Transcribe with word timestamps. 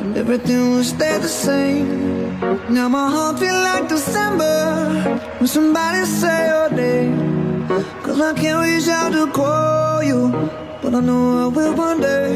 and 0.00 0.16
everything 0.16 0.70
would 0.74 0.84
stay 0.84 1.18
the 1.18 1.28
same. 1.28 2.38
Now 2.74 2.88
my 2.88 3.08
heart 3.10 3.38
feel 3.38 3.58
like 3.70 3.88
December 3.88 4.56
when 5.38 5.48
somebody 5.48 6.04
say 6.04 6.38
your 6.52 6.70
name. 6.70 7.66
Cause 8.04 8.20
I 8.20 8.32
can't 8.34 8.60
reach 8.66 8.88
out 8.88 9.12
to 9.12 9.26
call 9.32 10.02
you, 10.02 10.30
but 10.82 10.94
I 10.94 11.00
know 11.00 11.44
I 11.44 11.46
will 11.56 11.74
one 11.74 12.00
day. 12.00 12.28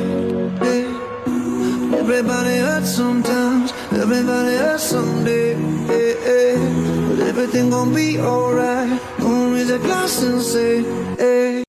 Yeah. 0.66 1.98
Everybody 2.02 2.57
hurts 2.66 2.91
sometimes, 3.02 3.73
everybody 3.93 4.57
hurts 4.57 4.84
someday. 4.84 5.48
Yeah, 5.55 6.15
yeah. 6.27 7.09
But 7.09 7.19
everything 7.30 7.70
gon' 7.70 7.95
be 7.95 8.19
alright. 8.19 8.91
Gonna 9.20 9.55
raise 9.55 9.70
a 9.70 9.79
glass 9.79 10.23
and 10.23 10.43
say, 10.43 10.83
hey. 11.19 11.62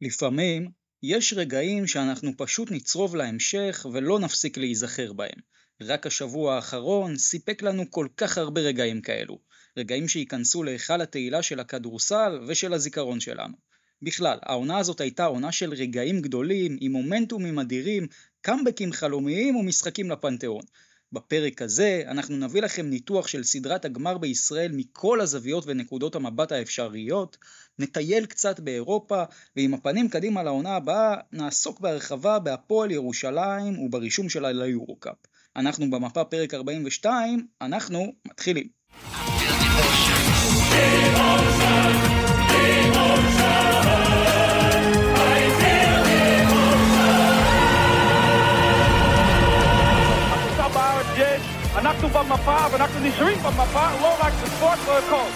לפעמים 0.00 0.60
יש 1.03 1.33
רגעים 1.33 1.87
שאנחנו 1.87 2.31
פשוט 2.37 2.71
נצרוב 2.71 3.15
להמשך 3.15 3.85
ולא 3.93 4.19
נפסיק 4.19 4.57
להיזכר 4.57 5.13
בהם. 5.13 5.39
רק 5.81 6.07
השבוע 6.07 6.55
האחרון 6.55 7.17
סיפק 7.17 7.61
לנו 7.61 7.91
כל 7.91 8.07
כך 8.17 8.37
הרבה 8.37 8.61
רגעים 8.61 9.01
כאלו. 9.01 9.39
רגעים 9.77 10.07
שייכנסו 10.07 10.63
להיכל 10.63 11.01
התהילה 11.01 11.41
של 11.41 11.59
הכדורסל 11.59 12.39
ושל 12.47 12.73
הזיכרון 12.73 13.19
שלנו. 13.19 13.53
בכלל, 14.01 14.37
העונה 14.41 14.77
הזאת 14.77 15.01
הייתה 15.01 15.25
עונה 15.25 15.51
של 15.51 15.73
רגעים 15.73 16.21
גדולים, 16.21 16.77
עם 16.81 16.91
מומנטומים 16.91 17.59
אדירים, 17.59 18.07
קאמבקים 18.41 18.91
חלומיים 18.91 19.55
ומשחקים 19.55 20.11
לפנתיאון. 20.11 20.63
בפרק 21.11 21.61
הזה 21.61 22.03
אנחנו 22.07 22.35
נביא 22.35 22.61
לכם 22.61 22.85
ניתוח 22.85 23.27
של 23.27 23.43
סדרת 23.43 23.85
הגמר 23.85 24.17
בישראל 24.17 24.71
מכל 24.73 25.21
הזוויות 25.21 25.63
ונקודות 25.67 26.15
המבט 26.15 26.51
האפשריות, 26.51 27.37
נטייל 27.79 28.25
קצת 28.25 28.59
באירופה, 28.59 29.23
ועם 29.55 29.73
הפנים 29.73 30.09
קדימה 30.09 30.43
לעונה 30.43 30.75
הבאה 30.75 31.15
נעסוק 31.31 31.79
בהרחבה 31.79 32.39
בהפועל 32.39 32.91
ירושלים 32.91 33.79
וברישום 33.79 34.29
שלה 34.29 34.51
ליורו-קאפ. 34.51 35.17
אנחנו 35.55 35.91
במפה 35.91 36.23
פרק 36.23 36.53
42, 36.53 37.47
אנחנו 37.61 38.13
מתחילים. 38.27 38.67
אנחנו 51.77 52.07
במפה 52.07 52.57
ואנחנו 52.71 52.99
נשארים 53.07 53.37
במפה, 53.37 53.91
לא 54.01 54.15
רק 54.21 54.33
בספורט, 54.43 54.79
לא 54.87 54.99
הכל. 54.99 55.29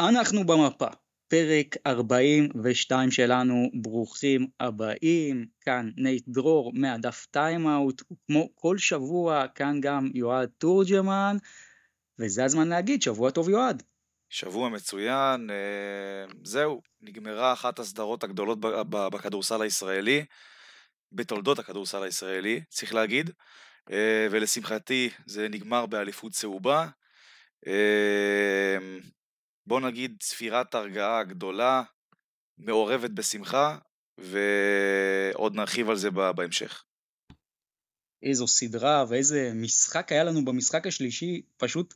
אנחנו 0.00 0.46
במפה, 0.46 0.86
פרק 1.28 1.76
42 1.86 3.10
שלנו, 3.10 3.70
ברוכים 3.74 4.46
הבאים, 4.60 5.46
כאן 5.60 5.90
נייט 5.96 6.24
דרור 6.28 6.72
מהדף 6.74 7.26
timeout, 7.30 8.02
כמו 8.26 8.48
כל 8.54 8.78
שבוע, 8.78 9.46
כאן 9.54 9.80
גם 9.80 10.10
יועד 10.14 10.48
תורג'מן, 10.58 11.36
וזה 12.18 12.44
הזמן 12.44 12.68
להגיד, 12.68 13.02
שבוע 13.02 13.30
טוב 13.30 13.48
יועד. 13.48 13.82
שבוע 14.32 14.68
מצוין, 14.68 15.50
אה, 15.50 16.34
זהו, 16.44 16.82
נגמרה 17.00 17.52
אחת 17.52 17.78
הסדרות 17.78 18.24
הגדולות 18.24 18.58
בכדורסל 18.90 19.62
הישראלי, 19.62 20.24
בתולדות 21.12 21.58
הכדורסל 21.58 22.02
הישראלי, 22.02 22.60
צריך 22.68 22.94
להגיד, 22.94 23.30
אה, 23.90 24.26
ולשמחתי 24.30 25.10
זה 25.26 25.48
נגמר 25.48 25.86
באליפות 25.86 26.32
צהובה. 26.32 26.88
אה, 27.66 28.78
בוא 29.66 29.80
נגיד 29.80 30.16
ספירת 30.22 30.74
הרגעה 30.74 31.24
גדולה, 31.24 31.82
מעורבת 32.58 33.10
בשמחה, 33.10 33.78
ועוד 34.18 35.54
נרחיב 35.54 35.90
על 35.90 35.96
זה 35.96 36.10
בהמשך. 36.10 36.84
איזו 38.22 38.46
סדרה 38.46 39.04
ואיזה 39.08 39.52
משחק 39.54 40.12
היה 40.12 40.24
לנו 40.24 40.44
במשחק 40.44 40.86
השלישי, 40.86 41.42
פשוט 41.56 41.94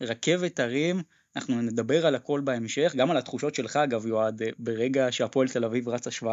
רכבת 0.00 0.60
הרים. 0.60 1.02
אנחנו 1.36 1.62
נדבר 1.62 2.06
על 2.06 2.14
הכל 2.14 2.40
בהמשך, 2.44 2.92
גם 2.96 3.10
על 3.10 3.16
התחושות 3.16 3.54
שלך 3.54 3.76
אגב 3.76 4.06
יועד, 4.06 4.42
ברגע 4.58 5.06
שהפועל 5.10 5.48
תל 5.48 5.64
אביב 5.64 5.88
רצה 5.88 6.10
17-0. 6.10 6.24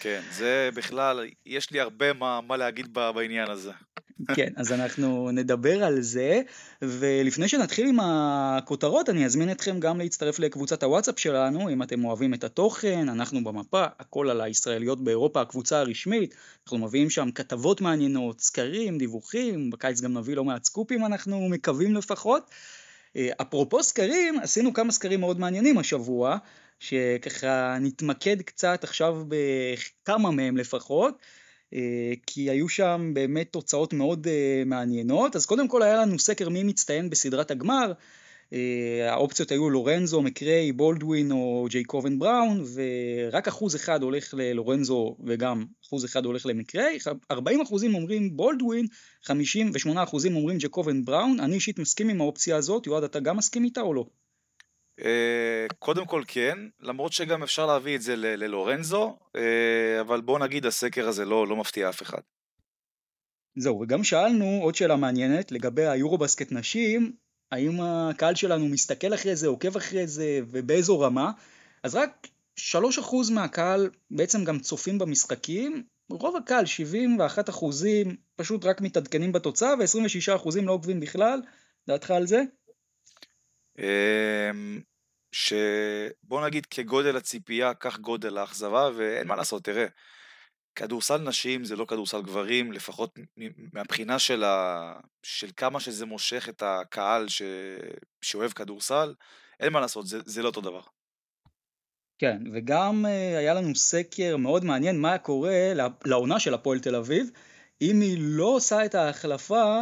כן, 0.00 0.20
זה 0.32 0.70
בכלל, 0.74 1.28
יש 1.46 1.70
לי 1.70 1.80
הרבה 1.80 2.12
מה, 2.12 2.40
מה 2.46 2.56
להגיד 2.56 2.94
בעניין 2.94 3.50
הזה. 3.50 3.72
כן, 4.34 4.52
אז 4.56 4.72
אנחנו 4.72 5.30
נדבר 5.32 5.84
על 5.84 6.00
זה, 6.00 6.42
ולפני 6.82 7.48
שנתחיל 7.48 7.88
עם 7.88 8.00
הכותרות, 8.00 9.08
אני 9.08 9.24
אזמין 9.26 9.50
אתכם 9.50 9.80
גם 9.80 9.98
להצטרף 9.98 10.38
לקבוצת 10.38 10.82
הוואטסאפ 10.82 11.18
שלנו, 11.18 11.70
אם 11.70 11.82
אתם 11.82 12.04
אוהבים 12.04 12.34
את 12.34 12.44
התוכן, 12.44 13.08
אנחנו 13.08 13.44
במפה, 13.44 13.84
הכל 13.98 14.30
על 14.30 14.40
הישראליות 14.40 15.04
באירופה, 15.04 15.40
הקבוצה 15.40 15.78
הרשמית, 15.78 16.34
אנחנו 16.64 16.78
מביאים 16.78 17.10
שם 17.10 17.30
כתבות 17.30 17.80
מעניינות, 17.80 18.40
סקרים, 18.40 18.98
דיווחים, 18.98 19.70
בקיץ 19.70 20.00
גם 20.00 20.18
נביא 20.18 20.36
לא 20.36 20.44
מעט 20.44 20.64
סקופים, 20.64 21.04
אנחנו 21.04 21.48
מקווים 21.48 21.94
לפחות. 21.94 22.50
אפרופו 23.16 23.82
סקרים, 23.82 24.38
עשינו 24.38 24.72
כמה 24.74 24.92
סקרים 24.92 25.20
מאוד 25.20 25.40
מעניינים 25.40 25.78
השבוע, 25.78 26.36
שככה 26.78 27.76
נתמקד 27.80 28.42
קצת 28.42 28.84
עכשיו 28.84 29.24
בכמה 29.28 30.30
מהם 30.30 30.56
לפחות, 30.56 31.18
כי 32.26 32.50
היו 32.50 32.68
שם 32.68 33.10
באמת 33.14 33.52
תוצאות 33.52 33.92
מאוד 33.92 34.26
מעניינות. 34.66 35.36
אז 35.36 35.46
קודם 35.46 35.68
כל 35.68 35.82
היה 35.82 35.96
לנו 35.96 36.18
סקר 36.18 36.48
מי 36.48 36.62
מצטיין 36.62 37.10
בסדרת 37.10 37.50
הגמר, 37.50 37.92
אה, 37.92 37.94
האופציות 39.08 39.50
היו 39.50 39.70
לורנזו, 39.70 40.22
מקריי, 40.22 40.72
בולדווין 40.72 41.32
או 41.32 41.66
ג'ייקובן 41.70 42.18
בראון, 42.18 42.64
ורק 42.74 43.48
אחוז 43.48 43.76
אחד 43.76 44.02
הולך 44.02 44.34
ללורנזו 44.34 45.16
וגם 45.26 45.64
אחוז 45.86 46.04
אחד 46.04 46.24
הולך 46.24 46.46
למקריי, 46.46 46.98
40 47.30 47.60
אחוזים 47.60 47.94
אומרים 47.94 48.36
בולדווין, 48.36 48.86
58 49.22 50.02
אחוזים 50.02 50.36
אומרים 50.36 50.58
ג'ייקובן 50.58 51.04
בראון, 51.04 51.40
אני 51.40 51.54
אישית 51.54 51.78
מסכים 51.78 52.08
עם 52.08 52.20
האופציה 52.20 52.56
הזאת, 52.56 52.86
יועד 52.86 53.04
אתה 53.04 53.20
גם 53.20 53.36
מסכים 53.36 53.64
איתה 53.64 53.80
או 53.80 53.94
לא? 53.94 54.04
אה, 55.00 55.66
קודם 55.78 56.06
כל 56.06 56.22
כן, 56.26 56.58
למרות 56.80 57.12
שגם 57.12 57.42
אפשר 57.42 57.66
להביא 57.66 57.96
את 57.96 58.02
זה 58.02 58.16
ללורנזו, 58.16 59.16
אה, 59.36 60.00
אבל 60.00 60.20
בוא 60.20 60.38
נגיד 60.38 60.66
הסקר 60.66 61.08
הזה 61.08 61.24
לא, 61.24 61.46
לא 61.46 61.56
מפתיע 61.56 61.88
אף 61.88 62.02
אחד. 62.02 62.20
זהו, 63.56 63.80
וגם 63.80 64.04
שאלנו 64.04 64.60
עוד 64.62 64.74
שאלה 64.74 64.96
מעניינת 64.96 65.52
לגבי 65.52 65.86
היורו 65.86 66.18
בסקט 66.18 66.52
נשים, 66.52 67.12
האם 67.52 67.80
הקהל 67.80 68.34
שלנו 68.34 68.68
מסתכל 68.68 69.14
אחרי 69.14 69.36
זה, 69.36 69.46
עוקב 69.46 69.76
אחרי 69.76 70.06
זה, 70.06 70.40
ובאיזו 70.46 71.00
רמה, 71.00 71.30
אז 71.82 71.94
רק 71.94 72.26
3% 72.60 72.62
מהקהל 73.34 73.90
בעצם 74.10 74.44
גם 74.44 74.58
צופים 74.58 74.98
במשחקים, 74.98 75.82
רוב 76.10 76.36
הקהל, 76.36 76.66
71 76.66 77.48
אחוזים, 77.48 78.16
פשוט 78.36 78.64
רק 78.64 78.80
מתעדכנים 78.80 79.32
בתוצאה, 79.32 79.74
ו-26 79.78 80.36
אחוזים 80.36 80.66
לא 80.66 80.72
עוקבים 80.72 81.00
בכלל, 81.00 81.42
דעתך 81.86 82.10
על 82.10 82.26
זה? 82.26 82.42
אמ, 83.78 84.80
שבוא 85.32 86.46
נגיד 86.46 86.66
כגודל 86.66 87.16
הציפייה, 87.16 87.74
כך 87.74 87.98
גודל 87.98 88.38
האכזבה, 88.38 88.90
ואין 88.96 89.26
מה 89.26 89.36
לעשות, 89.36 89.64
תראה, 89.64 89.86
כדורסל 90.76 91.16
נשים 91.16 91.64
זה 91.64 91.76
לא 91.76 91.84
כדורסל 91.84 92.22
גברים, 92.22 92.72
לפחות 92.72 93.18
מהבחינה 93.72 94.18
של, 94.18 94.44
ה... 94.44 94.92
של 95.22 95.50
כמה 95.56 95.80
שזה 95.80 96.06
מושך 96.06 96.48
את 96.48 96.62
הקהל 96.62 97.28
ש... 97.28 97.42
שאוהב 98.22 98.52
כדורסל, 98.52 99.14
אין 99.60 99.72
מה 99.72 99.80
לעשות, 99.80 100.06
זה, 100.06 100.18
זה 100.24 100.42
לא 100.42 100.48
אותו 100.48 100.60
דבר. 100.60 100.80
כן, 102.18 102.42
וגם 102.54 103.04
uh, 103.04 103.08
היה 103.38 103.54
לנו 103.54 103.74
סקר 103.74 104.36
מאוד 104.36 104.64
מעניין 104.64 105.00
מה 105.00 105.18
קורה 105.18 105.72
לעונה 106.04 106.40
של 106.40 106.54
הפועל 106.54 106.80
תל 106.80 106.96
אביב, 106.96 107.30
אם 107.82 108.00
היא 108.00 108.18
לא 108.20 108.44
עושה 108.44 108.84
את 108.84 108.94
ההחלפה 108.94 109.80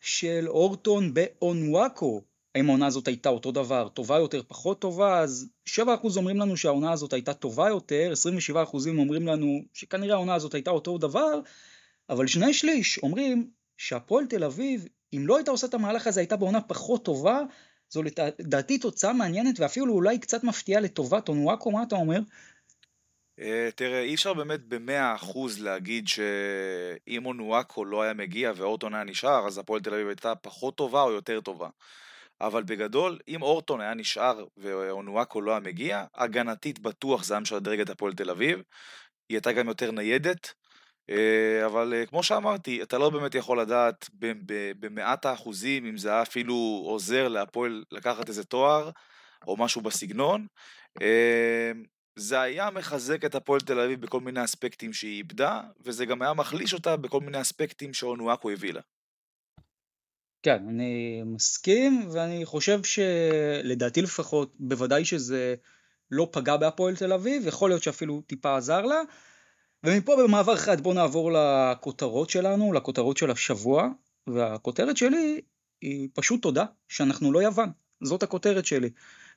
של 0.00 0.48
אורטון 0.48 1.14
באונוואקו, 1.14 2.22
האם 2.58 2.68
העונה 2.68 2.86
הזאת 2.86 3.08
הייתה 3.08 3.28
אותו 3.28 3.52
דבר, 3.52 3.88
טובה 3.88 4.18
יותר, 4.18 4.42
פחות 4.48 4.80
טובה, 4.80 5.20
אז 5.20 5.48
7% 5.68 5.78
אומרים 6.16 6.36
לנו 6.36 6.56
שהעונה 6.56 6.92
הזאת 6.92 7.12
הייתה 7.12 7.34
טובה 7.34 7.68
יותר, 7.68 8.12
27% 8.52 8.56
אומרים 8.98 9.26
לנו 9.26 9.62
שכנראה 9.72 10.14
העונה 10.14 10.34
הזאת 10.34 10.54
הייתה 10.54 10.70
אותו 10.70 10.98
דבר, 10.98 11.40
אבל 12.10 12.26
שני 12.26 12.54
שליש 12.54 12.98
אומרים 12.98 13.50
שהפועל 13.76 14.26
תל 14.26 14.44
אביב, 14.44 14.86
אם 15.12 15.24
לא 15.26 15.36
הייתה 15.36 15.50
עושה 15.50 15.66
את 15.66 15.74
המהלך 15.74 16.06
הזה, 16.06 16.20
הייתה 16.20 16.36
בעונה 16.36 16.60
פחות 16.60 17.04
טובה, 17.04 17.40
זו 17.90 18.02
לדעתי 18.38 18.78
תוצאה 18.78 19.12
מעניינת 19.12 19.60
ואפילו 19.60 19.94
אולי 19.94 20.18
קצת 20.18 20.44
מפתיעה 20.44 20.80
לטובת 20.80 21.28
אונואקו, 21.28 21.70
מה 21.70 21.82
אתה 21.82 21.96
אומר? 21.96 22.18
אה, 23.40 23.68
תראה, 23.74 24.00
אי 24.00 24.14
אפשר 24.14 24.34
באמת 24.34 24.60
במאה 24.64 25.14
אחוז 25.14 25.62
להגיד 25.62 26.08
שאם 26.08 27.26
אונואקו 27.26 27.84
לא 27.84 28.02
היה 28.02 28.14
מגיע 28.14 28.52
ואורטון 28.56 28.94
היה 28.94 29.04
נשאר, 29.04 29.46
אז 29.46 29.58
הפועל 29.58 29.80
תל 29.80 29.94
אביב 29.94 30.08
הייתה 30.08 30.34
פחות 30.34 30.76
טובה 30.76 31.02
או 31.02 31.10
יותר 31.10 31.40
טובה. 31.40 31.68
אבל 32.40 32.62
בגדול, 32.62 33.18
אם 33.28 33.42
אורטון 33.42 33.80
היה 33.80 33.94
נשאר 33.94 34.44
ואונואקו 34.56 35.40
לא 35.40 35.50
היה 35.50 35.60
מגיע, 35.60 36.04
הגנתית 36.14 36.78
בטוח 36.78 37.24
זה 37.24 37.34
היה 37.34 37.40
משדרג 37.40 37.80
את 37.80 37.90
הפועל 37.90 38.12
תל 38.12 38.30
אביב. 38.30 38.62
היא 39.28 39.36
הייתה 39.36 39.52
גם 39.52 39.68
יותר 39.68 39.90
ניידת, 39.90 40.52
אה, 41.10 41.66
אבל 41.66 41.94
אה, 41.94 42.06
כמו 42.06 42.22
שאמרתי, 42.22 42.82
אתה 42.82 42.98
לא 42.98 43.10
באמת 43.10 43.34
יכול 43.34 43.60
לדעת 43.60 44.10
במאת 44.80 45.24
האחוזים 45.24 45.86
אם 45.86 45.96
זה 45.96 46.10
היה 46.10 46.22
אפילו 46.22 46.82
עוזר 46.84 47.28
להפועל 47.28 47.84
לקחת 47.92 48.28
איזה 48.28 48.44
תואר 48.44 48.90
או 49.46 49.56
משהו 49.56 49.80
בסגנון. 49.80 50.46
זה 52.18 52.40
היה 52.40 52.70
מחזק 52.70 53.24
את 53.24 53.34
הפועל 53.34 53.60
תל 53.60 53.80
אביב 53.80 54.00
בכל 54.00 54.20
מיני 54.20 54.44
אספקטים 54.44 54.92
שהיא 54.92 55.16
איבדה, 55.16 55.60
וזה 55.84 56.06
גם 56.06 56.22
היה 56.22 56.34
מחליש 56.34 56.74
אותה 56.74 56.96
בכל 56.96 57.20
מיני 57.20 57.40
אספקטים 57.40 57.94
שאונואקו 57.94 58.50
הביא 58.50 58.72
לה. 58.72 58.80
כן, 60.42 60.68
אני 60.68 61.22
מסכים, 61.26 62.08
ואני 62.12 62.44
חושב 62.44 62.80
שלדעתי 62.82 64.02
לפחות, 64.02 64.54
בוודאי 64.58 65.04
שזה 65.04 65.54
לא 66.10 66.28
פגע 66.32 66.56
בהפועל 66.56 66.96
תל 66.96 67.12
אביב, 67.12 67.46
יכול 67.46 67.70
להיות 67.70 67.82
שאפילו 67.82 68.20
טיפה 68.26 68.56
עזר 68.56 68.82
לה. 68.82 69.02
ומפה 69.84 70.16
במעבר 70.16 70.54
אחד 70.54 70.80
בואו 70.80 70.94
נעבור 70.94 71.32
לכותרות 71.32 72.30
שלנו, 72.30 72.72
לכותרות 72.72 73.16
של 73.16 73.30
השבוע, 73.30 73.88
והכותרת 74.26 74.96
שלי 74.96 75.40
היא 75.82 76.08
פשוט 76.14 76.42
תודה 76.42 76.64
שאנחנו 76.88 77.32
לא 77.32 77.42
יוון, 77.42 77.70
זאת 78.02 78.22
הכותרת 78.22 78.66
שלי. 78.66 78.90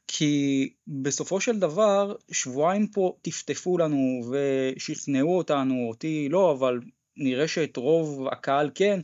כי 0.07 0.69
בסופו 0.87 1.41
של 1.41 1.59
דבר 1.59 2.15
שבועיים 2.31 2.87
פה 2.87 3.17
טפטפו 3.21 3.77
לנו 3.77 4.21
ושכנעו 4.31 5.37
אותנו, 5.37 5.87
אותי 5.89 6.29
לא, 6.29 6.51
אבל 6.51 6.79
נראה 7.17 7.47
שאת 7.47 7.77
רוב 7.77 8.27
הקהל 8.31 8.71
כן, 8.75 8.99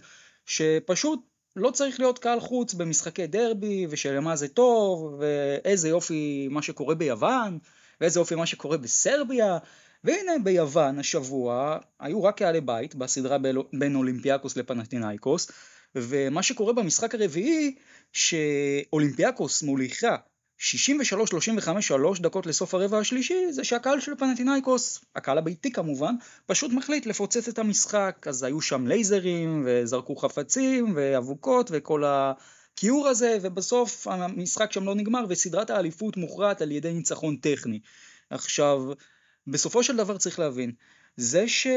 שפשוט 0.46 1.20
לא 1.58 1.72
צריך 1.72 2.00
להיות 2.00 2.20
קהל 2.20 2.40
חוץ 2.40 2.74
במשחקי 2.74 3.28
דרבי 3.28 3.88
ושלמה 3.90 4.36
זה 4.36 4.48
טוב 4.48 5.16
ואיזה 5.20 5.90
יופי 5.90 6.48
מה 6.52 6.62
שקורה 6.62 6.96
ביוון 6.96 7.58
ואיזה 8.02 8.20
יופי 8.20 8.36
מה 8.36 8.46
שקורה 8.46 8.78
בסרביה. 8.78 9.58
והנה 10.04 10.32
ביוון 10.44 11.00
השבוע 11.00 11.78
היו 12.00 12.24
רק 12.24 12.38
קהלי 12.38 12.62
בית 12.62 12.96
בסדרה 12.96 13.38
בין 13.74 13.96
אולימפיאקוס 13.96 14.58
לפנטינאיקוס 14.58 15.52
ומה 15.96 16.44
שקורה 16.44 16.74
במשחק 16.74 17.16
הרביעי 17.16 17.76
שאולימפיאקוס 18.14 19.64
מוליכה 19.64 20.16
63-35 20.60 21.82
שלוש 21.82 22.20
דקות 22.20 22.46
לסוף 22.46 22.74
הרבע 22.74 23.00
השלישי 23.00 23.52
זה 23.52 23.64
שהקהל 23.64 24.00
של 24.00 24.16
פנטינאיקוס, 24.16 25.06
הקהל 25.16 25.38
הביתי 25.38 25.72
כמובן, 25.72 26.16
פשוט 26.46 26.72
מחליט 26.72 27.06
לפוצץ 27.06 27.48
את 27.48 27.60
המשחק, 27.60 28.26
אז 28.30 28.44
היו 28.44 28.62
שם 28.62 28.88
לייזרים 28.88 29.64
וזרקו 29.66 30.16
חפצים 30.16 30.94
ואבוקות 30.96 31.70
וכל 31.74 32.04
הכיעור 32.06 33.08
הזה 33.08 33.38
ובסוף 33.42 34.08
המשחק 34.08 34.72
שם 34.72 34.84
לא 34.84 34.96
נגמר 34.96 35.26
וסדרת 35.30 35.70
האליפות 35.70 36.18
מוכרעת 36.18 36.62
על 36.62 36.72
ידי 36.72 36.94
ניצחון 36.94 37.36
טכני. 37.36 37.80
עכשיו, 38.30 38.84
בסופו 39.48 39.84
של 39.84 39.98
דבר 39.98 40.18
צריך 40.18 40.40
להבין, 40.40 40.72
זה 41.18 41.48
ש... 41.48 41.68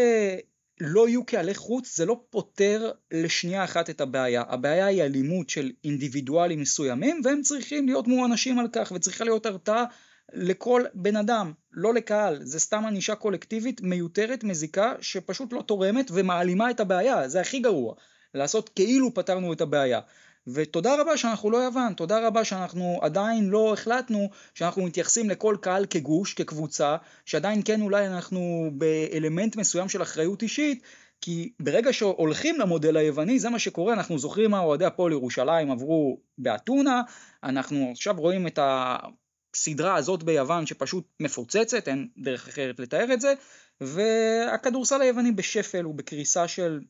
לא 0.81 1.09
יהיו 1.09 1.25
קהלי 1.25 1.55
חוץ 1.55 1.97
זה 1.97 2.07
לא 2.07 2.21
פותר 2.31 2.91
לשנייה 3.13 3.65
אחת 3.65 3.91
את 3.91 4.01
הבעיה. 4.01 4.43
הבעיה 4.49 4.87
היא 4.87 5.03
אלימות 5.03 5.51
של 5.51 5.71
אינדיבידואלים 5.85 6.61
מסוימים 6.61 7.21
והם 7.25 7.43
צריכים 7.43 7.87
להיות 7.87 8.09
מואנשים 8.09 8.59
על 8.59 8.67
כך 8.73 8.93
וצריכה 8.95 9.25
להיות 9.25 9.47
הרתעה 9.47 9.85
לכל 10.33 10.85
בן 10.95 11.17
אדם, 11.17 11.53
לא 11.73 11.95
לקהל. 11.95 12.39
זה 12.43 12.61
סתם 12.61 12.87
ענישה 12.87 13.15
קולקטיבית 13.15 13.81
מיותרת, 13.81 14.45
מזיקה, 14.45 14.93
שפשוט 15.01 15.53
לא 15.53 15.63
תורמת 15.63 16.11
ומעלימה 16.15 16.71
את 16.71 16.81
הבעיה, 16.81 17.29
זה 17.29 17.41
הכי 17.41 17.59
גרוע. 17.59 17.95
לעשות 18.35 18.69
כאילו 18.69 19.15
פתרנו 19.15 19.53
את 19.53 19.61
הבעיה. 19.61 20.01
ותודה 20.47 21.01
רבה 21.01 21.17
שאנחנו 21.17 21.51
לא 21.51 21.57
יוון, 21.57 21.93
תודה 21.93 22.27
רבה 22.27 22.45
שאנחנו 22.45 22.99
עדיין 23.03 23.49
לא 23.49 23.73
החלטנו 23.73 24.31
שאנחנו 24.55 24.83
מתייחסים 24.83 25.31
לכל 25.31 25.57
קהל 25.61 25.87
כגוש, 25.87 26.35
כקבוצה, 26.35 26.97
שעדיין 27.25 27.63
כן 27.65 27.81
אולי 27.81 28.07
אנחנו 28.07 28.71
באלמנט 28.73 29.57
מסוים 29.57 29.89
של 29.89 30.03
אחריות 30.03 30.43
אישית, 30.43 30.83
כי 31.21 31.53
ברגע 31.61 31.93
שהולכים 31.93 32.61
למודל 32.61 32.97
היווני 32.97 33.39
זה 33.39 33.51
מה 33.51 33.59
שקורה, 33.59 33.93
אנחנו 33.93 34.19
זוכרים 34.19 34.51
מה 34.51 34.61
אוהדי 34.61 34.85
הפועל 34.85 35.13
ירושלים 35.13 35.71
עברו 35.71 36.21
באתונה, 36.39 37.03
אנחנו 37.45 37.89
עכשיו 37.93 38.15
רואים 38.19 38.47
את 38.47 38.59
הסדרה 38.63 39.95
הזאת 39.95 40.23
ביוון 40.23 40.67
שפשוט 40.67 41.05
מפוצצת, 41.21 41.89
אין 41.89 42.09
דרך 42.19 42.49
אחרת 42.49 42.81
לתאר 42.81 43.13
את 43.13 43.21
זה, 43.21 43.35
והכדורסל 43.81 45.01
היווני 45.01 45.33
בשפל 45.33 45.87
ובקריסה 45.87 46.49
של 46.49 46.81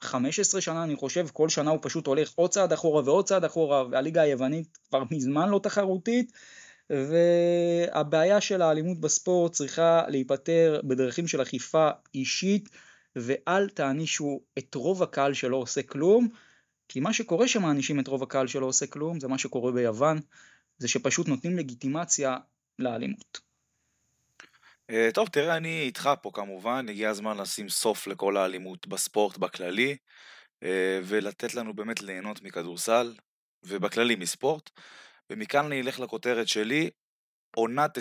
15 0.00 0.60
שנה 0.60 0.84
אני 0.84 0.96
חושב, 0.96 1.26
כל 1.32 1.48
שנה 1.48 1.70
הוא 1.70 1.78
פשוט 1.82 2.06
הולך 2.06 2.32
עוד 2.34 2.50
צעד 2.50 2.72
אחורה 2.72 3.02
ועוד 3.04 3.26
צעד 3.26 3.44
אחורה, 3.44 3.84
והליגה 3.90 4.22
היוונית 4.22 4.78
כבר 4.88 5.02
מזמן 5.10 5.48
לא 5.48 5.60
תחרותית, 5.62 6.32
והבעיה 6.90 8.40
של 8.40 8.62
האלימות 8.62 9.00
בספורט 9.00 9.52
צריכה 9.52 10.02
להיפתר 10.08 10.80
בדרכים 10.84 11.28
של 11.28 11.42
אכיפה 11.42 11.88
אישית, 12.14 12.68
ואל 13.16 13.68
תענישו 13.68 14.40
את 14.58 14.74
רוב 14.74 15.02
הקהל 15.02 15.34
שלא 15.34 15.56
עושה 15.56 15.82
כלום, 15.82 16.28
כי 16.88 17.00
מה 17.00 17.12
שקורה 17.12 17.48
שמענישים 17.48 18.00
את 18.00 18.08
רוב 18.08 18.22
הקהל 18.22 18.46
שלא 18.46 18.66
עושה 18.66 18.86
כלום, 18.86 19.20
זה 19.20 19.28
מה 19.28 19.38
שקורה 19.38 19.72
ביוון, 19.72 20.20
זה 20.78 20.88
שפשוט 20.88 21.28
נותנים 21.28 21.58
לגיטימציה 21.58 22.36
לאלימות. 22.78 23.49
אה, 24.92 25.08
טוב, 25.14 25.28
תראה, 25.28 25.56
אני 25.56 25.82
איתך 25.82 26.10
פה 26.22 26.30
כמובן, 26.34 26.86
הגיע 26.88 27.10
הזמן 27.10 27.36
לשים 27.36 27.68
סוף 27.68 28.06
לכל 28.06 28.36
האלימות 28.36 28.86
בספורט 28.86 29.38
בכללי, 29.38 29.96
אה, 30.62 31.00
ולתת 31.04 31.54
לנו 31.54 31.74
באמת 31.74 32.02
ליהנות 32.02 32.42
מכדורסל, 32.42 33.14
ובכללי 33.62 34.16
מספורט. 34.16 34.70
ומכאן 35.30 35.66
אני 35.66 35.80
אלך 35.80 36.00
לכותרת 36.00 36.48
שלי, 36.48 36.90
עונת 37.56 37.98
22-23, 37.98 38.00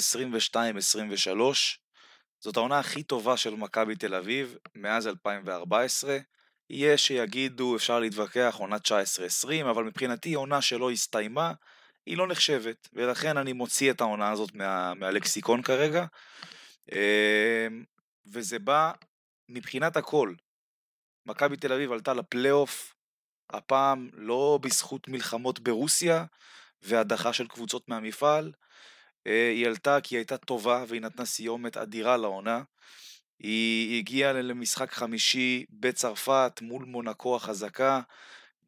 זאת 2.40 2.58
העונה 2.58 2.80
הכי 2.80 3.04
טובה 3.04 3.38
של 3.38 3.56
מכבי 3.56 3.96
תל 3.96 4.16
אביב 4.16 4.58
מאז 4.76 5.08
2014. 5.08 6.18
יש 6.70 7.08
שיגידו, 7.08 7.76
אפשר 7.76 8.00
להתווכח, 8.00 8.56
עונה 8.60 8.78
19-20, 9.46 9.50
אבל 9.70 9.84
מבחינתי 9.84 10.34
עונה 10.34 10.62
שלא 10.62 10.92
הסתיימה, 10.92 11.54
היא 12.06 12.18
לא 12.18 12.28
נחשבת, 12.28 12.88
ולכן 12.94 13.38
אני 13.38 13.54
מוציא 13.54 13.92
את 13.92 14.02
העונה 14.02 14.32
הזאת 14.32 14.56
מה, 14.56 14.94
מהלקסיקון 14.94 15.62
כרגע. 15.62 16.06
אמ, 16.92 17.84
וזה 18.26 18.60
בא 18.60 18.92
מבחינת 19.50 19.98
הכל. 19.98 20.34
מכבי 21.26 21.58
תל 21.58 21.74
אביב 21.74 21.92
עלתה 21.92 22.14
לפלייאוף, 22.14 22.94
הפעם 23.50 24.10
לא 24.14 24.60
בזכות 24.62 25.08
מלחמות 25.08 25.60
ברוסיה 25.60 26.26
והדחה 26.82 27.34
של 27.34 27.48
קבוצות 27.48 27.90
מהמפעל, 27.90 28.52
אה, 29.28 29.50
היא 29.50 29.68
עלתה 29.68 30.02
כי 30.04 30.16
היא 30.16 30.20
הייתה 30.20 30.38
טובה 30.38 30.84
והיא 30.88 31.02
נתנה 31.02 31.26
סיומת 31.26 31.78
אדירה 31.78 32.18
לעונה. 32.18 32.62
היא 33.40 34.00
הגיעה 34.00 34.34
למשחק 34.34 34.92
חמישי 34.92 35.66
בצרפת 35.70 36.60
מול 36.62 36.86
מונקו 36.86 37.36
החזקה, 37.36 38.02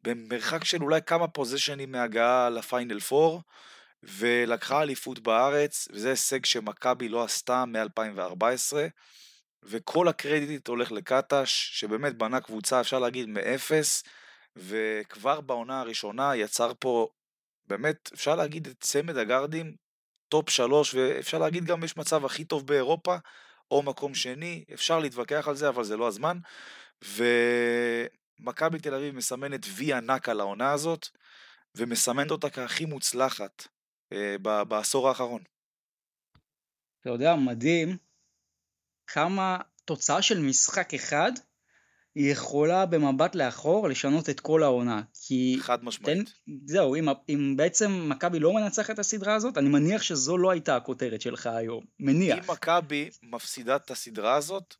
במרחק 0.02 0.64
של 0.64 0.82
אולי 0.82 1.00
כמה 1.06 1.28
פוזיישנים 1.28 1.92
מהגעה 1.92 2.50
לפיינל 2.50 3.00
פור, 3.00 3.42
ולקחה 4.02 4.82
אליפות 4.82 5.18
בארץ, 5.18 5.88
וזה 5.92 6.10
הישג 6.10 6.44
שמכבי 6.44 7.08
לא 7.08 7.24
עשתה 7.24 7.64
מ-2014, 7.64 8.76
וכל 9.62 10.08
הקרדיט 10.08 10.68
הולך 10.68 10.92
לקטש, 10.92 11.70
שבאמת 11.72 12.18
בנה 12.18 12.40
קבוצה, 12.40 12.80
אפשר 12.80 12.98
להגיד, 12.98 13.28
מאפס, 13.28 14.02
וכבר 14.56 15.40
בעונה 15.40 15.80
הראשונה 15.80 16.36
יצר 16.36 16.72
פה, 16.78 17.08
באמת, 17.66 18.10
אפשר 18.14 18.34
להגיד 18.34 18.66
את 18.66 18.76
צמד 18.80 19.16
הגארדים, 19.16 19.76
top 20.28 20.50
שלוש, 20.50 20.94
ואפשר 20.94 21.38
להגיד 21.38 21.64
גם 21.64 21.84
יש 21.84 21.96
מצב 21.96 22.24
הכי 22.24 22.44
טוב 22.44 22.66
באירופה, 22.66 23.16
או 23.70 23.82
מקום 23.82 24.14
שני, 24.14 24.64
אפשר 24.74 24.98
להתווכח 24.98 25.48
על 25.48 25.56
זה, 25.56 25.68
אבל 25.68 25.84
זה 25.84 25.96
לא 25.96 26.06
הזמן. 26.08 26.38
ומכבי 28.40 28.78
תל 28.78 28.94
אביב 28.94 29.14
מסמנת 29.14 29.60
וי 29.68 29.92
ענק 29.92 30.28
על 30.28 30.40
העונה 30.40 30.72
הזאת, 30.72 31.08
ומסמנת 31.74 32.30
אותה 32.30 32.50
כהכי 32.50 32.84
מוצלחת 32.84 33.68
אה, 34.12 34.64
בעשור 34.64 35.08
האחרון. 35.08 35.42
אתה 37.00 37.10
יודע, 37.10 37.36
מדהים 37.36 37.96
כמה 39.06 39.58
תוצאה 39.84 40.22
של 40.22 40.40
משחק 40.40 40.94
אחד 40.94 41.32
היא 42.14 42.32
יכולה 42.32 42.86
במבט 42.86 43.34
לאחור 43.34 43.88
לשנות 43.88 44.30
את 44.30 44.40
כל 44.40 44.62
העונה. 44.62 45.02
כי... 45.26 45.56
חד 45.60 45.84
משמעית. 45.84 46.18
תן, 46.18 46.54
זהו, 46.66 46.96
אם, 46.96 47.08
אם 47.28 47.54
בעצם 47.56 48.08
מכבי 48.08 48.38
לא 48.38 48.54
מנצחת 48.54 48.90
את 48.90 48.98
הסדרה 48.98 49.34
הזאת, 49.34 49.58
אני 49.58 49.68
מניח 49.68 50.02
שזו 50.02 50.38
לא 50.38 50.50
הייתה 50.50 50.76
הכותרת 50.76 51.20
שלך 51.20 51.46
היום. 51.46 51.84
מניח. 52.00 52.38
אם 52.38 52.50
מכבי 52.50 53.10
מפסידה 53.22 53.76
את 53.76 53.90
הסדרה 53.90 54.34
הזאת, 54.34 54.74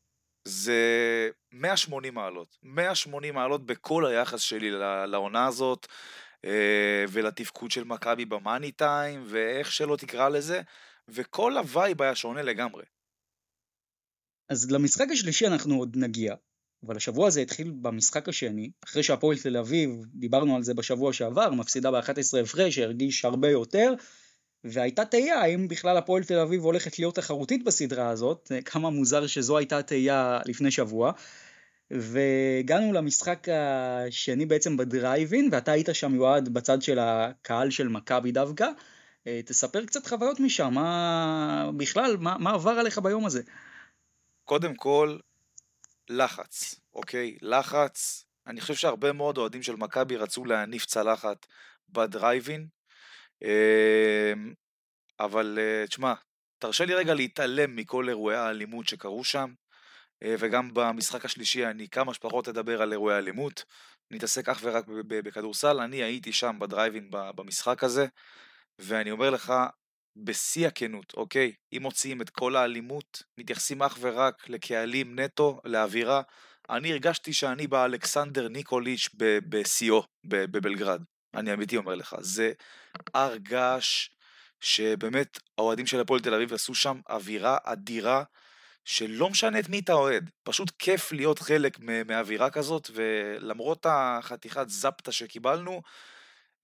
זה 0.45 1.29
180 1.53 2.15
מעלות. 2.15 2.59
180 2.63 3.35
מעלות 3.35 3.67
בכל 3.67 4.07
היחס 4.07 4.41
שלי 4.41 4.71
לעונה 5.07 5.47
הזאת. 5.47 5.87
אה, 6.45 7.05
ולתפקוד 7.09 7.71
של 7.71 7.85
מכבי 7.85 8.25
ב 8.25 8.33
money 8.33 8.73
time, 8.73 9.25
ואיך 9.27 9.73
שלא 9.73 9.97
תקרא 9.97 10.29
לזה, 10.29 10.61
וכל 11.09 11.57
ה 11.57 11.66
vibe 11.66 12.03
היה 12.03 12.15
שונה 12.15 12.43
לגמרי. 12.43 12.85
אז 14.49 14.71
למשחק 14.71 15.07
השלישי 15.13 15.47
אנחנו 15.47 15.79
עוד 15.79 15.97
נגיע, 15.97 16.35
אבל 16.87 16.97
השבוע 16.97 17.27
הזה 17.27 17.41
התחיל 17.41 17.71
במשחק 17.71 18.29
השני, 18.29 18.71
אחרי 18.85 19.03
שהפועל 19.03 19.39
תל 19.39 19.57
אביב, 19.57 19.91
דיברנו 20.15 20.57
על 20.57 20.63
זה 20.63 20.75
בשבוע 20.75 21.13
שעבר, 21.13 21.51
מפסידה 21.51 21.91
ב-11 21.91 22.43
הפרש, 22.43 22.79
הרגיש 22.79 23.25
הרבה 23.25 23.51
יותר, 23.51 23.95
והייתה 24.65 25.05
תהייה 25.05 25.41
האם 25.41 25.69
בכלל 25.69 25.97
הפועל 25.97 26.25
תל 26.25 26.39
אביב 26.39 26.63
הולכת 26.65 26.99
להיות 26.99 27.15
תחרותית 27.15 27.65
בסדרה 27.65 28.09
הזאת, 28.09 28.53
כמה 28.65 28.91
מוזר 28.91 29.27
שזו 29.27 29.59
הייתה 29.59 29.79
התהייה 29.79 30.41
לפני 30.47 30.71
שבוע. 30.71 31.13
והגענו 32.01 32.93
למשחק 32.93 33.47
השני 33.53 34.47
בעצם 34.47 34.77
בדרייבין, 34.77 35.49
ואתה 35.53 35.73
היית 35.73 35.89
שם 35.93 36.15
יועד 36.15 36.49
בצד 36.49 36.83
של 36.83 36.99
הקהל 36.99 37.71
של 37.71 37.89
מכבי 37.89 38.33
דווקא. 38.33 38.67
אה, 39.27 39.41
תספר 39.47 39.85
קצת 39.85 40.07
חוויות 40.07 40.41
משם, 40.41 40.75
מה 40.75 41.71
בכלל, 41.77 42.17
מה, 42.17 42.39
מה 42.39 42.51
עבר 42.51 42.71
עליך 42.71 42.99
ביום 42.99 43.27
הזה? 43.27 43.43
קודם 44.45 44.75
כל, 44.75 45.19
לחץ, 46.09 46.81
אוקיי? 46.95 47.37
לחץ. 47.43 48.25
אני 48.47 48.61
חושב 48.61 48.75
שהרבה 48.75 49.13
מאוד 49.13 49.39
אוהדים 49.39 49.63
של 49.63 49.77
מכבי 49.77 50.17
רצו 50.17 50.45
להניף 50.45 50.87
צלחת 50.87 51.47
בדרייבין, 51.89 52.67
אמ, 53.43 53.49
אבל 55.21 55.59
אה, 55.61 55.87
תשמע, 55.87 56.15
תרשה 56.59 56.85
לי 56.85 56.95
רגע 56.95 57.15
להתעלם 57.15 57.77
מכל 57.77 58.09
אירועי 58.09 58.37
האלימות 58.37 58.89
שקרו 58.89 59.25
שם, 59.25 59.53
וגם 60.25 60.75
במשחק 60.75 61.25
השלישי 61.25 61.67
אני 61.67 61.89
כמה 61.89 62.15
שפחות 62.15 62.49
אדבר 62.49 62.83
על 62.83 62.93
אירועי 62.93 63.19
אלימות, 63.19 63.65
נתעסק 64.11 64.49
אך 64.49 64.61
ורק 64.63 64.85
בכדורסל, 65.09 65.81
אני 65.81 66.03
הייתי 66.03 66.33
שם 66.33 66.57
בדרייבין 66.59 67.09
במשחק 67.11 67.85
הזה, 67.85 68.07
ואני 68.79 69.11
אומר 69.11 69.31
לך, 69.31 69.53
בשיא 70.17 70.67
הכנות, 70.67 71.13
אוקיי? 71.17 71.53
אם 71.73 71.83
מוציאים 71.83 72.23
את 72.23 72.31
כל 72.31 72.57
האלימות, 72.57 73.23
מתייחסים 73.39 73.83
אך 73.83 73.99
ורק 74.01 74.49
לקהלים 74.49 75.19
נטו, 75.19 75.61
לאווירה, 75.65 76.23
אני 76.71 76.93
הרגשתי 76.93 77.33
שאני 77.33 77.67
באלכסנדר 77.67 78.49
ניקוליץ' 78.49 79.09
בשיאו 79.49 80.03
בבלגרד. 80.25 81.03
אני 81.35 81.53
אמיתי 81.53 81.77
אומר 81.77 81.95
לך. 81.95 82.17
זה 82.21 82.53
הר 83.15 83.37
געש 83.37 84.09
שבאמת 84.61 85.39
האוהדים 85.59 85.87
של 85.87 86.01
הפועל 86.01 86.21
תל 86.21 86.35
אביב 86.35 86.53
עשו 86.53 86.75
שם 86.75 87.01
אווירה 87.09 87.59
אדירה, 87.65 88.25
שלא 88.85 89.31
משנה 89.31 89.59
את 89.59 89.69
מי 89.69 89.79
אתה 89.79 89.93
אוהד, 89.93 90.31
פשוט 90.43 90.71
כיף 90.79 91.13
להיות 91.13 91.39
חלק 91.39 91.79
מאווירה 91.81 92.51
כזאת, 92.51 92.91
ולמרות 92.95 93.87
החתיכת 93.89 94.69
זפטה 94.69 95.13
שקיבלנו, 95.13 95.83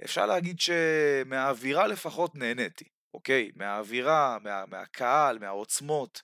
אפשר 0.04 0.26
להגיד 0.26 0.60
שמהאווירה 0.60 1.86
לפחות 1.86 2.34
נהניתי, 2.34 2.84
אוקיי? 3.14 3.50
מהאווירה, 3.56 4.38
מה, 4.42 4.64
מהקהל, 4.66 5.38
מהעוצמות. 5.38 6.22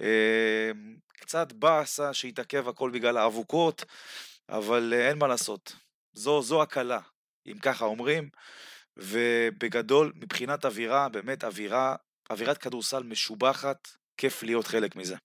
אה, 0.00 0.70
קצת 1.12 1.52
באסה 1.52 2.14
שהתעכב 2.14 2.68
הכל 2.68 2.90
בגלל 2.90 3.16
האבוקות, 3.16 3.84
אבל 4.48 4.94
אה, 4.96 5.08
אין 5.08 5.18
מה 5.18 5.26
לעשות. 5.26 5.76
זו, 6.12 6.42
זו 6.42 6.62
הקלה, 6.62 7.00
אם 7.46 7.58
ככה 7.62 7.84
אומרים. 7.84 8.28
ובגדול, 8.96 10.12
מבחינת 10.16 10.64
אווירה, 10.64 11.08
באמת 11.08 11.44
אווירה, 11.44 11.96
אווירת 12.30 12.58
כדורסל 12.58 13.02
משובחת, 13.02 13.88
כיף 14.16 14.42
להיות 14.42 14.66
חלק 14.66 14.96
מזה. 14.96 15.16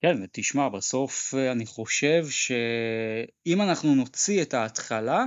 כן, 0.00 0.22
ותשמע, 0.22 0.68
בסוף 0.68 1.34
אה, 1.34 1.52
אני 1.52 1.66
חושב 1.66 2.26
שאם 2.28 3.62
אנחנו 3.62 3.94
נוציא 3.94 4.42
את 4.42 4.54
ההתחלה, 4.54 5.24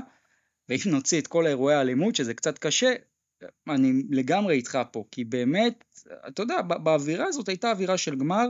ואם 0.69 0.77
נוציא 0.95 1.19
את 1.21 1.27
כל 1.27 1.45
האירועי 1.45 1.75
האלימות, 1.75 2.15
שזה 2.15 2.33
קצת 2.33 2.57
קשה, 2.57 2.93
אני 3.69 4.03
לגמרי 4.09 4.55
איתך 4.55 4.79
פה, 4.91 5.03
כי 5.12 5.24
באמת, 5.24 5.83
אתה 6.27 6.41
יודע, 6.41 6.62
באווירה 6.62 7.25
הזאת 7.25 7.50
הייתה 7.50 7.71
אווירה 7.71 7.98
של 7.98 8.15
גמר. 8.15 8.45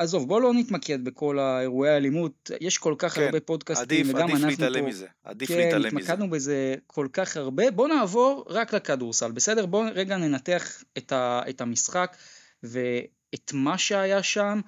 עזוב, 0.00 0.28
בוא 0.28 0.40
לא 0.40 0.54
נתמקד 0.54 1.04
בכל 1.04 1.38
האירועי 1.38 1.90
האלימות, 1.90 2.50
יש 2.60 2.78
כל 2.78 2.94
כך 2.98 3.14
כן, 3.14 3.22
הרבה 3.22 3.40
פודקאסטים, 3.40 4.00
עדיף, 4.00 4.06
וגם 4.08 4.22
עדיף 4.22 4.34
אנחנו 4.34 4.48
להתעלם 4.48 4.82
פה, 4.82 4.88
מזה, 4.88 5.06
עדיף 5.24 5.48
כן, 5.48 5.56
להתעלם 5.56 5.86
מזה. 5.86 5.88
התמקדנו 5.88 6.30
בזה 6.30 6.74
כל 6.86 7.08
כך 7.12 7.36
הרבה, 7.36 7.70
בוא 7.70 7.88
נעבור 7.88 8.44
רק 8.48 8.74
לכדורסל, 8.74 9.32
בסדר? 9.32 9.66
בוא 9.66 9.84
רגע 9.94 10.16
ננתח 10.16 10.84
את, 10.98 11.12
ה, 11.12 11.42
את 11.48 11.60
המשחק 11.60 12.16
ואת 12.62 13.52
מה 13.52 13.78
שהיה 13.78 14.22
שם, 14.22 14.60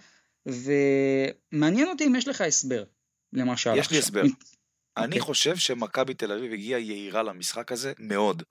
ומעניין 0.46 1.88
אותי 1.88 2.06
אם 2.06 2.14
יש 2.14 2.28
לך 2.28 2.40
הסבר 2.40 2.84
למה 3.32 3.56
שהיה 3.56 3.80
יש 3.80 3.90
לי 3.90 3.98
הסבר. 3.98 4.22
אני 4.22 4.30
okay. 4.96 5.06
אוקיי. 5.06 5.20
חושב 5.20 5.56
שמכבי 5.56 6.14
תל 6.14 6.32
אביב 6.32 6.52
הגיעה 6.52 6.80
יהירה 6.80 7.22
למשחק 7.22 7.72
הזה 7.72 7.92
מאוד. 7.98 8.42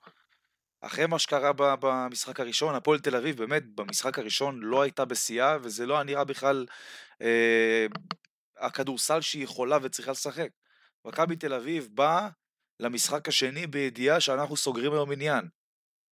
אחרי 0.81 1.05
מה 1.05 1.19
שקרה 1.19 1.51
במשחק 1.55 2.39
הראשון, 2.39 2.75
הפועל 2.75 2.99
תל 2.99 3.15
אביב 3.15 3.37
באמת 3.37 3.63
במשחק 3.75 4.19
הראשון 4.19 4.59
לא 4.59 4.81
הייתה 4.81 5.05
בשיאה, 5.05 5.57
וזה 5.61 5.85
לא 5.85 6.03
נראה 6.03 6.23
בכלל 6.23 6.65
אה, 7.21 7.85
הכדורסל 8.57 9.21
שהיא 9.21 9.43
יכולה 9.43 9.77
וצריכה 9.81 10.11
לשחק. 10.11 10.49
מכבי 11.05 11.35
תל 11.35 11.53
אביב 11.53 11.89
באה 11.91 12.29
למשחק 12.79 13.27
השני 13.27 13.67
בידיעה 13.67 14.19
שאנחנו 14.19 14.57
סוגרים 14.57 14.93
היום 14.93 15.11
עניין. 15.11 15.47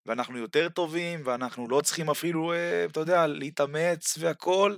ואנחנו 0.05 0.37
יותר 0.37 0.69
טובים, 0.69 1.21
ואנחנו 1.25 1.67
לא 1.69 1.81
צריכים 1.81 2.09
אפילו, 2.09 2.53
אה, 2.53 2.85
אתה 2.85 2.99
יודע, 2.99 3.27
להתאמץ 3.27 4.17
והכל, 4.17 4.75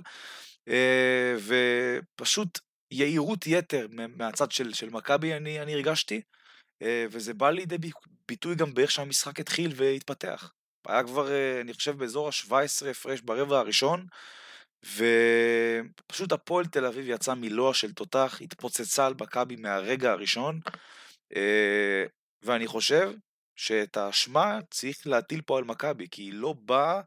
אה, 0.68 1.34
ופשוט 1.46 2.58
יהירות 2.90 3.46
יתר 3.46 3.86
מהצד 4.16 4.50
של, 4.50 4.72
של 4.72 4.90
מכבי 4.90 5.34
אני, 5.34 5.62
אני 5.62 5.74
הרגשתי, 5.74 6.20
אה, 6.82 7.06
וזה 7.10 7.34
בא 7.34 7.50
לידי 7.50 7.78
ביטוי 8.28 8.54
גם 8.54 8.74
באיך 8.74 8.90
שהמשחק 8.90 9.40
התחיל 9.40 9.72
והתפתח. 9.76 10.52
היה 10.86 11.02
כבר, 11.04 11.30
אה, 11.30 11.60
אני 11.60 11.72
חושב, 11.72 11.98
באזור 11.98 12.28
ה-17 12.28 12.90
הפרש 12.90 13.20
ברבע 13.20 13.58
הראשון, 13.58 14.06
ופשוט 14.96 16.32
הפועל 16.32 16.66
תל 16.66 16.86
אביב 16.86 17.08
יצא 17.08 17.34
מלוע 17.34 17.74
של 17.74 17.92
תותח, 17.92 18.38
התפוצצה 18.40 19.06
על 19.06 19.14
מכבי 19.20 19.56
מהרגע 19.56 20.10
הראשון, 20.10 20.60
אה, 21.36 22.04
ואני 22.42 22.66
חושב 22.66 23.12
שאת 23.56 23.96
האשמה 23.96 24.58
צריך 24.70 25.06
להטיל 25.06 25.42
פה 25.42 25.58
על 25.58 25.64
מכבי, 25.64 26.08
כי 26.10 26.22
היא 26.22 26.32
לא 26.32 26.54
באה 26.64 27.00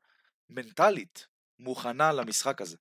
מנטלית 0.49 1.27
מוכנה 1.59 2.11
למשחק 2.11 2.61
הזה. 2.61 2.77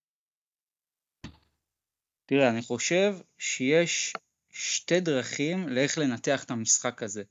תראה, 2.26 2.50
אני 2.50 2.62
חושב 2.62 3.14
שיש 3.38 4.12
שתי 4.50 5.00
דרכים 5.00 5.69
לאיך 5.69 5.99
לנתח 5.99 6.45
את 6.45 6.50
המשחק 6.50 7.03
הזה. 7.03 7.23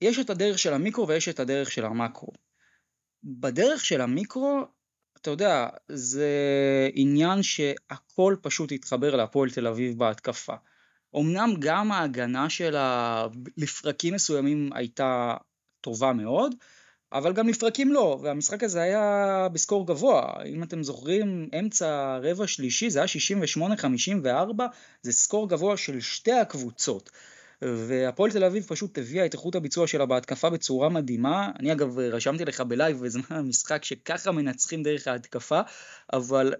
יש 0.00 0.18
את 0.18 0.30
הדרך 0.30 0.58
של 0.58 0.74
המיקרו 0.74 1.08
ויש 1.08 1.28
את 1.28 1.40
הדרך 1.40 1.70
של 1.70 1.84
המקרו. 1.84 2.32
בדרך 3.24 3.84
של 3.84 4.00
המיקרו, 4.00 4.64
אתה 5.22 5.30
יודע, 5.30 5.68
זה 5.88 6.30
עניין 6.94 7.42
שהכל 7.42 8.36
פשוט 8.42 8.72
התחבר 8.72 9.16
להפועל 9.16 9.50
תל 9.50 9.66
אביב 9.66 9.98
בהתקפה. 9.98 10.54
אמנם 11.16 11.54
גם 11.58 11.92
ההגנה 11.92 12.50
שלה 12.50 13.26
לפרקים 13.56 14.14
מסוימים 14.14 14.70
הייתה 14.74 15.34
טובה 15.80 16.12
מאוד, 16.12 16.54
אבל 17.12 17.32
גם 17.32 17.48
לפרקים 17.48 17.92
לא, 17.92 18.18
והמשחק 18.22 18.62
הזה 18.62 18.82
היה 18.82 19.46
בסקור 19.52 19.86
גבוה. 19.86 20.32
אם 20.46 20.62
אתם 20.62 20.82
זוכרים, 20.82 21.48
אמצע 21.58 22.18
רבע 22.22 22.46
שלישי 22.46 22.90
זה 22.90 22.98
היה 22.98 23.08
68-54, 24.58 24.62
זה 25.02 25.12
סקור 25.12 25.48
גבוה 25.48 25.76
של 25.76 26.00
שתי 26.00 26.32
הקבוצות. 26.32 27.10
והפועל 27.62 28.30
תל 28.30 28.44
אביב 28.44 28.64
פשוט 28.68 28.98
הביאה 28.98 29.26
את 29.26 29.34
איכות 29.34 29.54
הביצוע 29.54 29.86
שלה 29.86 30.06
בהתקפה 30.06 30.50
בצורה 30.50 30.88
מדהימה. 30.88 31.50
אני 31.58 31.72
אגב 31.72 31.98
רשמתי 31.98 32.44
לך 32.44 32.60
בלייב 32.60 33.04
בזמן 33.04 33.22
המשחק 33.38 33.84
שככה 33.84 34.32
מנצחים 34.32 34.82
דרך 34.82 35.08
ההתקפה, 35.08 35.60
אבל 36.12 36.54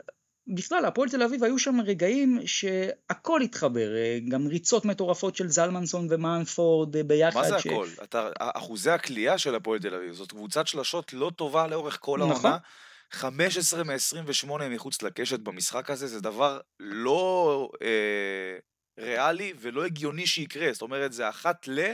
בכלל, 0.55 0.85
הפועל 0.85 1.09
תל 1.09 1.23
אביב 1.23 1.45
היו 1.45 1.59
שם 1.59 1.81
רגעים 1.81 2.41
שהכל 2.47 3.43
התחבר, 3.43 3.89
גם 4.29 4.47
ריצות 4.47 4.85
מטורפות 4.85 5.37
של 5.37 5.49
זלמנסון 5.49 6.07
ומאנפורד 6.11 6.97
ביחד. 6.97 7.41
מה 7.41 7.49
זה 7.49 7.59
ש... 7.59 7.67
הכל? 7.67 7.89
אתה, 8.03 8.31
אחוזי 8.39 8.91
הכלייה 8.91 9.39
של 9.39 9.55
הפועל 9.55 9.79
תל 9.79 9.95
אביב, 9.95 10.13
זאת 10.13 10.31
קבוצת 10.31 10.67
שלשות 10.67 11.13
לא 11.13 11.31
טובה 11.37 11.67
לאורך 11.67 11.99
כל 12.01 12.19
נכון. 12.19 12.47
העונה. 12.47 12.59
15 13.11 13.85
מ-28 13.85 14.51
מחוץ 14.71 15.03
לקשת 15.03 15.41
במשחק 15.41 15.91
הזה, 15.91 16.07
זה 16.07 16.21
דבר 16.21 16.61
לא 16.81 17.71
אה, 17.83 18.59
ריאלי 18.99 19.53
ולא 19.59 19.85
הגיוני 19.85 20.27
שיקרה. 20.27 20.73
זאת 20.73 20.83
אומרת, 20.83 21.13
זה 21.13 21.29
אחת 21.29 21.69
ל... 21.69 21.93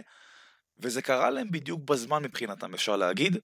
וזה 0.78 1.02
קרה 1.02 1.30
להם 1.30 1.50
בדיוק 1.50 1.80
בזמן 1.84 2.22
מבחינתם, 2.22 2.74
אפשר 2.74 2.96
להגיד. 2.96 3.36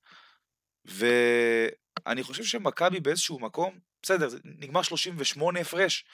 ואני 0.84 2.22
חושב 2.22 2.44
שמכבי 2.44 3.00
באיזשהו 3.00 3.38
מקום 3.38 3.78
בסדר, 4.02 4.28
נגמר 4.44 4.82
38 4.82 5.60
הפרש. 5.60 6.04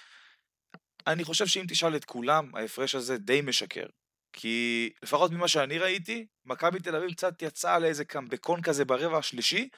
אני 1.06 1.24
חושב 1.24 1.46
שאם 1.46 1.64
תשאל 1.68 1.96
את 1.96 2.04
כולם, 2.04 2.54
ההפרש 2.54 2.94
הזה 2.94 3.18
די 3.18 3.40
משקר. 3.40 3.86
כי 4.32 4.90
לפחות 5.02 5.30
ממה 5.30 5.48
שאני 5.48 5.78
ראיתי, 5.78 6.26
מכבי 6.44 6.80
תל 6.80 6.96
אביב 6.96 7.12
קצת 7.12 7.42
יצאה 7.42 7.78
לאיזה 7.78 8.04
קמבקון 8.04 8.62
כזה 8.62 8.84
ברבע 8.84 9.18
השלישי, 9.18 9.68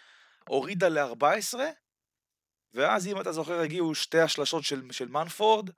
הורידה 0.48 0.88
ל-14, 0.88 1.58
ואז 2.75 3.06
אם 3.06 3.20
אתה 3.20 3.32
זוכר 3.32 3.60
הגיעו 3.60 3.94
שתי 3.94 4.20
השלשות 4.20 4.64
של, 4.64 4.82
של 4.90 5.08
מנפורד, 5.08 5.70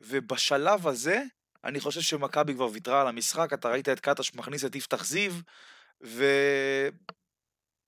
ובשלב 0.00 0.86
הזה, 0.86 1.22
אני 1.64 1.80
חושב 1.80 2.00
שמכבי 2.00 2.54
כבר 2.54 2.68
ויתרה 2.72 3.00
על 3.00 3.08
המשחק, 3.08 3.52
אתה 3.52 3.68
ראית 3.68 3.88
את 3.88 4.00
קטש 4.00 4.34
מכניס 4.34 4.64
את 4.64 4.74
יפתח 4.74 5.04
זיו, 5.04 5.32
ו... 6.04 6.24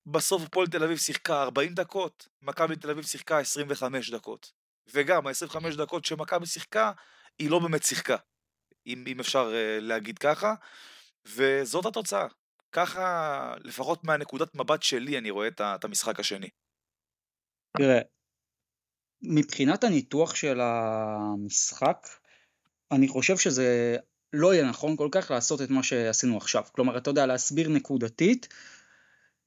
בסוף 0.05 0.41
הפועל 0.45 0.67
תל 0.67 0.83
אביב 0.83 0.97
שיחקה 0.97 1.41
40 1.41 1.73
דקות, 1.73 2.27
מכבי 2.41 2.75
תל 2.75 2.89
אביב 2.89 3.03
שיחקה 3.05 3.39
25 3.39 4.11
דקות. 4.11 4.51
וגם 4.93 5.27
ה-25 5.27 5.77
דקות 5.77 6.05
שמכבי 6.05 6.45
שיחקה, 6.45 6.91
היא 7.39 7.49
לא 7.49 7.59
באמת 7.59 7.83
שיחקה, 7.83 8.15
אם, 8.87 9.03
אם 9.07 9.19
אפשר 9.19 9.49
uh, 9.49 9.81
להגיד 9.81 10.17
ככה, 10.17 10.53
וזאת 11.25 11.85
התוצאה. 11.85 12.27
ככה, 12.71 13.53
לפחות 13.63 14.03
מהנקודת 14.03 14.55
מבט 14.55 14.83
שלי, 14.83 15.17
אני 15.17 15.29
רואה 15.29 15.47
את 15.47 15.83
המשחק 15.83 16.19
השני. 16.19 16.49
תראה, 17.77 17.99
מבחינת 19.23 19.83
הניתוח 19.83 20.35
של 20.35 20.59
המשחק, 20.61 22.07
אני 22.91 23.07
חושב 23.07 23.37
שזה 23.37 23.97
לא 24.33 24.53
יהיה 24.53 24.69
נכון 24.69 24.95
כל 24.97 25.09
כך 25.11 25.31
לעשות 25.31 25.61
את 25.61 25.69
מה 25.69 25.83
שעשינו 25.83 26.37
עכשיו. 26.37 26.63
כלומר, 26.71 26.97
אתה 26.97 27.09
יודע, 27.09 27.25
להסביר 27.25 27.69
נקודתית, 27.69 28.47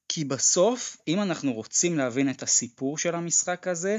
כי 0.09 0.25
בסוף, 0.25 0.97
אם 1.07 1.21
אנחנו 1.21 1.53
רוצים 1.53 1.97
להבין 1.97 2.29
את 2.29 2.43
הסיפור 2.43 2.97
של 2.97 3.15
המשחק 3.15 3.67
הזה, 3.67 3.97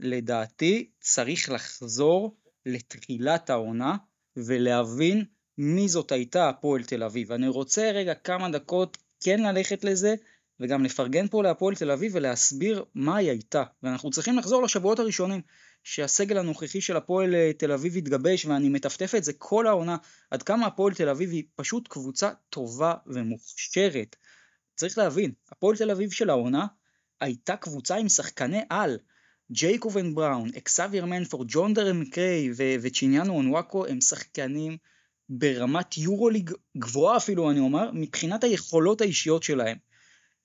לדעתי 0.00 0.90
צריך 1.00 1.50
לחזור 1.50 2.36
לתחילת 2.66 3.50
העונה 3.50 3.96
ולהבין 4.36 5.24
מי 5.58 5.88
זאת 5.88 6.12
הייתה 6.12 6.48
הפועל 6.48 6.84
תל 6.84 7.02
אביב. 7.02 7.32
אני 7.32 7.48
רוצה 7.48 7.90
רגע 7.94 8.14
כמה 8.14 8.50
דקות 8.50 8.96
כן 9.20 9.42
ללכת 9.42 9.84
לזה 9.84 10.14
וגם 10.60 10.84
לפרגן 10.84 11.28
פה 11.28 11.42
להפועל 11.42 11.74
תל 11.74 11.90
אביב 11.90 12.12
ולהסביר 12.14 12.84
מה 12.94 13.16
היא 13.16 13.30
הייתה. 13.30 13.64
ואנחנו 13.82 14.10
צריכים 14.10 14.38
לחזור 14.38 14.62
לשבועות 14.62 14.98
הראשונים, 14.98 15.40
שהסגל 15.84 16.38
הנוכחי 16.38 16.80
של 16.80 16.96
הפועל 16.96 17.34
אה, 17.34 17.52
תל 17.58 17.72
אביב 17.72 17.96
התגבש 17.96 18.44
ואני 18.44 18.68
מטפטף 18.68 19.14
את 19.14 19.24
זה 19.24 19.32
כל 19.32 19.66
העונה, 19.66 19.96
עד 20.30 20.42
כמה 20.42 20.66
הפועל 20.66 20.94
תל 20.94 21.08
אביב 21.08 21.30
היא 21.30 21.44
פשוט 21.56 21.88
קבוצה 21.88 22.30
טובה 22.50 22.94
ומוכשרת. 23.06 24.16
צריך 24.76 24.98
להבין, 24.98 25.32
הפועל 25.52 25.76
תל 25.76 25.90
אביב 25.90 26.10
של 26.10 26.30
העונה 26.30 26.66
הייתה 27.20 27.56
קבוצה 27.56 27.96
עם 27.96 28.08
שחקני 28.08 28.60
על. 28.70 28.98
ג'ייקובן 29.50 30.14
בראון, 30.14 30.48
אקסאביר 30.58 31.04
מנפורד, 31.04 31.46
ג'ון 31.50 31.74
דרן 31.74 32.00
מקריי 32.00 32.50
וצ'יניאנו 32.82 33.32
אונוואקו 33.32 33.86
הם 33.86 34.00
שחקנים 34.00 34.76
ברמת 35.28 35.98
יורוליג 35.98 36.50
גבוהה 36.76 37.16
אפילו 37.16 37.50
אני 37.50 37.60
אומר, 37.60 37.90
מבחינת 37.92 38.44
היכולות 38.44 39.00
האישיות 39.00 39.42
שלהם. 39.42 39.76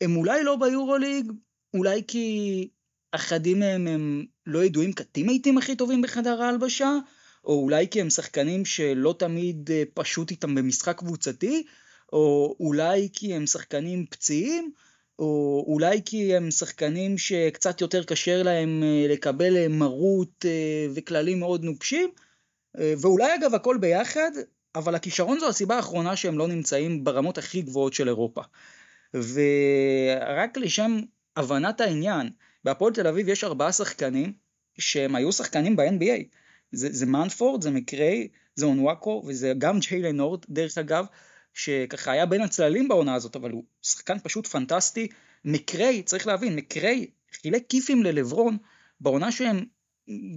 הם 0.01 0.15
אולי 0.15 0.43
לא 0.43 0.55
ביורוליג, 0.55 1.31
אולי 1.73 2.01
כי 2.07 2.67
אחדים 3.11 3.59
מהם 3.59 3.87
הם 3.87 4.25
לא 4.45 4.63
ידועים 4.63 4.93
כטימייטים 4.93 5.57
הכי 5.57 5.75
טובים 5.75 6.01
בחדר 6.01 6.41
ההלבשה, 6.41 6.97
או 7.45 7.53
אולי 7.53 7.87
כי 7.91 8.01
הם 8.01 8.09
שחקנים 8.09 8.65
שלא 8.65 9.15
תמיד 9.19 9.71
אה, 9.71 9.83
פשוט 9.93 10.31
איתם 10.31 10.55
במשחק 10.55 10.97
קבוצתי, 10.97 11.63
או 12.13 12.55
אולי 12.59 13.09
כי 13.13 13.33
הם 13.33 13.47
שחקנים 13.47 14.05
פציעים, 14.05 14.71
או 15.19 15.63
אולי 15.67 16.01
כי 16.05 16.35
הם 16.35 16.51
שחקנים 16.51 17.17
שקצת 17.17 17.81
יותר 17.81 18.03
קשה 18.03 18.43
להם 18.43 18.83
אה, 18.83 19.05
לקבל 19.09 19.57
אה, 19.57 19.67
מרות 19.67 20.45
וכללים 20.95 21.39
מאוד 21.39 21.63
נוקשים, 21.63 22.09
ואולי 22.77 23.35
אגב 23.35 23.55
הכל 23.55 23.77
ביחד, 23.77 24.31
אבל 24.75 24.95
הכישרון 24.95 25.39
זו 25.39 25.47
הסיבה 25.47 25.75
האחרונה 25.75 26.15
שהם 26.15 26.37
לא 26.37 26.47
נמצאים 26.47 27.03
ברמות 27.03 27.37
הכי 27.37 27.61
גבוהות 27.61 27.93
של 27.93 28.07
אירופה. 28.07 28.41
ורק 29.13 30.57
לשם 30.57 30.99
הבנת 31.35 31.81
העניין, 31.81 32.29
בהפועל 32.63 32.93
תל 32.93 33.07
אביב 33.07 33.29
יש 33.29 33.43
ארבעה 33.43 33.71
שחקנים 33.71 34.33
שהם 34.77 35.15
היו 35.15 35.31
שחקנים 35.31 35.75
ב-NBA. 35.75 36.23
זה, 36.71 36.87
זה 36.91 37.05
מנפורד, 37.05 37.61
זה 37.61 37.71
מקריי, 37.71 38.27
זה 38.55 38.65
אונוואקו 38.65 39.23
וזה 39.27 39.53
גם 39.57 39.79
ג'יילן 39.79 40.15
נורד 40.15 40.45
דרך 40.49 40.77
אגב, 40.77 41.05
שככה 41.53 42.11
היה 42.11 42.25
בין 42.25 42.41
הצללים 42.41 42.87
בעונה 42.87 43.13
הזאת, 43.13 43.35
אבל 43.35 43.51
הוא 43.51 43.63
שחקן 43.81 44.19
פשוט 44.19 44.47
פנטסטי. 44.47 45.07
מקריי, 45.45 46.03
צריך 46.03 46.27
להבין, 46.27 46.55
מקריי 46.55 47.07
חילק 47.41 47.63
כיפים 47.69 48.03
ללברון 48.03 48.57
בעונה 48.99 49.31
שהם, 49.31 49.65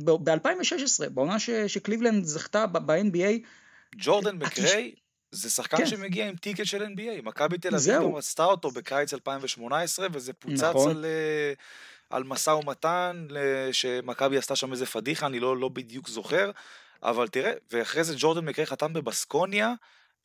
ב-2016, 0.05 1.09
בעונה 1.11 1.39
ש, 1.39 1.51
שקליבלנד 1.51 2.25
זכתה 2.25 2.67
ב-NBA. 2.67 3.47
ג'ורדן 3.97 4.37
מקריי 4.37 4.95
זה 5.35 5.51
שחקן 5.51 5.77
כן. 5.77 5.87
שמגיע 5.87 6.29
עם 6.29 6.37
טיקט 6.37 6.67
של 6.67 6.83
NBA, 6.85 7.23
מכבי 7.23 7.59
תל 7.59 7.75
אביב 7.75 7.95
גם 7.95 8.15
רצתה 8.15 8.45
אותו 8.45 8.71
בקיץ 8.71 9.15
2018, 9.15 10.07
וזה 10.13 10.33
פוצץ 10.33 10.63
נכון. 10.63 10.91
על, 10.91 11.05
אה, 11.05 11.53
על 12.11 12.25
משא 12.25 12.51
ומתן, 12.51 13.27
שמכבי 13.73 14.39
עשתה 14.39 14.57
שם 14.57 14.73
איזה 14.73 14.87
פדיחה, 14.87 15.27
אני 15.27 15.41
לא, 15.41 15.57
לא 15.57 15.69
בדיוק 15.69 16.09
זוכר, 16.09 16.51
אבל 17.03 17.29
תראה, 17.29 17.53
ואחרי 17.73 18.05
זה 18.05 18.15
ג'ורדן 18.19 18.45
מקרי 18.45 18.67
חתם 18.67 18.93
בבסקוניה, 18.93 19.73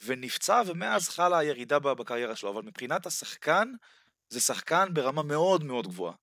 ונפצע, 0.05 0.61
ומאז 0.65 1.09
חלה 1.09 1.37
הירידה 1.37 1.79
בקריירה 1.79 2.35
שלו, 2.35 2.49
אבל 2.49 2.61
מבחינת 2.61 3.05
השחקן, 3.05 3.71
זה 4.29 4.39
שחקן 4.39 4.87
ברמה 4.93 5.23
מאוד 5.23 5.63
מאוד 5.63 5.87
גבוהה. 5.87 6.13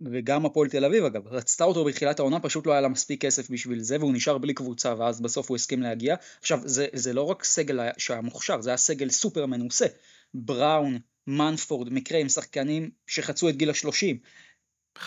וגם 0.00 0.46
הפועל 0.46 0.68
תל 0.68 0.84
אביב 0.84 1.04
אגב, 1.04 1.28
רצתה 1.28 1.64
אותו 1.64 1.84
בתחילת 1.84 2.18
העונה, 2.18 2.40
פשוט 2.40 2.66
לא 2.66 2.72
היה 2.72 2.80
לה 2.80 2.88
מספיק 2.88 3.20
כסף 3.20 3.50
בשביל 3.50 3.80
זה, 3.80 3.96
והוא 4.00 4.12
נשאר 4.12 4.38
בלי 4.38 4.54
קבוצה, 4.54 4.94
ואז 4.98 5.20
בסוף 5.20 5.48
הוא 5.48 5.56
הסכים 5.56 5.82
להגיע. 5.82 6.16
עכשיו, 6.40 6.60
זה, 6.64 6.86
זה 6.92 7.12
לא 7.12 7.22
רק 7.22 7.44
סגל 7.44 7.80
שהיה 7.98 8.20
מוכשר, 8.20 8.60
זה 8.60 8.70
היה 8.70 8.76
סגל 8.76 9.10
סופר 9.10 9.46
מנוסה. 9.46 9.86
בראון, 10.34 10.98
מנפורד, 11.26 11.92
מקרה 11.92 12.18
עם 12.18 12.28
שחקנים 12.28 12.90
שחצו 13.06 13.48
את 13.48 13.56
גיל 13.56 13.70
השלושים. 13.70 14.18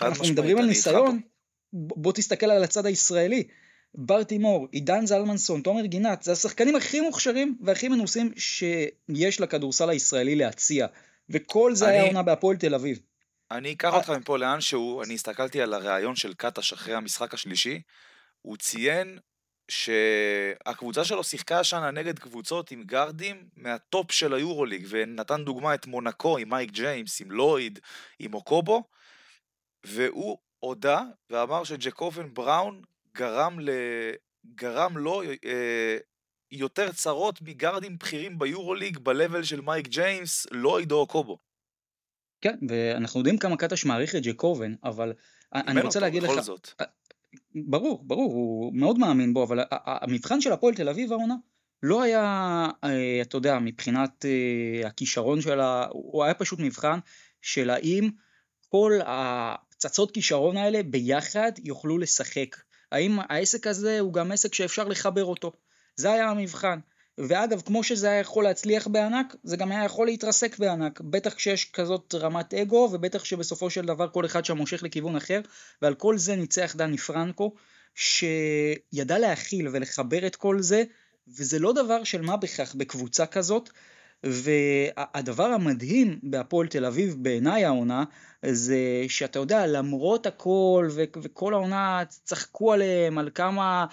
אנחנו 0.02 0.24
מדברים 0.24 0.58
על 0.58 0.66
ניסיון, 0.66 1.20
בוא 1.72 2.12
תסתכל 2.12 2.50
על 2.50 2.64
הצד 2.64 2.86
הישראלי. 2.86 3.44
בר 3.94 4.22
תימור, 4.22 4.68
עידן 4.72 5.06
זלמנסון, 5.06 5.60
תומר 5.60 5.84
גינת, 5.84 6.22
זה 6.22 6.32
השחקנים 6.32 6.76
הכי 6.76 7.00
מוכשרים 7.00 7.58
והכי 7.60 7.88
מנוסים 7.88 8.32
שיש 8.36 9.40
לכדורסל 9.40 9.90
הישראלי 9.90 10.36
להציע. 10.36 10.86
וכל 11.30 11.74
זה 11.74 11.88
אני... 11.88 11.94
היה 11.94 12.06
עונה 12.06 12.22
בהפועל 12.22 12.56
תל 12.56 12.74
אביב. 12.74 13.00
אני 13.50 13.72
אקח 13.72 13.94
אותך 13.94 14.10
מפה 14.10 14.38
לאן 14.38 14.60
שהוא, 14.60 15.04
אני 15.04 15.14
הסתכלתי 15.14 15.62
על 15.62 15.74
הריאיון 15.74 16.16
של 16.16 16.34
קטש 16.34 16.72
אחרי 16.72 16.94
המשחק 16.94 17.34
השלישי, 17.34 17.82
הוא 18.42 18.56
ציין 18.56 19.18
שהקבוצה 19.70 21.04
שלו 21.04 21.24
שיחקה 21.24 21.60
השנה 21.60 21.90
נגד 21.90 22.18
קבוצות 22.18 22.70
עם 22.70 22.82
גארדים 22.82 23.48
מהטופ 23.56 24.12
של 24.12 24.34
היורוליג, 24.34 24.86
ונתן 24.88 25.44
דוגמה 25.44 25.74
את 25.74 25.86
מונקו 25.86 26.38
עם 26.38 26.50
מייק 26.50 26.70
ג'יימס, 26.70 27.20
עם 27.20 27.30
לויד, 27.30 27.78
עם 28.18 28.34
אוקובו, 28.34 28.84
והוא 29.86 30.38
הודה 30.58 31.02
ואמר 31.30 31.64
שג'קובן 31.64 32.34
בראון 32.34 32.82
גרם, 33.14 33.60
ל... 33.60 33.70
גרם 34.54 34.98
לו 34.98 35.22
אה, 35.22 35.98
יותר 36.50 36.92
צרות 36.92 37.42
מגארדים 37.42 37.98
בכירים 37.98 38.38
ביורוליג 38.38 38.98
ב-level 38.98 39.44
של 39.44 39.60
מייק 39.60 39.88
ג'יימס, 39.88 40.46
לויד 40.50 40.92
או 40.92 40.96
אוקובו. 40.96 41.47
כן, 42.40 42.56
ואנחנו 42.68 43.20
יודעים 43.20 43.38
כמה 43.38 43.56
קטש 43.56 43.84
מעריך 43.84 44.14
את 44.14 44.22
ג'קובן, 44.22 44.74
אבל 44.84 45.12
אני 45.52 45.80
רוצה 45.80 46.00
להגיד 46.00 46.22
לך... 46.22 46.40
זאת. 46.40 46.68
ברור, 47.54 48.02
ברור, 48.06 48.32
הוא 48.32 48.74
מאוד 48.74 48.98
מאמין 48.98 49.34
בו, 49.34 49.44
אבל 49.44 49.60
המבחן 49.70 50.40
של 50.40 50.52
הפועל 50.52 50.74
תל 50.74 50.88
אביב 50.88 51.12
העונה 51.12 51.34
לא 51.82 52.02
היה, 52.02 52.66
אה, 52.84 53.18
אתה 53.22 53.36
יודע, 53.36 53.58
מבחינת 53.58 54.24
אה, 54.24 54.88
הכישרון 54.88 55.40
שלה, 55.40 55.86
הוא 55.90 56.24
היה 56.24 56.34
פשוט 56.34 56.58
מבחן 56.58 56.98
של 57.42 57.70
האם 57.70 58.10
כל 58.68 58.92
הפצצות 59.06 60.10
כישרון 60.10 60.56
האלה 60.56 60.82
ביחד 60.82 61.52
יוכלו 61.64 61.98
לשחק. 61.98 62.56
האם 62.92 63.18
העסק 63.20 63.66
הזה 63.66 64.00
הוא 64.00 64.12
גם 64.12 64.32
עסק 64.32 64.54
שאפשר 64.54 64.88
לחבר 64.88 65.24
אותו. 65.24 65.52
זה 65.96 66.12
היה 66.12 66.30
המבחן. 66.30 66.78
ואגב, 67.18 67.60
כמו 67.60 67.84
שזה 67.84 68.10
היה 68.10 68.20
יכול 68.20 68.44
להצליח 68.44 68.88
בענק, 68.88 69.36
זה 69.42 69.56
גם 69.56 69.72
היה 69.72 69.84
יכול 69.84 70.06
להתרסק 70.06 70.58
בענק. 70.58 71.00
בטח 71.00 71.34
כשיש 71.34 71.70
כזאת 71.70 72.14
רמת 72.14 72.54
אגו, 72.54 72.88
ובטח 72.92 73.24
שבסופו 73.24 73.70
של 73.70 73.86
דבר 73.86 74.08
כל 74.08 74.26
אחד 74.26 74.44
שם 74.44 74.56
מושך 74.56 74.82
לכיוון 74.82 75.16
אחר, 75.16 75.40
ועל 75.82 75.94
כל 75.94 76.18
זה 76.18 76.36
ניצח 76.36 76.74
דני 76.76 76.98
פרנקו, 76.98 77.54
שידע 77.94 79.18
להכיל 79.18 79.68
ולחבר 79.68 80.26
את 80.26 80.36
כל 80.36 80.62
זה, 80.62 80.84
וזה 81.28 81.58
לא 81.58 81.72
דבר 81.72 82.04
של 82.04 82.22
מה 82.22 82.36
בכך 82.36 82.74
בקבוצה 82.74 83.26
כזאת, 83.26 83.70
והדבר 84.24 85.44
המדהים 85.44 86.18
בהפועל 86.22 86.66
תל 86.66 86.84
אביב 86.84 87.16
בעיניי 87.18 87.64
העונה 87.64 88.04
זה 88.46 88.78
שאתה 89.08 89.38
יודע 89.38 89.66
למרות 89.66 90.26
הכל 90.26 90.88
ו- 90.90 91.02
וכל 91.22 91.54
העונה 91.54 92.02
צחקו 92.24 92.72
עליהם 92.72 93.18
על 93.18 93.30
כמה 93.34 93.86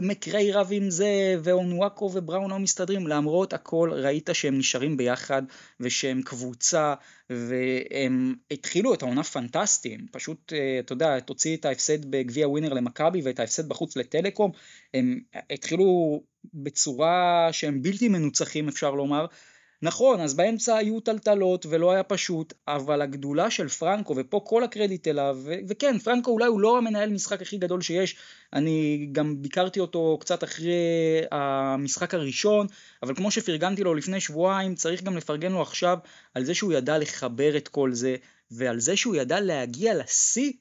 מקרי 0.00 0.52
רב 0.52 0.68
עם 0.70 0.90
זה 0.90 1.36
ואונוואקו 1.42 2.10
ובראון 2.14 2.50
לא 2.50 2.58
מסתדרים 2.58 3.06
למרות 3.06 3.52
הכל 3.52 3.90
ראית 3.92 4.30
שהם 4.32 4.58
נשארים 4.58 4.96
ביחד 4.96 5.42
ושהם 5.80 6.22
קבוצה 6.22 6.94
והם 7.30 8.34
התחילו 8.50 8.94
את 8.94 9.02
העונה 9.02 9.22
פנטסטי 9.22 9.94
הם 9.94 10.06
פשוט 10.12 10.52
אה, 10.52 10.78
אתה 10.78 10.92
יודע 10.92 11.20
תוציא 11.20 11.56
את 11.56 11.64
ההפסד 11.64 12.10
בגביע 12.10 12.48
ווינר 12.48 12.72
למכבי 12.72 13.22
ואת 13.22 13.40
ההפסד 13.40 13.68
בחוץ 13.68 13.96
לטלקום 13.96 14.50
הם 14.94 15.20
התחילו 15.50 16.20
בצורה 16.54 17.48
שהם 17.52 17.82
בלתי 17.82 18.08
מנוצחים 18.08 18.68
אפשר 18.68 18.90
לומר 18.90 19.26
נכון, 19.84 20.20
אז 20.20 20.34
באמצע 20.34 20.76
היו 20.76 21.00
טלטלות 21.00 21.66
ולא 21.66 21.92
היה 21.92 22.02
פשוט, 22.02 22.54
אבל 22.68 23.02
הגדולה 23.02 23.50
של 23.50 23.68
פרנקו, 23.68 24.14
ופה 24.16 24.40
כל 24.44 24.64
הקרדיט 24.64 25.08
אליו, 25.08 25.38
ו- 25.42 25.54
וכן, 25.68 25.98
פרנקו 25.98 26.30
אולי 26.30 26.46
הוא 26.46 26.60
לא 26.60 26.78
המנהל 26.78 27.10
משחק 27.10 27.42
הכי 27.42 27.58
גדול 27.58 27.80
שיש, 27.80 28.16
אני 28.52 29.08
גם 29.12 29.42
ביקרתי 29.42 29.80
אותו 29.80 30.18
קצת 30.20 30.44
אחרי 30.44 30.72
המשחק 31.30 32.14
הראשון, 32.14 32.66
אבל 33.02 33.14
כמו 33.14 33.30
שפרגנתי 33.30 33.82
לו 33.82 33.94
לפני 33.94 34.20
שבועיים, 34.20 34.74
צריך 34.74 35.02
גם 35.02 35.16
לפרגן 35.16 35.52
לו 35.52 35.62
עכשיו 35.62 35.98
על 36.34 36.44
זה 36.44 36.54
שהוא 36.54 36.72
ידע 36.72 36.98
לחבר 36.98 37.56
את 37.56 37.68
כל 37.68 37.92
זה, 37.92 38.16
ועל 38.50 38.80
זה 38.80 38.96
שהוא 38.96 39.16
ידע 39.16 39.40
להגיע 39.40 39.94
לשיא 39.94 40.52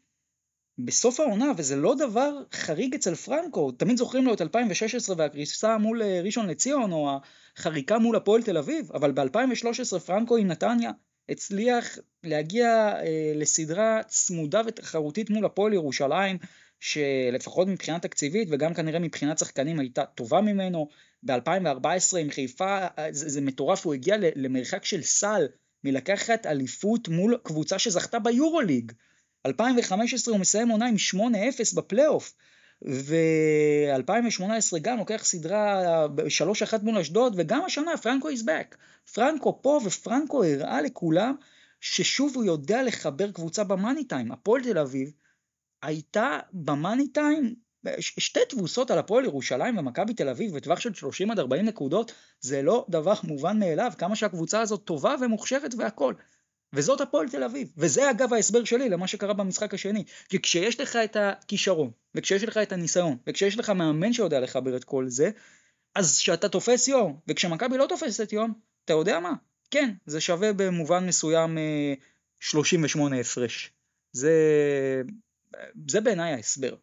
בסוף 0.77 1.19
העונה, 1.19 1.51
וזה 1.57 1.75
לא 1.75 1.95
דבר 1.95 2.43
חריג 2.53 2.95
אצל 2.95 3.15
פרנקו, 3.15 3.71
תמיד 3.71 3.97
זוכרים 3.97 4.25
לו 4.25 4.33
את 4.33 4.41
2016 4.41 5.15
והקריסה 5.19 5.77
מול 5.77 6.01
אה, 6.01 6.21
ראשון 6.23 6.47
לציון, 6.47 6.91
או 6.91 7.19
החריקה 7.57 7.97
מול 7.97 8.15
הפועל 8.15 8.43
תל 8.43 8.57
אביב, 8.57 8.91
אבל 8.93 9.11
ב-2013 9.11 9.99
פרנקו 9.99 10.37
עם 10.37 10.47
נתניה 10.47 10.91
הצליח 11.29 11.97
להגיע 12.23 12.67
אה, 12.67 13.33
לסדרה 13.35 14.01
צמודה 14.07 14.61
ותחרותית 14.65 15.29
מול 15.29 15.45
הפועל 15.45 15.73
ירושלים, 15.73 16.37
שלפחות 16.79 17.67
מבחינה 17.67 17.99
תקציבית 17.99 18.47
וגם 18.51 18.73
כנראה 18.73 18.99
מבחינת 18.99 19.37
שחקנים 19.37 19.79
הייתה 19.79 20.05
טובה 20.05 20.41
ממנו. 20.41 20.87
ב-2014 21.23 22.17
עם 22.19 22.29
חיפה 22.29 22.87
אה, 22.99 23.07
זה, 23.11 23.29
זה 23.29 23.41
מטורף, 23.41 23.85
הוא 23.85 23.93
הגיע 23.93 24.15
למרחק 24.35 24.85
של 24.85 25.01
סל 25.01 25.47
מלקחת 25.83 26.45
אליפות 26.45 27.07
מול 27.07 27.37
קבוצה 27.43 27.79
שזכתה 27.79 28.19
ביורוליג. 28.19 28.91
2015 29.45 30.31
הוא 30.31 30.41
מסיים 30.41 30.69
עונה 30.69 30.87
עם 30.87 30.95
8-0 30.95 31.75
בפלייאוף. 31.75 32.33
ו-2018 32.85 34.79
גם 34.81 34.97
לוקח 34.97 35.23
סדרה 35.23 36.05
3-1 36.71 36.81
מול 36.81 36.97
אשדוד, 36.97 37.33
וגם 37.37 37.61
השנה 37.65 37.97
פרנקו 37.97 38.29
is 38.29 38.43
back. 38.43 38.75
פרנקו 39.13 39.59
פה, 39.61 39.79
ופרנקו 39.85 40.43
הראה 40.43 40.81
לכולם 40.81 41.35
ששוב 41.81 42.35
הוא 42.35 42.43
יודע 42.43 42.83
לחבר 42.83 43.31
קבוצה 43.31 43.63
במאני 43.63 44.03
טיים. 44.03 44.31
הפועל 44.31 44.63
תל 44.63 44.77
אביב 44.77 45.11
הייתה 45.81 46.39
במאני 46.53 47.07
טיים 47.07 47.55
שתי 47.99 48.39
תבוסות 48.49 48.91
על 48.91 48.97
הפועל 48.99 49.25
ירושלים 49.25 49.77
ומכבי 49.77 50.13
תל 50.13 50.29
אביב 50.29 50.55
בטווח 50.55 50.79
של 50.79 50.93
30 50.93 51.31
עד 51.31 51.39
40 51.39 51.65
נקודות, 51.65 52.11
זה 52.39 52.61
לא 52.61 52.85
דבר 52.89 53.13
מובן 53.23 53.59
מאליו, 53.59 53.91
כמה 53.97 54.15
שהקבוצה 54.15 54.61
הזאת 54.61 54.83
טובה 54.85 55.15
ומוכשרת 55.21 55.75
והכל. 55.77 56.13
וזאת 56.73 57.01
הפועל 57.01 57.29
תל 57.29 57.43
אביב. 57.43 57.73
וזה 57.77 58.11
אגב 58.11 58.33
ההסבר 58.33 58.63
שלי 58.63 58.89
למה 58.89 59.07
שקרה 59.07 59.33
במשחק 59.33 59.73
השני. 59.73 60.03
כי 60.29 60.41
כשיש 60.41 60.79
לך 60.79 60.95
את 60.95 61.15
הכישרון, 61.15 61.91
וכשיש 62.15 62.43
לך 62.43 62.57
את 62.57 62.71
הניסיון, 62.71 63.17
וכשיש 63.27 63.59
לך 63.59 63.69
מאמן 63.69 64.13
שיודע 64.13 64.39
לחבר 64.39 64.75
את 64.75 64.83
כל 64.83 65.05
זה, 65.07 65.31
אז 65.95 66.19
כשאתה 66.19 66.49
תופס 66.49 66.87
יום, 66.87 67.19
וכשמכבי 67.27 67.77
לא 67.77 67.85
תופסת 67.89 68.33
יום, 68.33 68.53
אתה 68.85 68.93
יודע 68.93 69.19
מה? 69.19 69.33
כן, 69.71 69.93
זה 70.05 70.21
שווה 70.21 70.53
במובן 70.53 71.07
מסוים 71.07 71.57
38 72.39 73.15
אה, 73.15 73.21
הפרש. 73.21 73.71
זה, 74.11 74.31
זה 75.89 76.01
בעיניי 76.01 76.33
ההסבר. 76.33 76.75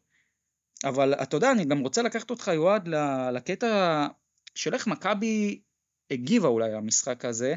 אבל 0.85 1.15
אתה 1.15 1.37
יודע, 1.37 1.53
אני 1.53 1.65
גם 1.65 1.79
רוצה 1.79 2.03
לקחת 2.03 2.31
אותך, 2.31 2.51
יועד, 2.55 2.89
לקטע 3.33 4.07
של 4.55 4.75
איך 4.75 4.87
מכבי 4.87 5.61
הגיבה 6.11 6.49
אולי 6.49 6.73
למשחק 6.73 7.25
הזה. 7.25 7.55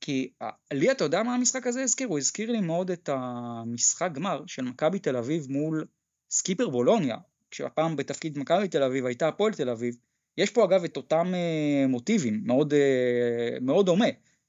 כי 0.00 0.30
אה, 0.42 0.50
לי 0.72 0.90
אתה 0.90 1.04
יודע 1.04 1.22
מה 1.22 1.34
המשחק 1.34 1.66
הזה 1.66 1.82
הזכיר? 1.82 2.08
הוא 2.08 2.18
הזכיר 2.18 2.50
לי 2.50 2.60
מאוד 2.60 2.90
את 2.90 3.08
המשחק 3.12 4.12
גמר 4.12 4.42
של 4.46 4.62
מכבי 4.62 4.98
תל 4.98 5.16
אביב 5.16 5.46
מול 5.48 5.86
סקיפר 6.30 6.68
בולוניה, 6.68 7.16
כשהפעם 7.50 7.96
בתפקיד 7.96 8.38
מכבי 8.38 8.68
תל 8.68 8.82
אביב 8.82 9.06
הייתה 9.06 9.28
הפועל 9.28 9.52
תל 9.52 9.70
אביב. 9.70 9.96
יש 10.38 10.50
פה 10.50 10.64
אגב 10.64 10.84
את 10.84 10.96
אותם 10.96 11.32
אה, 11.34 11.86
מוטיבים, 11.86 12.40
מאוד, 12.44 12.74
אה, 12.74 13.58
מאוד 13.60 13.86
דומה. 13.86 14.08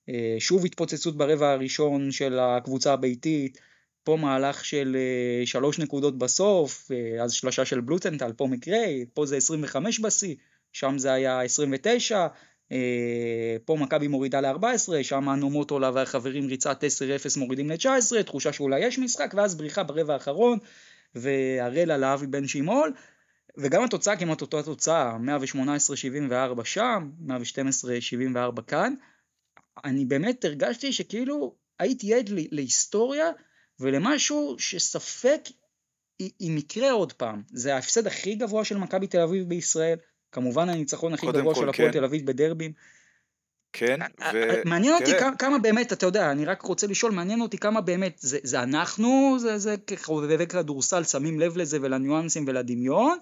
אה, 0.10 0.36
שוב 0.40 0.66
התפוצצות 0.66 1.18
ברבע 1.18 1.52
הראשון 1.52 2.12
של 2.12 2.40
הקבוצה 2.40 2.94
הביתית, 2.94 3.60
פה 4.04 4.18
מהלך 4.18 4.66
של 4.66 4.98
אה, 5.00 5.46
שלוש 5.46 5.80
נקודות 5.80 6.18
בסוף, 6.18 6.92
אה, 6.92 7.24
אז 7.24 7.34
שלושה 7.34 7.66
של 7.66 7.82
בלוטנטל, 7.82 8.34
פה 8.34 8.48
מקרה, 8.48 8.78
פה 9.14 9.26
זה 9.26 9.38
25 9.38 10.00
בשיא, 10.00 10.36
שם 10.74 10.98
זה 10.98 11.14
היה 11.14 11.42
29, 11.42 12.18
אה, 12.18 12.28
פה 13.66 13.76
מכבי 13.80 14.08
מורידה 14.08 14.42
ל-14, 14.42 15.04
שם 15.04 15.30
הנומוטולה 15.30 15.92
והחברים 15.94 16.48
ריצת 16.48 16.84
10-0 16.84 17.40
מורידים 17.40 17.70
ל-19, 17.70 18.24
תחושה 18.26 18.54
שאולי 18.54 18.80
יש 18.80 19.00
משחק, 19.00 19.34
ואז 19.38 19.56
בריחה 19.56 19.84
ברבע 19.84 20.14
האחרון, 20.14 20.60
והראל 21.16 21.92
על 21.92 22.04
אבי 22.04 22.28
בן 22.28 22.48
שימול, 22.48 22.94
וגם 23.58 23.84
התוצאה 23.84 24.18
כמעט 24.18 24.42
אותה 24.42 24.64
תוצאה, 24.64 25.18
118-74 26.60 26.64
שם, 26.64 27.10
112-74 27.28 28.62
כאן. 28.68 28.94
אני 29.86 30.06
באמת 30.06 30.46
הרגשתי 30.46 30.94
שכאילו 30.94 31.56
הייתי 31.80 32.14
עד 32.14 32.30
להיסטוריה 32.30 33.30
ולמשהו 33.80 34.56
שספק 34.60 35.42
אם 36.22 36.56
יקרה 36.58 36.92
עוד 36.92 37.14
פעם. 37.14 37.44
זה 37.54 37.76
ההפסד 37.76 38.08
הכי 38.08 38.36
גבוה 38.36 38.66
של 38.66 38.78
מכבי 38.78 39.08
תל 39.08 39.20
אביב 39.20 39.50
בישראל, 39.50 39.98
כמובן 40.32 40.70
הניצחון 40.70 41.14
הכי 41.14 41.28
גבוה 41.28 41.56
של 41.56 41.70
הפועל 41.70 41.92
כן. 41.92 41.92
תל 41.92 42.04
אביב 42.04 42.26
בדרבים. 42.26 42.74
כן, 43.74 44.00
ו... 44.34 44.62
מעניין 44.66 44.94
אותי 44.94 45.12
כמה, 45.20 45.36
כמה 45.36 45.58
באמת, 45.58 45.94
אתה 45.94 46.06
יודע, 46.06 46.32
אני 46.32 46.46
רק 46.46 46.62
רוצה 46.62 46.88
לשאול, 46.88 47.12
מעניין 47.12 47.42
אותי 47.42 47.58
כמה 47.58 47.82
באמת, 47.82 48.18
זה, 48.20 48.38
זה 48.44 48.64
אנחנו, 48.64 49.38
זה, 49.40 49.58
זה 49.58 49.76
כחובבי 49.88 50.48
כדורסל, 50.48 51.04
שמים 51.04 51.40
לב 51.40 51.58
לזה 51.58 51.78
ולניואנסים 51.82 52.46
ולדמיון, 52.48 53.18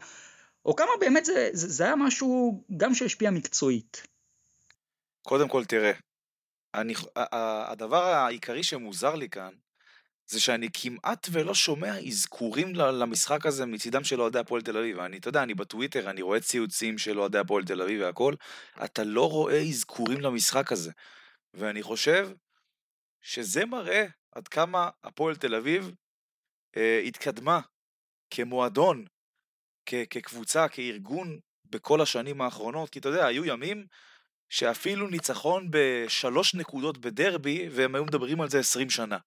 או 0.66 0.76
כמה 0.76 0.92
באמת 1.00 1.26
זה, 1.26 1.50
זה, 1.54 1.68
זה 1.68 1.84
היה 1.84 1.96
משהו 1.96 2.64
גם 2.78 2.94
שהשפיע 2.94 3.32
מקצועית. 3.32 4.08
קודם 5.22 5.48
כל, 5.48 5.66
תראה, 5.66 5.92
אני, 6.74 6.94
הדבר 7.70 8.04
העיקרי 8.04 8.64
שמוזר 8.64 9.16
לי 9.16 9.30
כאן, 9.30 9.54
זה 10.30 10.40
שאני 10.42 10.68
כמעט 10.74 11.28
ולא 11.32 11.54
שומע 11.54 12.00
אזכורים 12.08 12.76
למשחק 12.76 13.46
הזה 13.46 13.66
מצידם 13.66 14.04
של 14.04 14.22
אוהדי 14.22 14.40
הפועל 14.40 14.62
תל 14.62 14.78
אביב. 14.78 15.00
אני, 15.00 15.18
אתה 15.18 15.30
יודע, 15.30 15.44
אני 15.44 15.54
בטוויטר, 15.54 16.10
אני 16.10 16.22
רואה 16.22 16.40
ציוצים 16.40 16.98
של 16.98 17.20
אוהדי 17.20 17.38
הפועל 17.38 17.64
תל 17.64 17.82
אביב 17.82 18.02
והכל, 18.02 18.34
אתה 18.86 19.04
לא 19.04 19.30
רואה 19.30 19.62
אזכורים 19.62 20.22
למשחק 20.22 20.72
הזה. 20.72 20.92
ואני 21.54 21.84
חושב 21.84 22.30
שזה 23.22 23.66
מראה 23.66 24.06
עד 24.32 24.48
כמה 24.48 24.90
הפועל 25.04 25.36
תל 25.36 25.56
אביב 25.56 25.92
אה, 26.78 27.02
התקדמה 27.06 27.60
כמועדון, 28.30 29.06
כ- 29.86 30.06
כקבוצה, 30.10 30.68
כארגון, 30.68 31.40
בכל 31.66 32.02
השנים 32.02 32.42
האחרונות, 32.42 32.90
כי 32.90 33.00
אתה 33.00 33.10
יודע, 33.10 33.26
היו 33.26 33.46
ימים 33.46 33.86
שאפילו 34.50 35.08
ניצחון 35.08 35.68
בשלוש 35.72 36.56
נקודות 36.56 36.98
בדרבי, 36.98 37.70
והם 37.72 37.96
היו 37.96 38.06
מדברים 38.06 38.42
על 38.42 38.50
זה 38.50 38.60
עשרים 38.60 38.90
שנה. 38.90 39.18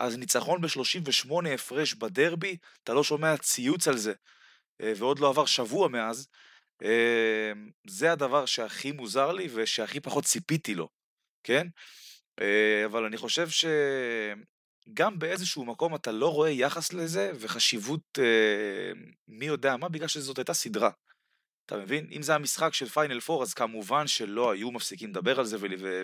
אז 0.00 0.16
ניצחון 0.16 0.60
ב-38 0.60 1.48
הפרש 1.54 1.94
בדרבי, 1.94 2.56
אתה 2.84 2.94
לא 2.94 3.04
שומע 3.04 3.36
ציוץ 3.36 3.88
על 3.88 3.96
זה, 3.96 4.12
אה, 4.82 4.92
ועוד 4.96 5.18
לא 5.18 5.28
עבר 5.28 5.44
שבוע 5.44 5.88
מאז, 5.88 6.28
אה, 6.82 7.52
זה 7.86 8.12
הדבר 8.12 8.46
שהכי 8.46 8.92
מוזר 8.92 9.32
לי 9.32 9.48
ושהכי 9.54 10.00
פחות 10.00 10.24
ציפיתי 10.24 10.74
לו, 10.74 10.88
כן? 11.44 11.66
אה, 12.40 12.82
אבל 12.86 13.04
אני 13.04 13.16
חושב 13.16 13.48
שגם 13.50 15.18
באיזשהו 15.18 15.64
מקום 15.64 15.94
אתה 15.94 16.12
לא 16.12 16.32
רואה 16.32 16.50
יחס 16.50 16.92
לזה 16.92 17.32
וחשיבות 17.34 18.18
מי 19.28 19.46
יודע 19.46 19.76
מה, 19.76 19.88
בגלל 19.88 20.08
שזאת 20.08 20.38
הייתה 20.38 20.54
סדרה. 20.54 20.90
אתה 21.66 21.76
מבין? 21.76 22.06
אם 22.12 22.22
זה 22.22 22.34
המשחק 22.34 22.74
של 22.74 22.88
פיינל 22.88 23.20
פור, 23.20 23.42
אז 23.42 23.54
כמובן 23.54 24.06
שלא 24.06 24.50
היו 24.50 24.70
מפסיקים 24.70 25.10
לדבר 25.10 25.38
על 25.38 25.44
זה 25.44 25.56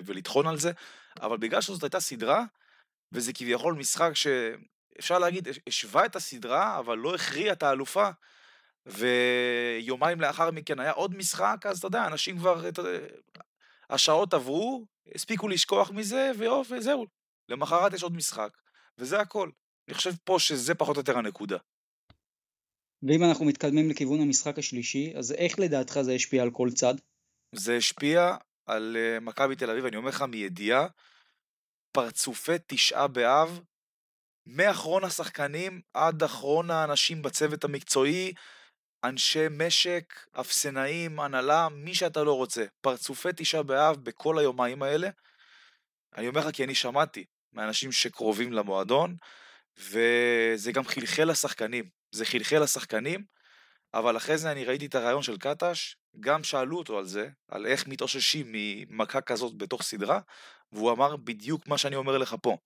ולטחון 0.07 0.47
על 0.47 0.59
זה, 0.59 0.73
אבל 1.21 1.37
בגלל 1.37 1.61
שזאת 1.61 1.83
הייתה 1.83 2.01
סדרה, 2.01 2.45
וזה 3.12 3.33
כביכול 3.33 3.75
משחק 3.75 4.11
שאפשר 4.14 5.19
להגיד, 5.19 5.49
השווה 5.66 6.05
את 6.05 6.16
הסדרה, 6.16 6.79
אבל 6.79 6.99
לא 6.99 7.14
הכריע 7.14 7.53
את 7.53 7.62
האלופה. 7.62 8.11
ויומיים 8.87 10.21
לאחר 10.21 10.51
מכן 10.51 10.81
היה 10.81 10.90
עוד 10.90 11.16
משחק, 11.16 11.57
אז 11.64 11.79
אתה 11.79 11.87
יודע, 11.87 12.07
אנשים 12.07 12.38
כבר, 12.38 12.69
אתה 12.69 12.81
יודע, 12.81 13.07
השעות 13.90 14.35
עברו, 14.35 14.87
הספיקו 15.14 15.49
לשכוח 15.49 15.90
מזה, 15.90 16.31
ויופי, 16.38 16.75
וזהו. 16.75 17.07
למחרת 17.49 17.92
יש 17.92 18.03
עוד 18.03 18.16
משחק, 18.16 18.51
וזה 18.99 19.21
הכל. 19.21 19.51
אני 19.88 19.95
חושב 19.95 20.12
פה 20.25 20.37
שזה 20.38 20.75
פחות 20.75 20.97
או 20.97 21.01
יותר 21.01 21.19
הנקודה. 21.19 21.57
ואם 23.03 23.25
אנחנו 23.25 23.45
מתקדמים 23.45 23.90
לכיוון 23.90 24.21
המשחק 24.21 24.59
השלישי, 24.59 25.12
אז 25.16 25.33
איך 25.33 25.59
לדעתך 25.59 26.01
זה 26.01 26.12
השפיע 26.12 26.42
על 26.42 26.51
כל 26.51 26.69
צד? 26.71 26.95
זה 27.53 27.77
השפיע 27.77 28.37
על 28.66 28.97
uh, 28.97 29.21
מכבי 29.21 29.57
תל 29.57 29.71
אביב, 29.71 29.85
אני 29.85 29.97
אומר 29.97 30.09
לך 30.09 30.23
מידיעה, 30.23 30.87
פרצופי 31.97 32.53
תשעה 32.67 33.09
באב, 33.09 33.61
מאחרון 34.47 35.05
השחקנים 35.05 35.81
עד 35.95 36.23
אחרון 36.23 36.71
האנשים 36.71 37.23
בצוות 37.23 37.65
המקצועי, 37.65 38.33
אנשי 39.05 39.47
משק, 39.51 40.15
אפסנאים, 40.33 41.21
הנהלה, 41.21 41.69
מי 41.69 41.95
שאתה 41.95 42.25
לא 42.25 42.33
רוצה. 42.33 42.65
פרצופי 42.81 43.29
תשעה 43.37 43.63
באב 43.63 43.97
בכל 43.97 44.39
היומיים 44.39 44.83
האלה. 44.83 45.09
אני 46.17 46.29
אומר 46.29 46.41
לך 46.41 46.55
כי 46.55 46.65
אני 46.65 46.75
שמעתי 46.75 47.25
מאנשים 47.53 47.93
שקרובים 47.93 48.53
למועדון, 48.53 49.17
וזה 49.79 50.73
גם 50.73 50.85
חלחל 50.85 51.31
לשחקנים. 51.31 51.89
זה 52.11 52.25
חלחל 52.25 52.63
לשחקנים, 52.63 53.25
אבל 53.95 54.17
אחרי 54.17 54.39
זה 54.39 54.53
אני 54.53 54.65
ראיתי 54.65 54.87
את 54.87 54.95
הרעיון 54.95 55.23
של 55.23 55.37
קטש, 55.39 55.95
גם 56.21 56.45
שאלו 56.45 56.79
אותו 56.79 56.99
על 56.99 57.05
זה, 57.07 57.29
על 57.49 57.67
איך 57.67 57.87
מתאוששים 57.87 58.47
ממכה 58.51 59.21
כזאת 59.21 59.57
בתוך 59.57 59.83
סדרה, 59.83 60.21
והוא 60.73 60.93
אמר 60.93 61.17
בדיוק 61.17 61.69
מה 61.69 61.79
שאני 61.79 61.97
אומר 61.97 62.19
לך 62.19 62.37
פה. 62.43 62.57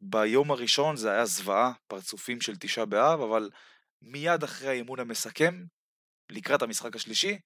ביום 0.00 0.50
הראשון 0.50 0.96
זה 0.96 1.10
היה 1.10 1.26
זוועה, 1.26 1.72
פרצופים 1.86 2.40
של 2.40 2.56
תשעה 2.56 2.84
באב, 2.84 3.20
אבל 3.20 3.50
מיד 4.02 4.42
אחרי 4.42 4.68
האימון 4.68 5.00
המסכם, 5.00 5.64
לקראת 6.30 6.62
המשחק 6.62 6.96
השלישי, 6.96 7.38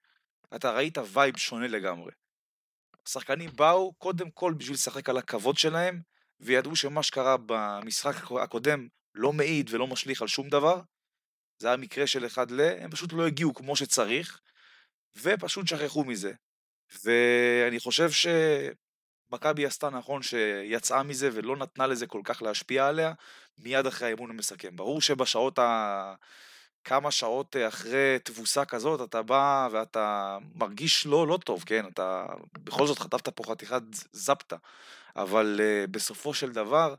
אתה 0.55 0.71
ראית 0.71 0.99
וייב 1.13 1.37
שונה 1.37 1.67
לגמרי. 1.67 2.13
השחקנים 3.07 3.51
באו 3.57 3.93
קודם 3.95 4.31
כל 4.31 4.55
בשביל 4.59 4.75
לשחק 4.75 5.09
על 5.09 5.17
הכבוד 5.17 5.59
שלהם, 5.59 6.01
וידעו 6.41 6.77
שמה 6.77 7.03
שקרה 7.03 7.37
במשחק 7.47 8.33
הקודם 8.43 8.89
לא 9.15 9.33
מעיד 9.33 9.71
ולא 9.71 9.87
משליך 9.87 10.23
על 10.23 10.29
שום 10.29 10.49
דבר, 10.49 10.81
זה 11.59 11.69
היה 11.69 11.77
מקרה 11.77 12.07
של 12.07 12.27
אחד 12.27 12.51
ל... 12.51 12.61
הם 12.61 12.91
פשוט 12.91 13.13
לא 13.13 13.27
הגיעו 13.27 13.55
כמו 13.55 13.77
שצריך, 13.77 14.41
ופשוט 15.23 15.67
שכחו 15.67 16.05
מזה. 16.05 16.33
ואני 17.05 17.81
חושב 17.81 18.11
שמכבי 19.31 19.67
עשתה 19.67 19.91
נכון 19.91 20.23
שיצאה 20.23 21.03
מזה 21.03 21.31
ולא 21.33 21.57
נתנה 21.57 21.87
לזה 21.87 22.07
כל 22.07 22.21
כך 22.25 22.43
להשפיע 22.43 22.87
עליה 22.89 23.13
מיד 23.59 23.87
אחרי 23.87 24.09
האימון 24.09 24.31
המסכם. 24.31 24.77
ברור 24.77 25.01
שבשעות 25.01 25.59
ה... 25.59 26.15
כמה 26.85 27.11
שעות 27.11 27.57
אחרי 27.69 28.19
תבוסה 28.25 28.65
כזאת 28.65 29.09
אתה 29.09 29.23
בא 29.23 29.69
ואתה 29.73 30.39
מרגיש 30.55 31.07
לא 31.07 31.27
לא 31.27 31.39
טוב, 31.45 31.65
כן? 31.67 31.87
אתה 31.87 32.27
בכל 32.53 32.87
זאת 32.87 32.99
חטפת 32.99 33.29
פה 33.29 33.45
חתיכת 33.45 33.83
זפטה, 34.13 34.57
אבל 35.17 35.61
uh, 35.61 35.91
בסופו 35.91 36.35
של 36.35 36.53
דבר, 36.53 36.95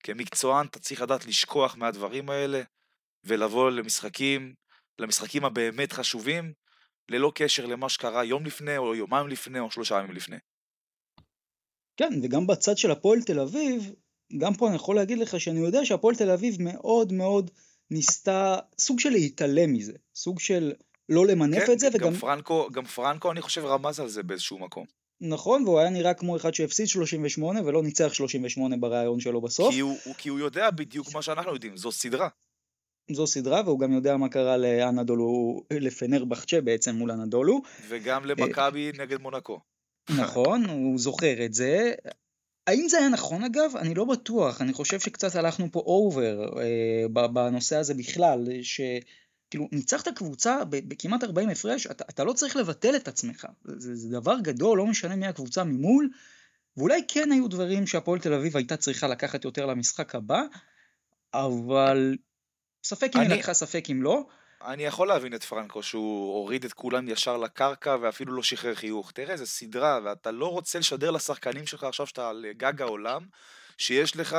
כמקצוען 0.00 0.66
אתה 0.66 0.78
צריך 0.78 1.02
לדעת 1.02 1.26
לשכוח 1.26 1.76
מהדברים 1.76 2.30
האלה 2.30 2.62
ולבוא 3.24 3.70
למשחקים, 3.70 4.54
למשחקים 4.98 5.44
הבאמת 5.44 5.92
חשובים, 5.92 6.52
ללא 7.08 7.32
קשר 7.34 7.66
למה 7.66 7.88
שקרה 7.88 8.24
יום 8.24 8.46
לפני 8.46 8.76
או 8.76 8.94
יומיים 8.94 9.28
לפני 9.28 9.58
או 9.58 9.70
שלושה 9.70 9.98
ימים 9.98 10.16
לפני. 10.16 10.36
כן, 11.96 12.12
וגם 12.22 12.46
בצד 12.46 12.78
של 12.78 12.90
הפועל 12.90 13.22
תל 13.22 13.40
אביב, 13.40 13.94
גם 14.38 14.54
פה 14.54 14.68
אני 14.68 14.76
יכול 14.76 14.96
להגיד 14.96 15.18
לך 15.18 15.40
שאני 15.40 15.60
יודע 15.60 15.84
שהפועל 15.84 16.16
תל 16.16 16.30
אביב 16.30 16.56
מאוד 16.60 17.12
מאוד 17.12 17.50
ניסתה 17.90 18.58
סוג 18.78 19.00
של 19.00 19.10
להתעלם 19.10 19.72
מזה, 19.72 19.92
סוג 20.14 20.40
של 20.40 20.72
לא 21.08 21.26
למנף 21.26 21.66
כן, 21.66 21.72
את 21.72 21.78
זה, 21.78 21.88
גם 21.98 22.08
וגם... 22.08 22.14
פרנקו, 22.14 22.68
גם 22.72 22.84
פרנקו 22.84 23.32
אני 23.32 23.42
חושב 23.42 23.64
רמז 23.64 24.00
על 24.00 24.08
זה 24.08 24.22
באיזשהו 24.22 24.58
מקום. 24.58 24.86
נכון, 25.20 25.64
והוא 25.64 25.78
היה 25.78 25.90
נראה 25.90 26.14
כמו 26.14 26.36
אחד 26.36 26.54
שהפסיד 26.54 26.88
38 26.88 27.62
ולא 27.62 27.82
ניצח 27.82 28.12
38 28.12 28.76
בריאיון 28.76 29.20
שלו 29.20 29.40
בסוף. 29.40 29.74
כי 29.74 29.80
הוא, 29.80 29.98
הוא, 30.04 30.14
כי 30.14 30.28
הוא 30.28 30.38
יודע 30.38 30.70
בדיוק 30.70 31.14
מה 31.14 31.22
שאנחנו 31.22 31.54
יודעים, 31.54 31.76
זו 31.76 31.92
סדרה. 31.92 32.28
זו 33.12 33.26
סדרה, 33.26 33.62
והוא 33.64 33.80
גם 33.80 33.92
יודע 33.92 34.16
מה 34.16 34.28
קרה 34.28 34.56
לאנדולו, 34.56 35.62
לפנר 35.70 36.24
בחצ'ה 36.24 36.60
בעצם 36.60 36.94
מול 36.94 37.10
אנדולו. 37.10 37.62
וגם 37.88 38.24
למכבי 38.24 38.92
נגד 38.98 39.20
מונקו. 39.20 39.60
נכון, 40.10 40.64
הוא 40.64 40.98
זוכר 40.98 41.44
את 41.44 41.54
זה. 41.54 41.92
האם 42.66 42.88
זה 42.88 42.98
היה 42.98 43.08
נכון 43.08 43.44
אגב? 43.44 43.76
אני 43.76 43.94
לא 43.94 44.04
בטוח, 44.04 44.60
אני 44.60 44.72
חושב 44.72 45.00
שקצת 45.00 45.36
הלכנו 45.36 45.72
פה 45.72 45.80
over 45.80 46.60
אה, 46.60 47.28
בנושא 47.28 47.76
הזה 47.76 47.94
בכלל, 47.94 48.48
שכאילו 48.62 49.68
ניצחת 49.72 50.08
קבוצה 50.08 50.58
בכמעט 50.70 51.24
40 51.24 51.48
הפרש, 51.48 51.86
אתה, 51.86 52.04
אתה 52.10 52.24
לא 52.24 52.32
צריך 52.32 52.56
לבטל 52.56 52.96
את 52.96 53.08
עצמך, 53.08 53.46
זה, 53.64 53.94
זה 53.94 54.08
דבר 54.08 54.36
גדול, 54.42 54.78
לא 54.78 54.86
משנה 54.86 55.16
מי 55.16 55.26
הקבוצה 55.26 55.64
ממול, 55.64 56.08
ואולי 56.76 57.02
כן 57.08 57.32
היו 57.32 57.48
דברים 57.48 57.86
שהפועל 57.86 58.20
תל 58.20 58.32
אביב 58.32 58.56
הייתה 58.56 58.76
צריכה 58.76 59.08
לקחת 59.08 59.44
יותר 59.44 59.66
למשחק 59.66 60.14
הבא, 60.14 60.42
אבל 61.34 62.16
ספק 62.84 63.10
אם 63.16 63.20
היא 63.20 63.30
לקחה, 63.30 63.54
ספק 63.54 63.84
אם 63.90 64.02
לא. 64.02 64.26
אני 64.64 64.84
יכול 64.84 65.08
להבין 65.08 65.34
את 65.34 65.44
פרנקו 65.44 65.82
שהוא 65.82 66.34
הוריד 66.34 66.64
את 66.64 66.72
כולם 66.72 67.08
ישר 67.08 67.36
לקרקע 67.36 67.96
ואפילו 68.00 68.32
לא 68.32 68.42
שחרר 68.42 68.74
חיוך. 68.74 69.12
תראה, 69.12 69.36
זו 69.36 69.46
סדרה, 69.46 70.00
ואתה 70.04 70.30
לא 70.30 70.46
רוצה 70.46 70.78
לשדר 70.78 71.10
לשחקנים 71.10 71.66
שלך 71.66 71.84
עכשיו 71.84 72.06
שאתה 72.06 72.28
על 72.28 72.46
גג 72.56 72.82
העולם, 72.82 73.26
שיש 73.78 74.16
לך, 74.16 74.36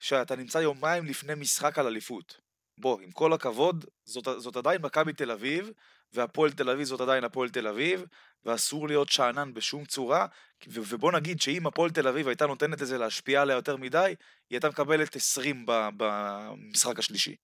שאתה 0.00 0.36
נמצא 0.36 0.58
יומיים 0.58 1.04
לפני 1.06 1.34
משחק 1.34 1.78
על 1.78 1.86
אליפות. 1.86 2.40
בוא, 2.78 3.00
עם 3.00 3.10
כל 3.10 3.32
הכבוד, 3.32 3.84
זאת, 4.04 4.28
זאת 4.40 4.56
עדיין 4.56 4.82
מכבי 4.82 5.12
תל 5.12 5.30
אביב, 5.30 5.70
והפועל 6.12 6.52
תל 6.52 6.70
אביב 6.70 6.84
זאת 6.84 7.00
עדיין 7.00 7.24
הפועל 7.24 7.48
תל 7.48 7.68
אביב, 7.68 8.04
ואסור 8.44 8.88
להיות 8.88 9.08
שאנן 9.08 9.54
בשום 9.54 9.84
צורה, 9.84 10.26
ו- 10.68 10.80
ובוא 10.88 11.12
נגיד 11.12 11.40
שאם 11.40 11.66
הפועל 11.66 11.90
תל 11.90 12.08
אביב 12.08 12.28
הייתה 12.28 12.46
נותנת 12.46 12.82
את 12.82 12.86
זה 12.86 12.98
להשפיע 12.98 13.42
עליה 13.42 13.54
יותר 13.54 13.76
מדי, 13.76 13.98
היא 13.98 14.16
הייתה 14.50 14.68
מקבלת 14.68 15.16
20 15.16 15.64
במשחק 15.66 16.98
השלישי. 16.98 17.36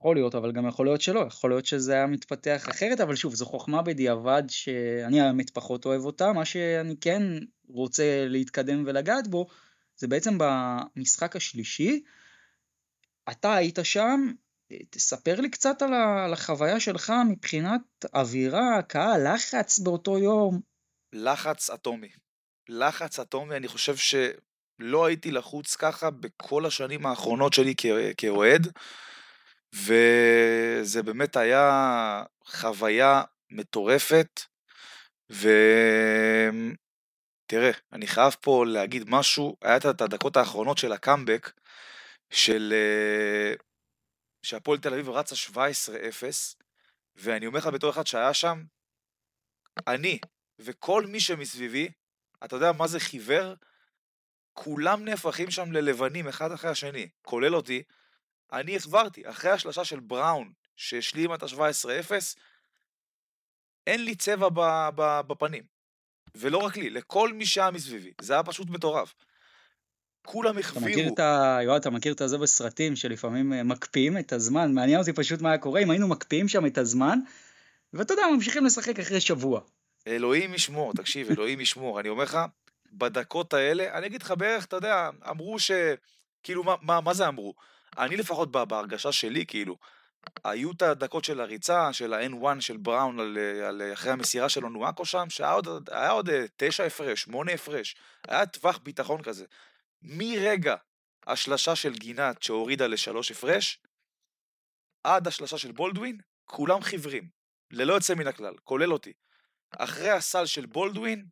יכול 0.00 0.16
להיות, 0.16 0.34
אבל 0.34 0.52
גם 0.52 0.66
יכול 0.68 0.86
להיות 0.86 1.00
שלא, 1.00 1.24
יכול 1.26 1.50
להיות 1.50 1.66
שזה 1.66 1.92
היה 1.92 2.06
מתפתח 2.06 2.66
אחרת, 2.70 3.00
אבל 3.00 3.14
שוב, 3.14 3.34
זו 3.34 3.46
חוכמה 3.46 3.82
בדיעבד 3.82 4.42
שאני 4.48 5.20
האמת 5.20 5.50
פחות 5.50 5.86
אוהב 5.86 6.04
אותה, 6.04 6.32
מה 6.32 6.44
שאני 6.44 6.96
כן 7.00 7.22
רוצה 7.68 8.24
להתקדם 8.28 8.82
ולגעת 8.86 9.28
בו, 9.28 9.46
זה 9.96 10.08
בעצם 10.08 10.38
במשחק 10.38 11.36
השלישי, 11.36 12.02
אתה 13.30 13.54
היית 13.54 13.78
שם, 13.82 14.32
תספר 14.90 15.40
לי 15.40 15.50
קצת 15.50 15.82
על 15.82 16.32
החוויה 16.32 16.80
שלך 16.80 17.12
מבחינת 17.28 17.80
אווירה, 18.14 18.82
קהל, 18.82 19.34
לחץ 19.34 19.78
באותו 19.78 20.18
יום. 20.18 20.60
לחץ 21.12 21.70
אטומי. 21.70 22.10
לחץ 22.68 23.18
אטומי, 23.18 23.56
אני 23.56 23.68
חושב 23.68 23.96
שלא 23.96 25.06
הייתי 25.06 25.30
לחוץ 25.30 25.76
ככה 25.76 26.10
בכל 26.10 26.66
השנים 26.66 27.06
האחרונות 27.06 27.52
שלי 27.52 27.74
כאוהד. 28.16 28.72
וזה 29.74 31.02
באמת 31.02 31.36
היה 31.36 32.22
חוויה 32.44 33.22
מטורפת, 33.50 34.40
ותראה, 35.30 36.70
אני 37.92 38.06
חייב 38.06 38.36
פה 38.40 38.64
להגיד 38.66 39.04
משהו, 39.06 39.56
היה 39.62 39.76
את 39.76 40.00
הדקות 40.00 40.36
האחרונות 40.36 40.78
של 40.78 40.92
הקאמבק, 40.92 41.52
של... 42.30 42.74
אה, 42.76 43.54
שהפועל 44.42 44.78
תל 44.78 44.92
אביב 44.92 45.08
רצה 45.08 45.34
17-0, 45.52 45.56
ואני 47.16 47.46
אומר 47.46 47.58
לך 47.58 47.66
בתור 47.66 47.90
אחד 47.90 48.06
שהיה 48.06 48.34
שם, 48.34 48.62
אני 49.86 50.18
וכל 50.58 51.06
מי 51.06 51.20
שמסביבי, 51.20 51.88
אתה 52.44 52.56
יודע 52.56 52.72
מה 52.72 52.86
זה 52.86 53.00
חיוור? 53.00 53.54
כולם 54.52 55.04
נהפכים 55.04 55.50
שם 55.50 55.72
ללבנים 55.72 56.28
אחד 56.28 56.52
אחרי 56.52 56.70
השני, 56.70 57.08
כולל 57.22 57.54
אותי, 57.54 57.82
אני 58.52 58.76
החברתי, 58.76 59.28
אחרי 59.28 59.50
השלושה 59.50 59.84
של 59.84 60.00
בראון, 60.00 60.52
שהשלימה 60.76 61.34
את 61.34 61.42
ה-17-0, 61.42 62.12
אין 63.86 64.04
לי 64.04 64.14
צבע 64.14 64.48
בפנים. 65.26 65.62
ולא 66.34 66.58
רק 66.58 66.76
לי, 66.76 66.90
לכל 66.90 67.32
מי 67.32 67.46
שהיה 67.46 67.70
מסביבי. 67.70 68.12
זה 68.20 68.32
היה 68.32 68.42
פשוט 68.42 68.70
מטורף. 68.70 69.14
כולם 70.26 70.58
החבירו. 70.58 70.86
אתה 70.86 70.92
מכיר 70.92 71.08
את 71.14 71.18
ה... 71.18 71.58
יואב, 71.62 71.76
אתה 71.76 71.90
מכיר 71.90 72.12
את 72.12 72.22
זה 72.24 72.38
בסרטים 72.38 72.96
שלפעמים 72.96 73.52
אה, 73.52 73.62
מקפיאים 73.62 74.18
את 74.18 74.32
הזמן? 74.32 74.74
מעניין 74.74 75.00
אותי 75.00 75.12
פשוט 75.12 75.40
מה 75.40 75.48
היה 75.48 75.58
קורה 75.58 75.80
אם 75.80 75.90
היינו 75.90 76.08
מקפיאים 76.08 76.48
שם 76.48 76.66
את 76.66 76.78
הזמן, 76.78 77.18
ואתה 77.92 78.14
יודע, 78.14 78.22
ממשיכים 78.34 78.64
לשחק 78.64 78.98
אחרי 78.98 79.20
שבוע. 79.20 79.60
אלוהים 80.06 80.54
ישמור, 80.54 80.92
תקשיב, 80.92 81.30
אלוהים 81.30 81.60
ישמור. 81.60 82.00
אני 82.00 82.08
אומר 82.08 82.24
לך, 82.24 82.38
בדקות 82.92 83.54
האלה, 83.54 83.98
אני 83.98 84.06
אגיד 84.06 84.22
לך 84.22 84.34
בערך, 84.38 84.64
אתה 84.64 84.76
יודע, 84.76 85.10
אמרו 85.30 85.58
ש... 85.58 85.70
כאילו, 86.42 86.64
מה, 86.64 86.74
מה, 86.82 87.00
מה 87.00 87.14
זה 87.14 87.28
אמרו? 87.28 87.54
אני 87.98 88.16
לפחות 88.16 88.50
בהרגשה 88.50 89.12
שלי, 89.12 89.46
כאילו, 89.46 89.76
היו 90.44 90.70
את 90.72 90.82
הדקות 90.82 91.24
של 91.24 91.40
הריצה, 91.40 91.92
של 91.92 92.12
ה-N1 92.12 92.60
של 92.60 92.76
בראון 92.76 93.20
על, 93.20 93.38
על 93.68 93.82
אחרי 93.92 94.12
המסירה 94.12 94.48
של 94.48 94.64
אונואקו 94.64 95.04
שם, 95.04 95.30
שהיה 95.30 95.52
עוד, 95.52 95.66
עוד 96.10 96.28
אה, 96.28 96.44
תשע 96.56 96.84
הפרש, 96.84 97.22
שמונה 97.22 97.52
הפרש, 97.52 97.96
היה 98.28 98.46
טווח 98.46 98.78
ביטחון 98.78 99.22
כזה. 99.22 99.44
מרגע 100.02 100.74
השלשה 101.26 101.76
של 101.76 101.94
גינת 101.94 102.42
שהורידה 102.42 102.86
לשלוש 102.86 103.30
הפרש, 103.30 103.78
עד 105.04 105.28
השלשה 105.28 105.58
של 105.58 105.72
בולדווין, 105.72 106.18
כולם 106.44 106.82
חיוורים, 106.82 107.28
ללא 107.70 107.94
יוצא 107.94 108.14
מן 108.14 108.26
הכלל, 108.26 108.54
כולל 108.64 108.92
אותי. 108.92 109.12
אחרי 109.70 110.10
הסל 110.10 110.46
של 110.46 110.66
בולדווין, 110.66 111.26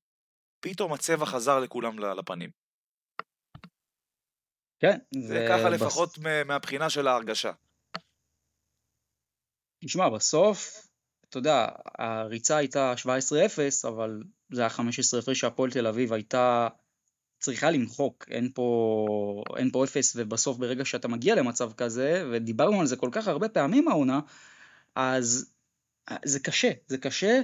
פתאום 0.61 0.92
הצבע 0.92 1.27
חזר 1.27 1.61
לכולם 1.61 1.99
לפנים. 1.99 2.51
כן. 4.79 4.99
זה 5.14 5.47
ככה 5.49 5.69
לפחות 5.69 6.19
מהבחינה 6.47 6.91
של 6.91 7.09
ההרגשה. 7.09 7.53
תשמע, 9.85 10.09
בסוף, 10.09 10.88
אתה 11.29 11.38
יודע, 11.38 11.69
הריצה 11.99 12.57
הייתה 12.57 12.95
17-0, 13.05 13.09
אבל 13.88 14.23
זה 14.53 14.61
היה 14.61 14.69
15 14.71 15.21
הפרש 15.21 15.41
שהפועל 15.41 15.71
תל 15.71 15.87
אביב 15.87 16.12
הייתה 16.12 16.69
צריכה 17.41 17.71
למחוק, 17.71 18.25
אין 18.31 18.51
פה, 18.55 19.07
אין 19.57 19.71
פה 19.71 19.85
אפס, 19.85 20.12
ובסוף 20.17 20.59
ברגע 20.59 20.85
שאתה 20.85 21.09
מגיע 21.09 21.35
למצב 21.35 21.73
כזה, 21.73 22.29
ודיברנו 22.33 22.81
על 22.81 22.87
זה 22.87 22.97
כל 22.97 23.09
כך 23.12 23.29
הרבה 23.29 23.49
פעמים 23.49 23.88
העונה, 23.88 24.21
אז 24.95 25.53
זה 26.25 26.41
קשה, 26.41 26.71
זה 26.87 26.99
קשה, 26.99 27.41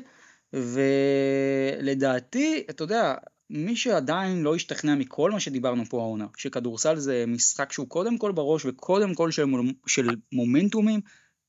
ולדעתי, 1.82 2.64
אתה 2.70 2.84
יודע, 2.84 3.14
מי 3.50 3.76
שעדיין 3.76 4.42
לא 4.42 4.54
השתכנע 4.54 4.94
מכל 4.94 5.30
מה 5.30 5.40
שדיברנו 5.40 5.84
פה 5.84 6.00
העונה, 6.00 6.26
שכדורסל 6.36 6.96
זה 6.96 7.24
משחק 7.26 7.72
שהוא 7.72 7.88
קודם 7.88 8.18
כל 8.18 8.32
בראש 8.32 8.64
וקודם 8.64 9.14
כל 9.14 9.30
של, 9.30 9.44
של 9.86 10.08
מומנטומים, 10.32 11.00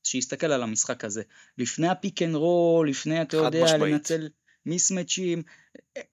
שיסתכל 0.04 0.46
על 0.46 0.62
המשחק 0.62 1.04
הזה. 1.04 1.22
לפני 1.58 1.88
ה 1.88 1.95
pick 1.95 2.22
and 2.22 2.34
roll, 2.34 2.88
לפני, 2.88 3.22
אתה 3.22 3.36
יודע, 3.36 3.64
משמעית. 3.64 3.92
לנצל 3.92 4.28
מיסמצ'ים, 4.66 5.42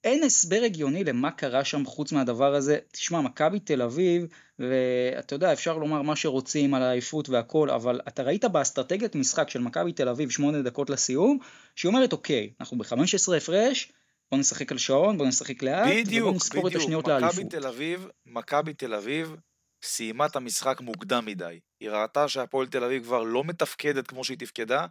אין 0.04 0.24
הסבר 0.24 0.62
הגיוני 0.66 1.04
למה 1.04 1.32
קרה 1.32 1.66
שם 1.66 1.86
חוץ 1.86 2.12
מהדבר 2.12 2.56
הזה. 2.56 2.78
תשמע, 2.92 3.22
מכבי 3.22 3.60
תל 3.60 3.82
אביב, 3.82 4.26
ואתה 4.60 5.36
יודע, 5.36 5.54
אפשר 5.54 5.78
לומר 5.78 6.02
מה 6.02 6.16
שרוצים 6.16 6.74
על 6.74 6.82
העייפות 6.82 7.30
והכל, 7.30 7.70
אבל 7.70 8.00
אתה 8.08 8.24
ראית 8.24 8.46
באסטרטגיית 8.46 9.16
משחק 9.16 9.50
של 9.50 9.60
מכבי 9.60 9.94
תל 9.94 10.10
אביב 10.10 10.30
שמונה 10.30 10.62
דקות 10.62 10.90
לסיום, 10.90 11.38
שהיא 11.76 11.90
אומרת, 11.90 12.14
אוקיי, 12.14 12.54
אנחנו 12.60 12.78
ב-15 12.78 13.36
הפרש, 13.38 13.92
בוא 14.32 14.40
נשחק 14.40 14.72
על 14.72 14.78
שעון, 14.78 15.18
בוא 15.18 15.26
נשחק 15.26 15.64
לאט, 15.64 15.88
בדיוק, 15.88 16.28
ובוא 16.28 16.36
נספור 16.36 16.64
בדיוק. 16.64 16.76
את 16.76 16.82
השניות 16.82 17.06
מכבי 17.08 17.22
לאליפות. 17.22 17.52
תל 17.52 17.68
אביב, 17.68 18.08
מכבי 18.26 18.74
תל 18.74 18.94
אביב 18.94 19.36
סיימה 19.84 20.26
את 20.26 20.36
המשחק 20.36 20.82
מוקדם 20.82 21.26
מדי. 21.26 21.60
היא 21.80 21.90
ראתה 21.90 22.28
שהפועל 22.28 22.68
תל 22.68 22.84
אביב 22.84 23.04
כבר 23.04 23.24
לא 23.24 23.44
מתפקדת 23.44 24.08
כמו 24.08 24.24
שהיא 24.24 24.38
תפקדה, 24.38 24.86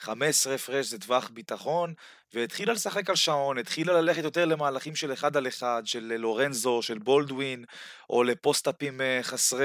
15 0.00 0.54
הפרש 0.54 0.86
זה 0.86 0.98
טווח 0.98 1.28
ביטחון, 1.28 1.94
והתחילה 2.34 2.72
לשחק 2.72 3.10
על 3.10 3.16
שעון, 3.16 3.58
התחילה 3.58 3.92
ללכת 3.92 4.24
יותר 4.24 4.44
למהלכים 4.44 4.96
של 4.96 5.12
אחד 5.12 5.36
על 5.36 5.48
אחד, 5.48 5.82
של 5.84 6.16
לורנזו, 6.18 6.82
של 6.82 6.98
בולדווין, 6.98 7.64
או 8.10 8.22
לפוסט-אפים 8.22 9.00
אה, 9.00 9.20
חסרי 9.22 9.64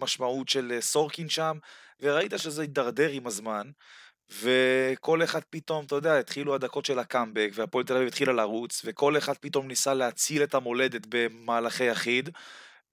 משמעות 0.00 0.48
של 0.48 0.72
אה, 0.72 0.80
סורקין 0.80 1.28
שם, 1.28 1.58
וראית 2.00 2.32
שזה 2.36 2.62
הידרדר 2.62 3.10
עם 3.10 3.26
הזמן. 3.26 3.70
וכל 4.30 5.24
אחד 5.24 5.40
פתאום, 5.50 5.84
אתה 5.84 5.94
יודע, 5.94 6.18
התחילו 6.18 6.54
הדקות 6.54 6.84
של 6.84 6.98
הקאמבק, 6.98 7.50
והפועל 7.54 7.84
תל 7.84 7.96
אביב 7.96 8.08
התחילה 8.08 8.32
לרוץ, 8.32 8.82
וכל 8.84 9.18
אחד 9.18 9.36
פתאום 9.36 9.68
ניסה 9.68 9.94
להציל 9.94 10.42
את 10.42 10.54
המולדת 10.54 11.06
במהלכי 11.08 11.84
יחיד, 11.84 12.30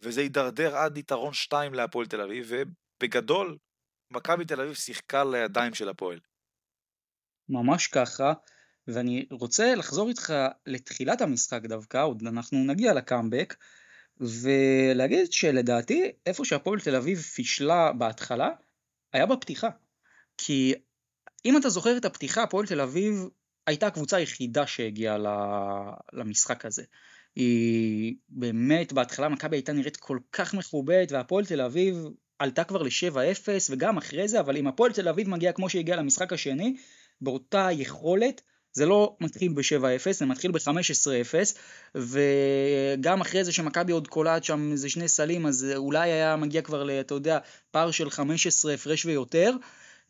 וזה 0.01 0.21
הידרדר 0.21 0.75
עד 0.75 0.97
יתרון 0.97 1.33
2 1.33 1.73
להפועל 1.73 2.05
תל 2.05 2.21
אביב, 2.21 2.47
ובגדול, 2.49 3.57
מכבי 4.11 4.45
תל 4.45 4.61
אביב 4.61 4.73
שיחקה 4.73 5.23
לידיים 5.23 5.73
של 5.73 5.89
הפועל. 5.89 6.19
ממש 7.49 7.87
ככה, 7.87 8.33
ואני 8.87 9.25
רוצה 9.31 9.75
לחזור 9.75 10.09
איתך 10.09 10.33
לתחילת 10.65 11.21
המשחק 11.21 11.61
דווקא, 11.61 12.03
עוד 12.03 12.23
אנחנו 12.27 12.57
נגיע 12.57 12.93
לקאמבק, 12.93 13.55
ולהגיד 14.17 15.31
שלדעתי, 15.31 16.11
איפה 16.25 16.45
שהפועל 16.45 16.79
תל 16.79 16.95
אביב 16.95 17.21
פישלה 17.21 17.91
בהתחלה, 17.93 18.49
היה 19.13 19.25
בפתיחה. 19.25 19.69
כי 20.37 20.73
אם 21.45 21.57
אתה 21.57 21.69
זוכר 21.69 21.97
את 21.97 22.05
הפתיחה, 22.05 22.43
הפועל 22.43 22.65
תל 22.65 22.81
אביב 22.81 23.29
הייתה 23.67 23.87
הקבוצה 23.87 24.17
היחידה 24.17 24.67
שהגיעה 24.67 25.17
למשחק 26.13 26.65
הזה. 26.65 26.83
היא 27.35 28.15
באמת, 28.29 28.93
בהתחלה 28.93 29.29
מכבי 29.29 29.55
הייתה 29.55 29.73
נראית 29.73 29.97
כל 29.97 30.17
כך 30.31 30.53
מכובדת, 30.53 31.11
והפועל 31.11 31.45
תל 31.45 31.61
אביב 31.61 31.97
עלתה 32.39 32.63
כבר 32.63 32.83
ל-7-0, 32.83 33.47
וגם 33.69 33.97
אחרי 33.97 34.27
זה, 34.27 34.39
אבל 34.39 34.57
אם 34.57 34.67
הפועל 34.67 34.91
תל 34.91 35.07
אביב 35.07 35.29
מגיעה 35.29 35.53
כמו 35.53 35.69
שהגיעה 35.69 35.97
למשחק 35.97 36.33
השני, 36.33 36.75
באותה 37.21 37.69
יכולת, 37.71 38.41
זה 38.73 38.85
לא 38.85 39.15
מתחיל 39.21 39.53
ב-7-0, 39.53 40.11
זה 40.11 40.25
מתחיל 40.25 40.51
ב-15-0, 40.51 41.35
וגם 41.95 43.21
אחרי 43.21 43.43
זה 43.43 43.51
שמכבי 43.51 43.91
עוד 43.91 44.07
קולעת 44.07 44.43
שם 44.43 44.71
איזה 44.71 44.89
שני 44.89 45.07
סלים, 45.07 45.45
אז 45.45 45.67
אולי 45.75 46.11
היה 46.11 46.35
מגיע 46.35 46.61
כבר, 46.61 46.99
אתה 46.99 47.13
יודע, 47.13 47.39
פער 47.71 47.91
של 47.91 48.09
15 48.09 48.73
הפרש 48.73 49.05
ויותר. 49.05 49.51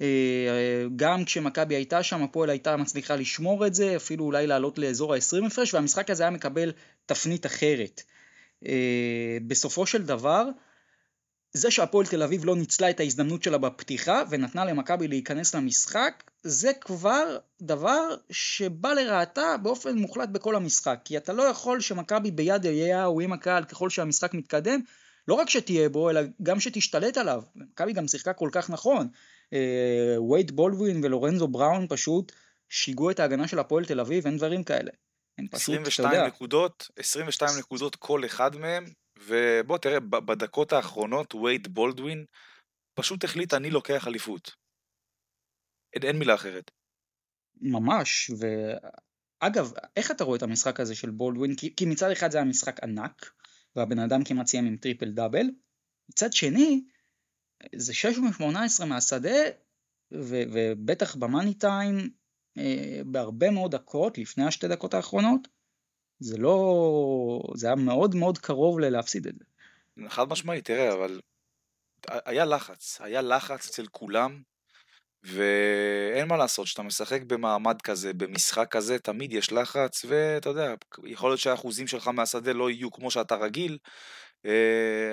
אה, 0.02 0.86
גם 0.96 1.26
כשמכבי 1.26 1.76
הייתה 1.76 2.04
שם, 2.04 2.24
הפועל 2.24 2.50
הייתה 2.50 2.78
מצליחה 2.78 3.16
לשמור 3.16 3.68
את 3.68 3.76
זה, 3.76 3.96
אפילו 3.96 4.26
אולי 4.26 4.48
לעלות 4.48 4.78
לאזור 4.78 5.14
ה-20 5.14 5.46
הפרש, 5.48 5.74
והמשחק 5.74 6.10
הזה 6.10 6.24
היה 6.24 6.30
מקבל 6.30 6.72
תפנית 7.06 7.46
אחרת. 7.46 8.02
אה, 8.66 9.38
בסופו 9.48 9.86
של 9.86 10.06
דבר, 10.06 10.44
זה 11.54 11.72
שהפועל 11.72 12.06
תל 12.06 12.24
אביב 12.24 12.46
לא 12.46 12.56
ניצלה 12.56 12.90
את 12.90 13.00
ההזדמנות 13.00 13.44
שלה 13.44 13.58
בפתיחה 13.58 14.24
ונתנה 14.30 14.66
למכבי 14.66 15.08
להיכנס 15.08 15.56
למשחק, 15.56 16.24
זה 16.44 16.72
כבר 16.82 17.38
דבר 17.62 18.16
שבא 18.30 18.94
לרעתה 18.94 19.58
באופן 19.64 19.98
מוחלט 19.98 20.30
בכל 20.30 20.56
המשחק. 20.56 21.00
כי 21.06 21.18
אתה 21.18 21.34
לא 21.34 21.44
יכול 21.44 21.82
שמכבי 21.82 22.32
ביד 22.32 22.66
אליהו 22.66 23.22
עם 23.22 23.34
הקהל 23.34 23.64
ככל 23.64 23.90
שהמשחק 23.90 24.34
מתקדם, 24.34 24.80
לא 25.28 25.34
רק 25.34 25.50
שתהיה 25.50 25.90
בו, 25.90 26.10
אלא 26.10 26.22
גם 26.44 26.60
שתשתלט 26.60 27.18
עליו. 27.18 27.44
מכבי 27.56 27.94
גם 27.94 28.08
שיחקה 28.08 28.34
כל 28.34 28.50
כך 28.52 28.70
נכון. 28.70 29.08
אה, 29.54 30.22
וייד 30.22 30.52
בולדווין 30.52 31.04
ולורנזו 31.04 31.48
בראון 31.48 31.88
פשוט 31.90 32.32
שיגעו 32.70 33.12
את 33.12 33.20
ההגנה 33.20 33.48
של 33.48 33.60
הפועל 33.60 33.86
תל 33.86 34.00
אביב, 34.00 34.26
אין 34.26 34.38
דברים 34.38 34.64
כאלה. 34.64 34.92
הם 35.38 35.48
פשוט, 35.48 35.76
אתה 35.76 35.82
22 35.82 36.14
יודע, 36.14 36.28
נקודות, 36.28 36.88
22 37.00 37.50
נקודות 37.60 37.96
כל 37.96 38.26
אחד 38.26 38.56
מהם, 38.56 38.86
ובוא 39.20 39.78
תראה, 39.78 40.00
בדקות 40.00 40.74
האחרונות 40.74 41.36
וייד 41.36 41.68
בולדווין 41.68 42.26
פשוט 42.94 43.24
החליט 43.24 43.54
אני 43.54 43.70
לוקח 43.70 44.08
אליפות. 44.08 44.52
אין, 45.94 46.04
אין 46.04 46.20
מילה 46.20 46.36
אחרת. 46.36 46.72
ממש, 47.62 48.32
ואגב, 48.40 49.72
איך 49.96 50.12
אתה 50.12 50.24
רואה 50.24 50.38
את 50.38 50.44
המשחק 50.44 50.80
הזה 50.80 50.96
של 50.96 51.10
בולדווין? 51.10 51.56
כי, 51.56 51.76
כי 51.76 51.86
מצד 51.86 52.12
אחד 52.12 52.32
זה 52.32 52.38
היה 52.38 52.46
משחק 52.46 52.84
ענק, 52.84 53.32
והבן 53.76 54.00
אדם 54.00 54.24
כמעט 54.24 54.48
סיים 54.48 54.66
עם 54.66 54.78
triple 54.78 55.12
double, 55.12 55.46
מצד 56.10 56.34
שני, 56.34 56.86
זה 57.76 57.94
6 57.94 58.18
מ-18 58.18 58.86
מהשדה, 58.86 59.40
ו- 60.14 60.44
ובטח 60.54 61.16
ב 61.16 61.22
money 61.22 61.54
time, 61.54 62.10
אה, 62.58 63.02
בהרבה 63.06 63.52
מאוד 63.52 63.76
דקות, 63.76 64.18
לפני 64.18 64.46
השתי 64.46 64.68
דקות 64.68 64.94
האחרונות, 64.94 65.48
זה 66.20 66.38
לא... 66.38 67.42
זה 67.56 67.68
היה 67.68 67.76
מאוד 67.76 68.16
מאוד 68.16 68.38
קרוב 68.38 68.80
ללהפסיד 68.80 69.28
את 69.28 69.36
זה. 69.38 69.46
חד 70.10 70.30
משמעית, 70.30 70.66
תראה, 70.66 70.94
אבל 70.94 71.22
היה 72.08 72.46
לחץ, 72.46 73.02
היה 73.02 73.22
לחץ 73.22 73.70
אצל 73.70 73.86
כולם, 73.92 74.42
ואין 75.24 76.28
מה 76.28 76.38
לעשות, 76.38 76.66
כשאתה 76.66 76.84
משחק 76.84 77.22
במעמד 77.22 77.82
כזה, 77.82 78.14
במשחק 78.14 78.68
כזה, 78.72 79.00
תמיד 79.00 79.34
יש 79.34 79.52
לחץ, 79.52 80.06
ואתה 80.08 80.50
יודע, 80.50 80.74
יכול 81.06 81.30
להיות 81.30 81.40
שהאחוזים 81.40 81.88
שלך 81.88 82.08
מהשדה 82.08 82.54
לא 82.54 82.70
יהיו 82.70 82.92
כמו 82.92 83.12
שאתה 83.12 83.36
רגיל, 83.36 83.78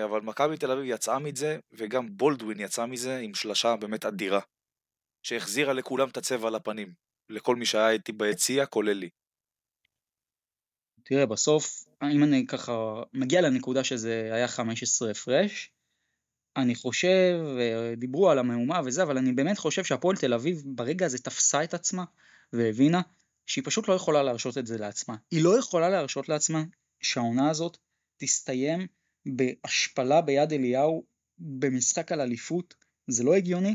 אבל 0.05 0.21
מכבי 0.21 0.57
תל 0.57 0.71
אביב 0.71 0.85
יצאה 0.85 1.19
מזה, 1.19 1.59
וגם 1.73 2.17
בולדווין 2.17 2.61
יצא 2.61 2.87
מזה 2.87 3.19
עם 3.19 3.35
שלשה 3.35 3.77
באמת 3.77 4.05
אדירה, 4.05 4.41
שהחזירה 5.23 5.73
לכולם 5.73 6.09
את 6.09 6.17
הצבע 6.17 6.49
על 6.49 6.55
הפנים, 6.55 6.93
לכל 7.29 7.57
מי 7.57 7.67
שהיה 7.67 7.91
איתי 7.91 8.13
ביציע, 8.13 8.67
כולל 8.67 8.93
לי. 8.93 9.09
תראה, 11.05 11.27
בסוף, 11.27 11.85
אם 12.03 12.25
אני 12.25 12.47
ככה 12.47 13.03
מגיע 13.13 13.41
לנקודה 13.41 13.85
שזה 13.85 14.31
היה 14.33 14.49
15 14.49 15.11
הפרש, 15.11 15.71
אני 16.57 16.75
חושב, 16.75 17.41
אה, 17.59 17.95
דיברו 17.97 18.31
על 18.31 18.39
המהומה 18.39 18.81
וזה, 18.85 19.03
אבל 19.03 19.19
אני 19.19 19.33
באמת 19.33 19.59
חושב 19.59 19.85
שהפועל 19.85 20.17
תל 20.17 20.35
אביב 20.35 20.63
ברגע 20.67 21.07
הזה 21.07 21.19
תפסה 21.19 21.65
את 21.65 21.75
עצמה 21.75 22.05
והבינה 22.53 23.01
שהיא 23.47 23.65
פשוט 23.65 23.89
לא 23.89 23.95
יכולה 23.95 24.23
להרשות 24.23 24.59
את 24.59 24.67
זה 24.67 24.79
לעצמה. 24.79 25.15
היא 25.31 25.45
לא 25.45 25.59
יכולה 25.59 25.89
להרשות 25.89 26.29
לעצמה 26.29 26.63
שהעונה 27.01 27.51
הזאת 27.51 27.77
תסתיים 28.17 28.87
בהשפלה 29.27 30.21
ביד 30.21 30.53
אליהו 30.53 31.05
במשחק 31.39 32.13
על 32.13 32.21
אליפות, 32.21 32.75
זה 33.09 33.25
לא 33.25 33.35
הגיוני, 33.35 33.75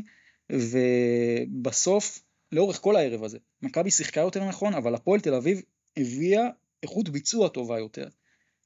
ובסוף, 0.52 2.22
לאורך 2.52 2.80
כל 2.80 2.96
הערב 2.96 3.24
הזה, 3.24 3.38
מכבי 3.62 3.90
שיחקה 3.90 4.20
יותר 4.20 4.44
נכון, 4.44 4.74
אבל 4.74 4.94
הפועל 4.94 5.20
תל 5.20 5.34
אביב 5.34 5.62
הביאה 5.96 6.48
איכות 6.82 7.08
ביצוע 7.08 7.48
טובה 7.48 7.78
יותר. 7.78 8.08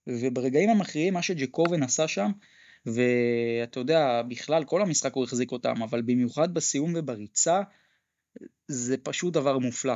וברגעים 0.06 0.70
המכריעים, 0.70 1.14
מה 1.14 1.22
שג'קובן 1.22 1.82
עשה 1.82 2.08
שם, 2.08 2.30
ואתה 2.86 3.80
יודע, 3.80 4.22
בכלל 4.22 4.64
כל 4.64 4.82
המשחק 4.82 5.14
הוא 5.14 5.24
החזיק 5.24 5.52
אותם, 5.52 5.82
אבל 5.82 6.02
במיוחד 6.02 6.54
בסיום 6.54 6.92
ובריצה, 6.96 7.62
זה 8.68 8.96
פשוט 8.96 9.34
דבר 9.34 9.58
מופלא. 9.58 9.94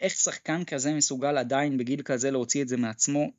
איך 0.00 0.12
שחקן 0.14 0.64
כזה 0.64 0.94
מסוגל 0.94 1.38
עדיין 1.38 1.78
בגיל 1.78 2.02
כזה 2.02 2.30
להוציא 2.30 2.62
את 2.62 2.68
זה 2.68 2.76
מעצמו, 2.76 3.32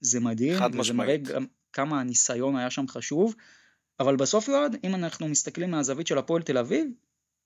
זה 0.00 0.20
מדהים, 0.20 0.54
חד 0.54 0.76
משמעית. 0.76 1.22
גם 1.22 1.46
כמה 1.72 2.00
הניסיון 2.00 2.56
היה 2.56 2.70
שם 2.70 2.88
חשוב, 2.88 3.34
אבל 4.00 4.16
בסוף 4.16 4.48
יועד, 4.48 4.76
אם 4.84 4.94
אנחנו 4.94 5.28
מסתכלים 5.28 5.70
מהזווית 5.70 6.06
של 6.06 6.18
הפועל 6.18 6.42
תל 6.42 6.58
אביב, 6.58 6.86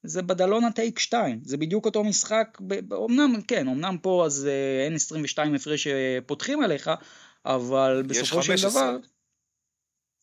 זה 0.02 0.22
בדלונה 0.22 0.72
טייק 0.72 0.98
2, 0.98 1.40
זה 1.44 1.56
בדיוק 1.56 1.84
אותו 1.84 2.04
משחק, 2.04 2.58
אמנם, 2.92 3.42
כן, 3.48 3.68
אמנם 3.68 3.98
פה 4.02 4.22
אז 4.26 4.46
אה, 4.46 4.84
אין 4.84 4.94
22 4.94 5.54
הפרש 5.54 5.88
שפותחים 5.88 6.62
עליך, 6.62 6.90
אבל 7.44 8.02
בסופו 8.06 8.42
של 8.42 8.56
15. 8.56 8.70
דבר, 8.70 8.98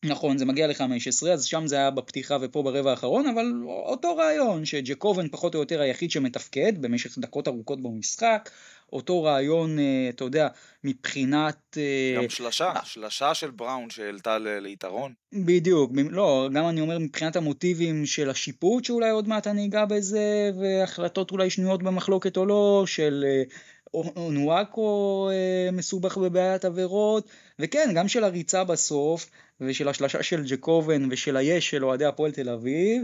נכון, 0.06 0.38
זה 0.38 0.45
מגיע 0.45 0.68
ל-15, 0.68 1.28
אז 1.34 1.45
שם 1.45 1.68
זה 1.68 1.76
היה 1.76 1.91
בפתיחה 1.91 2.38
ופה 2.41 2.64
ברבע 2.64 2.91
האחרון, 2.91 3.28
אבל 3.28 3.45
אותו 3.68 4.16
רעיון, 4.16 4.66
שג'קובן 4.66 5.30
פחות 5.30 5.56
או 5.56 5.60
יותר 5.60 5.82
היחיד 5.82 6.12
שמתפקד 6.12 6.82
במשך 6.82 7.18
דקות 7.18 7.47
ארוכות 7.47 7.84
במשחק, 7.84 8.49
אותו 8.94 9.24
רעיון, 9.24 9.80
אה, 9.80 10.10
אתה 10.10 10.24
יודע, 10.24 10.48
מבחינת... 10.84 11.78
אה, 11.78 12.22
גם 12.24 12.30
שלשה, 12.30 12.74
שלשה 12.84 13.34
של 13.34 13.52
בראון 13.52 13.89
שהעלתה 13.89 14.38
ליתרון. 14.39 15.14
בדיוק, 15.34 15.91
לא, 16.10 16.50
גם 16.54 16.70
אני 16.70 16.82
אומר 16.82 17.00
מבחינת 17.00 17.36
המוטיבים 17.36 18.06
של 18.06 18.30
השיפוט, 18.30 18.86
שאולי 18.86 19.10
עוד 19.10 19.28
מעט 19.28 19.48
אני 19.48 19.66
אגע 19.66 19.86
בזה, 19.86 20.52
והחלטות 20.60 21.32
אולי 21.32 21.50
שנויות 21.50 21.84
במחלוקת 21.84 22.38
או 22.38 22.46
לא, 22.46 22.84
של 22.88 23.26
אה, 23.28 23.44
או- 23.94 24.14
אונואקו 24.16 25.30
מסובך 25.72 26.18
בבעיית 26.18 26.66
עבירות, 26.66 27.28
וכן, 27.60 27.91
גם 27.96 28.08
של 28.08 28.24
הריצה 28.24 28.64
בסוף, 28.64 29.30
ושל 29.62 29.88
השלשה 29.88 30.24
של 30.24 30.44
ג'קובן 30.48 31.08
ושל 31.12 31.38
היש 31.38 31.70
של 31.70 31.86
אוהדי 31.86 32.06
הפועל 32.06 32.32
תל 32.32 32.50
אביב, 32.50 33.04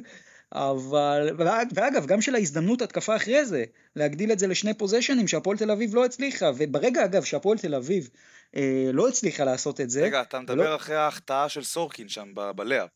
אבל, 0.54 1.30
ואג- 1.38 1.72
ואגב, 1.74 2.06
גם 2.06 2.22
של 2.22 2.36
ההזדמנות 2.36 2.82
התקפה 2.82 3.16
אחרי 3.16 3.45
זה, 3.45 3.64
להגדיל 3.95 4.32
את 4.32 4.39
זה 4.39 4.47
לשני 4.47 4.74
פוזיישנים 4.74 5.28
שהפועל 5.28 5.58
תל 5.58 5.72
אביב 5.72 5.95
לא 5.95 6.06
הצליחה, 6.06 6.52
וברגע 6.58 7.06
אגב 7.06 7.24
שהפועל 7.24 7.58
תל 7.58 7.76
אביב 7.76 8.10
אה, 8.56 8.89
לא 8.93 9.08
הצליחה 9.08 9.43
לעשות 9.43 9.82
את 9.82 9.89
זה, 9.89 10.02
רגע, 10.04 10.22
אתה 10.22 10.38
ולא- 10.38 10.56
מדבר 10.56 10.76
אחרי 10.76 10.95
ההחטאה 10.95 11.50
של 11.50 11.64
סורקין 11.64 12.10
שם 12.10 12.28
בלאפ. 12.56 12.89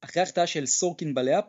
אחרי 0.00 0.20
ההחטאה 0.20 0.46
של 0.46 0.66
סורקין 0.66 1.14
בלאפ, 1.14 1.44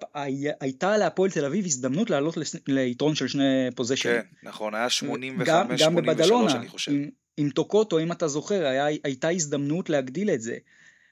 הייתה 0.59 0.97
להפועל 0.97 1.31
תל 1.31 1.45
אביב 1.45 1.65
הזדמנות 1.65 2.09
לעלות 2.09 2.37
ליתרון 2.67 3.15
של 3.15 3.27
שני 3.27 3.43
פוזיישנים. 3.75 4.15
כן, 4.21 4.27
נכון, 4.43 4.75
היה 4.75 4.89
85, 4.89 5.81
83 5.81 6.53
אני 6.55 6.67
חושב. 6.67 6.91
עם, 6.91 7.09
עם 7.37 7.49
טוקוטו, 7.49 7.99
אם 7.99 8.11
אתה 8.11 8.27
זוכר, 8.27 8.65
היה, 8.65 8.85
הייתה 9.03 9.29
הזדמנות 9.29 9.89
להגדיל 9.89 10.29
את 10.29 10.41
זה. 10.41 10.57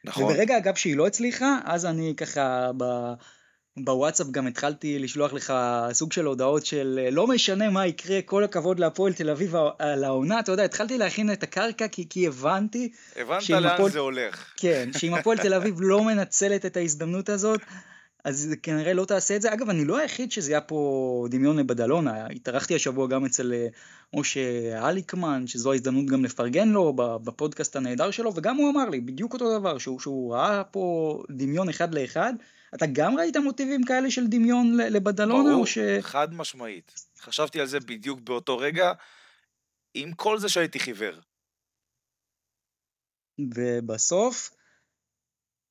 נכון. 0.03 0.23
וברגע 0.23 0.57
אגב 0.57 0.75
שהיא 0.75 0.95
לא 0.97 1.07
הצליחה, 1.07 1.59
אז 1.65 1.85
אני 1.85 2.13
ככה 2.17 2.71
ב... 2.77 2.83
בוואטסאפ 3.77 4.27
גם 4.31 4.47
התחלתי 4.47 4.99
לשלוח 4.99 5.33
לך 5.33 5.53
סוג 5.91 6.13
של 6.13 6.25
הודעות 6.25 6.65
של 6.65 7.07
לא 7.11 7.27
משנה 7.27 7.69
מה 7.69 7.87
יקרה, 7.87 8.21
כל 8.21 8.43
הכבוד 8.43 8.79
להפועל 8.79 9.13
תל 9.13 9.29
אביב 9.29 9.55
על 9.79 10.03
העונה, 10.03 10.39
אתה 10.39 10.51
יודע, 10.51 10.63
התחלתי 10.63 10.97
להכין 10.97 11.31
את 11.31 11.43
הקרקע 11.43 11.87
כי, 11.87 12.09
כי 12.09 12.27
הבנתי... 12.27 12.91
הבנת 13.15 13.49
לאן 13.49 13.65
הפועל... 13.65 13.91
זה 13.91 13.99
הולך. 13.99 14.53
כן, 14.57 14.89
שאם 14.97 15.13
הפועל 15.13 15.37
תל 15.37 15.53
אביב 15.53 15.75
לא 15.79 16.03
מנצלת 16.03 16.65
את 16.65 16.77
ההזדמנות 16.77 17.29
הזאת, 17.29 17.61
אז 18.23 18.53
כנראה 18.63 18.93
לא 18.93 19.05
תעשה 19.05 19.35
את 19.35 19.41
זה. 19.41 19.53
אגב, 19.53 19.69
אני 19.69 19.85
לא 19.85 19.97
היחיד 19.97 20.31
שזה 20.31 20.51
היה 20.51 20.61
פה 20.61 21.27
דמיון 21.29 21.59
לבדלונה, 21.59 22.27
התארחתי 22.27 22.75
השבוע 22.75 23.07
גם 23.07 23.25
אצל 23.25 23.53
אה, 23.53 23.67
משה 24.13 24.39
אליקמן, 24.89 25.47
שזו 25.47 25.71
ההזדמנות 25.71 26.05
גם 26.05 26.25
לפרגן 26.25 26.69
לו 26.69 26.93
בפודקאסט 26.95 27.75
הנהדר 27.75 28.11
שלו, 28.11 28.35
וגם 28.35 28.55
הוא 28.55 28.71
אמר 28.71 28.89
לי 28.89 29.01
בדיוק 29.01 29.33
אותו 29.33 29.59
דבר, 29.59 29.77
שהוא, 29.77 29.99
שהוא 29.99 30.33
ראה 30.33 30.63
פה 30.63 31.17
דמיון 31.29 31.69
אחד 31.69 31.95
לאחד. 31.95 32.33
אתה 32.77 32.85
גם 32.93 33.17
ראית 33.17 33.37
מוטיבים 33.37 33.83
כאלה 33.83 34.11
של 34.11 34.27
דמיון 34.27 34.77
לבדלונה? 34.77 35.49
ברור, 35.53 35.65
ש... 35.65 35.77
חד 36.01 36.33
משמעית. 36.33 36.91
חשבתי 37.19 37.59
על 37.59 37.67
זה 37.67 37.79
בדיוק 37.79 38.19
באותו 38.19 38.57
רגע, 38.57 38.91
עם 39.93 40.13
כל 40.13 40.39
זה 40.39 40.49
שהייתי 40.49 40.79
חיוור. 40.79 41.15
ובסוף, 43.39 44.51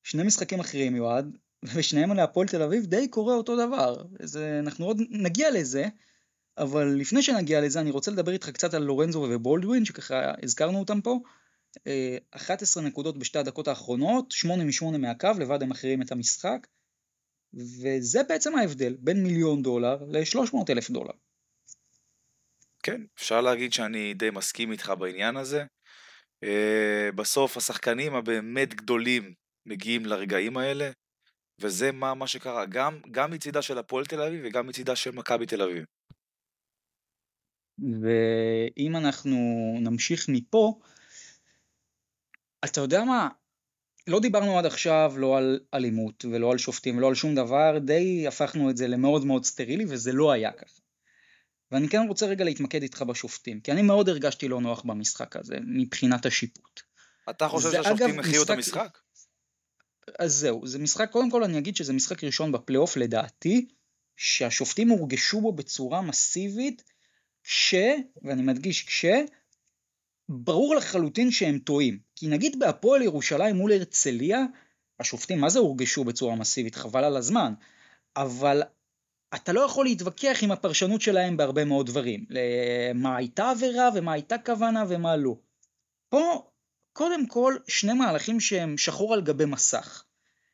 שני 0.03 0.23
משחקים 0.23 0.59
אחרים, 0.59 0.95
יועד, 0.95 1.37
ושניהם 1.75 2.11
על 2.11 2.19
הפועל 2.19 2.47
תל 2.47 2.61
אביב 2.61 2.85
די 2.85 3.07
קורה 3.07 3.35
אותו 3.35 3.67
דבר. 3.67 4.03
זה, 4.19 4.59
אנחנו 4.63 4.85
עוד 4.85 5.01
נגיע 5.09 5.51
לזה, 5.51 5.85
אבל 6.57 6.87
לפני 6.87 7.23
שנגיע 7.23 7.61
לזה 7.61 7.79
אני 7.79 7.91
רוצה 7.91 8.11
לדבר 8.11 8.31
איתך 8.31 8.49
קצת 8.49 8.73
על 8.73 8.83
לורנזו 8.83 9.19
ובולדווין, 9.19 9.85
שככה 9.85 10.33
הזכרנו 10.43 10.79
אותם 10.79 11.01
פה. 11.01 11.19
11 12.31 12.83
אה, 12.83 12.89
נקודות 12.89 13.17
בשתי 13.19 13.39
הדקות 13.39 13.67
האחרונות, 13.67 14.31
8 14.31 14.63
מ-8 14.63 14.97
מהקו, 14.97 15.29
לבד 15.39 15.63
הם 15.63 15.69
מכריעים 15.69 16.01
את 16.01 16.11
המשחק. 16.11 16.67
וזה 17.53 18.19
בעצם 18.29 18.55
ההבדל 18.55 18.95
בין 18.99 19.23
מיליון 19.23 19.61
דולר 19.61 19.97
ל-300 20.07 20.57
אלף 20.69 20.89
דולר. 20.89 21.13
כן, 22.83 23.01
אפשר 23.17 23.41
להגיד 23.41 23.73
שאני 23.73 24.13
די 24.13 24.29
מסכים 24.29 24.71
איתך 24.71 24.93
בעניין 24.99 25.37
הזה. 25.37 25.65
Uh, 26.45 27.15
בסוף 27.15 27.57
השחקנים 27.57 28.15
הבאמת 28.15 28.73
גדולים 28.73 29.33
מגיעים 29.65 30.05
לרגעים 30.05 30.57
האלה, 30.57 30.91
וזה 31.59 31.91
מה, 31.91 32.13
מה 32.13 32.27
שקרה, 32.27 32.65
גם, 32.65 32.99
גם 33.11 33.31
מצידה 33.31 33.61
של 33.61 33.77
הפועל 33.77 34.05
תל 34.05 34.21
אביב 34.21 34.41
וגם 34.45 34.67
מצידה 34.67 34.95
של 34.95 35.11
מכבי 35.11 35.45
תל 35.45 35.61
אביב. 35.61 35.85
ואם 37.79 38.95
אנחנו 38.95 39.37
נמשיך 39.79 40.25
מפה, 40.29 40.79
אתה 42.65 42.81
יודע 42.81 43.03
מה, 43.03 43.29
לא 44.07 44.19
דיברנו 44.19 44.59
עד 44.59 44.65
עכשיו 44.65 45.13
לא 45.17 45.37
על 45.37 45.59
אלימות 45.73 46.25
ולא 46.25 46.51
על 46.51 46.57
שופטים 46.57 46.97
ולא 46.97 47.07
על 47.07 47.15
שום 47.15 47.35
דבר, 47.35 47.77
די 47.79 48.27
הפכנו 48.27 48.69
את 48.69 48.77
זה 48.77 48.87
למאוד 48.87 49.25
מאוד 49.25 49.45
סטרילי 49.45 49.85
וזה 49.87 50.11
לא 50.11 50.31
היה 50.31 50.51
ככה. 50.51 50.81
ואני 51.71 51.89
כן 51.89 52.05
רוצה 52.07 52.25
רגע 52.25 52.43
להתמקד 52.45 52.81
איתך 52.81 53.01
בשופטים, 53.01 53.59
כי 53.59 53.71
אני 53.71 53.81
מאוד 53.81 54.09
הרגשתי 54.09 54.47
לא 54.47 54.61
נוח 54.61 54.81
במשחק 54.81 55.35
הזה, 55.35 55.55
מבחינת 55.67 56.25
השיפוט. 56.25 56.81
אתה 57.29 57.47
חושב 57.47 57.71
שהשופטים 57.71 58.19
הכריעו 58.19 58.43
את 58.43 58.49
המשחק? 58.49 58.97
אז 60.19 60.33
זהו, 60.33 60.67
זה 60.67 60.79
משחק, 60.79 61.09
קודם 61.11 61.31
כל 61.31 61.43
אני 61.43 61.57
אגיד 61.57 61.75
שזה 61.75 61.93
משחק 61.93 62.23
ראשון 62.23 62.51
בפלייאוף 62.51 62.97
לדעתי, 62.97 63.67
שהשופטים 64.17 64.89
הורגשו 64.89 65.41
בו 65.41 65.51
בצורה 65.51 66.01
מסיבית, 66.01 66.83
כש, 67.43 67.75
ואני 68.23 68.41
מדגיש 68.41 68.85
כש, 68.85 69.05
ברור 70.29 70.75
לחלוטין 70.75 71.31
שהם 71.31 71.59
טועים. 71.59 71.99
כי 72.15 72.27
נגיד 72.27 72.59
בהפועל 72.59 73.01
ירושלים 73.01 73.55
מול 73.55 73.71
הרצליה, 73.71 74.45
השופטים 74.99 75.39
מה 75.39 75.49
זה 75.49 75.59
הורגשו 75.59 76.03
בצורה 76.03 76.35
מסיבית, 76.35 76.75
חבל 76.75 77.03
על 77.03 77.17
הזמן. 77.17 77.53
אבל 78.15 78.63
אתה 79.35 79.53
לא 79.53 79.61
יכול 79.61 79.85
להתווכח 79.85 80.37
עם 80.41 80.51
הפרשנות 80.51 81.01
שלהם 81.01 81.37
בהרבה 81.37 81.65
מאוד 81.65 81.85
דברים. 81.85 82.25
למה 82.29 83.17
הייתה 83.17 83.49
עבירה 83.49 83.89
ומה 83.95 84.13
הייתה 84.13 84.37
כוונה 84.37 84.85
ומה 84.87 85.15
לא. 85.15 85.35
פה, 86.09 86.49
קודם 86.93 87.27
כל, 87.27 87.55
שני 87.67 87.93
מהלכים 87.93 88.39
שהם 88.39 88.77
שחור 88.77 89.13
על 89.13 89.21
גבי 89.21 89.45
מסך. 89.45 90.03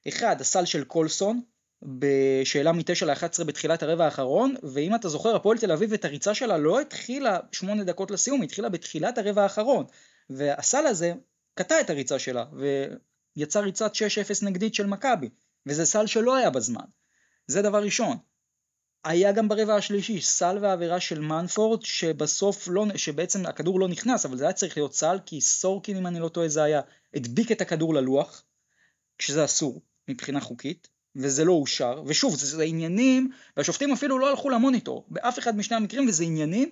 אחד, 0.07 0.41
הסל 0.41 0.65
של 0.65 0.83
קולסון, 0.83 1.41
בשאלה 1.85 2.71
מ-9 2.71 3.05
ל-11 3.05 3.43
בתחילת 3.43 3.83
הרבע 3.83 4.05
האחרון, 4.05 4.55
ואם 4.63 4.95
אתה 4.95 5.09
זוכר, 5.09 5.35
הפועל 5.35 5.57
תל 5.57 5.71
אביב 5.71 5.93
את 5.93 6.05
הריצה 6.05 6.33
שלה 6.33 6.57
לא 6.57 6.79
התחילה 6.79 7.39
שמונה 7.51 7.83
דקות 7.83 8.11
לסיום, 8.11 8.41
היא 8.41 8.47
התחילה 8.47 8.69
בתחילת 8.69 9.17
הרבע 9.17 9.43
האחרון. 9.43 9.85
והסל 10.29 10.85
הזה 10.85 11.13
קטע 11.55 11.81
את 11.81 11.89
הריצה 11.89 12.19
שלה, 12.19 12.45
ויצר 13.37 13.59
ריצת 13.59 13.93
6-0 13.95 13.97
נגדית 14.45 14.75
של 14.75 14.85
מכבי, 14.85 15.29
וזה 15.65 15.85
סל 15.85 16.07
שלא 16.07 16.35
היה 16.35 16.49
בזמן. 16.49 16.85
זה 17.47 17.61
דבר 17.61 17.83
ראשון. 17.83 18.17
היה 19.03 19.31
גם 19.31 19.49
ברבע 19.49 19.75
השלישי 19.75 20.21
סל 20.21 20.57
ועבירה 20.61 20.99
של 20.99 21.19
מנפורד 21.19 21.81
שבסוף 21.81 22.67
לא, 22.71 22.85
שבעצם 22.95 23.45
הכדור 23.45 23.79
לא 23.79 23.87
נכנס 23.87 24.25
אבל 24.25 24.37
זה 24.37 24.43
היה 24.43 24.53
צריך 24.53 24.77
להיות 24.77 24.95
סל 24.95 25.19
כי 25.25 25.41
סורקין 25.41 25.97
אם 25.97 26.07
אני 26.07 26.19
לא 26.19 26.29
טועה 26.29 26.47
זה 26.47 26.63
היה 26.63 26.81
הדביק 27.13 27.51
את 27.51 27.61
הכדור 27.61 27.93
ללוח 27.93 28.43
כשזה 29.17 29.45
אסור 29.45 29.81
מבחינה 30.07 30.41
חוקית 30.41 30.87
וזה 31.15 31.45
לא 31.45 31.51
אושר, 31.51 32.03
ושוב, 32.05 32.35
זה, 32.35 32.57
זה 32.57 32.63
עניינים, 32.63 33.31
והשופטים 33.57 33.93
אפילו 33.93 34.19
לא 34.19 34.29
הלכו 34.29 34.49
למוניטור, 34.49 35.05
באף 35.09 35.39
אחד 35.39 35.57
משני 35.57 35.77
המקרים, 35.77 36.07
וזה 36.07 36.23
עניינים 36.23 36.71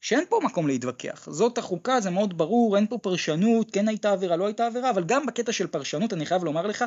שאין 0.00 0.24
פה 0.28 0.40
מקום 0.44 0.66
להתווכח. 0.66 1.28
זאת 1.30 1.58
החוקה, 1.58 2.00
זה 2.00 2.10
מאוד 2.10 2.38
ברור, 2.38 2.76
אין 2.76 2.86
פה 2.86 2.98
פרשנות, 2.98 3.70
כן 3.70 3.88
הייתה 3.88 4.12
עבירה, 4.12 4.36
לא 4.36 4.46
הייתה 4.46 4.66
עבירה, 4.66 4.90
אבל 4.90 5.04
גם 5.04 5.26
בקטע 5.26 5.52
של 5.52 5.66
פרשנות, 5.66 6.12
אני 6.12 6.26
חייב 6.26 6.44
לומר 6.44 6.66
לך, 6.66 6.84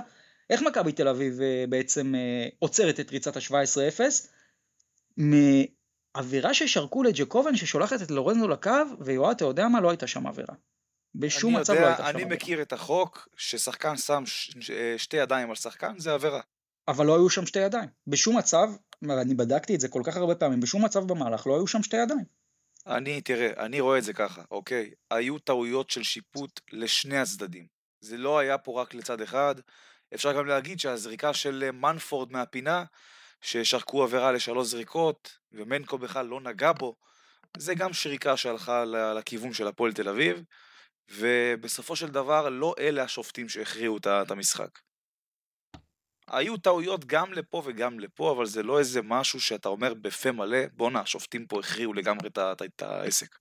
איך 0.49 0.61
מכבי 0.61 0.91
תל 0.91 1.07
אביב 1.07 1.41
אה, 1.41 1.65
בעצם 1.69 2.15
אה, 2.15 2.47
עוצרת 2.59 2.99
את 2.99 3.11
ריצת 3.11 3.37
ה-17-0? 3.37 3.99
מעבירה 5.17 6.53
ששרקו 6.53 7.03
לג'קובן 7.03 7.55
ששולחת 7.55 8.01
את 8.01 8.11
לורנזו 8.11 8.47
לקו, 8.47 8.71
ויואב, 8.99 9.31
אתה 9.31 9.45
יודע 9.45 9.67
מה? 9.67 9.81
לא 9.81 9.89
הייתה 9.89 10.07
שם 10.07 10.27
עבירה. 10.27 10.55
בשום 11.15 11.55
מצב 11.55 11.73
יודע, 11.73 11.85
לא 11.85 11.87
הייתה 11.87 12.03
שם 12.03 12.09
עבירה. 12.09 12.27
אני 12.27 12.35
מכיר 12.35 12.61
את 12.61 12.73
החוק, 12.73 13.27
ששחקן 13.37 13.97
שם 13.97 14.23
ש... 14.25 14.51
שתי 14.97 15.17
ידיים 15.17 15.49
על 15.49 15.55
שחקן, 15.55 15.93
זה 15.97 16.13
עבירה. 16.13 16.41
אבל 16.87 17.05
לא 17.05 17.15
היו 17.15 17.29
שם 17.29 17.45
שתי 17.45 17.59
ידיים. 17.59 17.89
בשום 18.07 18.37
מצב, 18.37 18.69
אני 19.03 19.35
בדקתי 19.35 19.75
את 19.75 19.79
זה 19.79 19.87
כל 19.87 20.01
כך 20.05 20.17
הרבה 20.17 20.35
פעמים, 20.35 20.59
בשום 20.59 20.85
מצב 20.85 21.03
במהלך 21.07 21.47
לא 21.47 21.55
היו 21.55 21.67
שם 21.67 21.83
שתי 21.83 21.97
ידיים. 21.97 22.25
אני, 22.87 23.21
תראה, 23.21 23.65
אני 23.65 23.79
רואה 23.79 23.97
את 23.97 24.03
זה 24.03 24.13
ככה, 24.13 24.41
אוקיי? 24.51 24.91
היו 25.11 25.39
טעויות 25.39 25.89
של 25.89 26.03
שיפוט 26.03 26.61
לשני 26.71 27.17
הצדדים. 27.17 27.67
זה 28.01 28.17
לא 28.17 28.39
היה 28.39 28.57
פה 28.57 28.81
רק 28.81 28.93
לצד 28.93 29.21
אחד. 29.21 29.55
אפשר 30.13 30.33
גם 30.33 30.45
להגיד 30.45 30.79
שהזריקה 30.79 31.33
של 31.33 31.63
אה, 31.65 31.71
מנפורד 31.71 32.31
מהפינה, 32.31 32.83
ששרקו 33.41 34.03
עבירה 34.03 34.31
לשלוש 34.31 34.67
זריקות, 34.67 35.37
ומנקו 35.51 35.97
בכלל 35.97 36.25
לא 36.25 36.41
נגע 36.41 36.71
בו, 36.71 36.95
זה 37.57 37.75
גם 37.75 37.93
שריקה 37.93 38.37
שהלכה 38.37 38.85
לכיוון 38.85 39.53
של 39.53 39.67
הפועל 39.67 39.93
תל 39.93 40.09
אביב, 40.09 40.43
ובסופו 41.11 41.95
של 41.95 42.07
דבר 42.07 42.49
לא 42.49 42.75
אלה 42.79 43.03
השופטים 43.03 43.49
שהכריעו 43.49 43.97
את 43.97 44.31
המשחק. 44.31 44.79
היו 46.27 46.57
טעויות 46.57 47.05
גם 47.05 47.33
לפה 47.33 47.61
וגם 47.65 47.99
לפה, 47.99 48.31
אבל 48.31 48.45
זה 48.45 48.63
לא 48.63 48.79
איזה 48.79 49.01
משהו 49.01 49.41
שאתה 49.41 49.69
אומר 49.69 49.93
בפה 49.93 50.31
מלא, 50.31 50.57
בואנה, 50.73 50.99
השופטים 50.99 51.47
פה 51.47 51.59
הכריעו 51.59 51.93
לגמרי 51.93 52.29
את 52.65 52.81
העסק. 52.81 53.37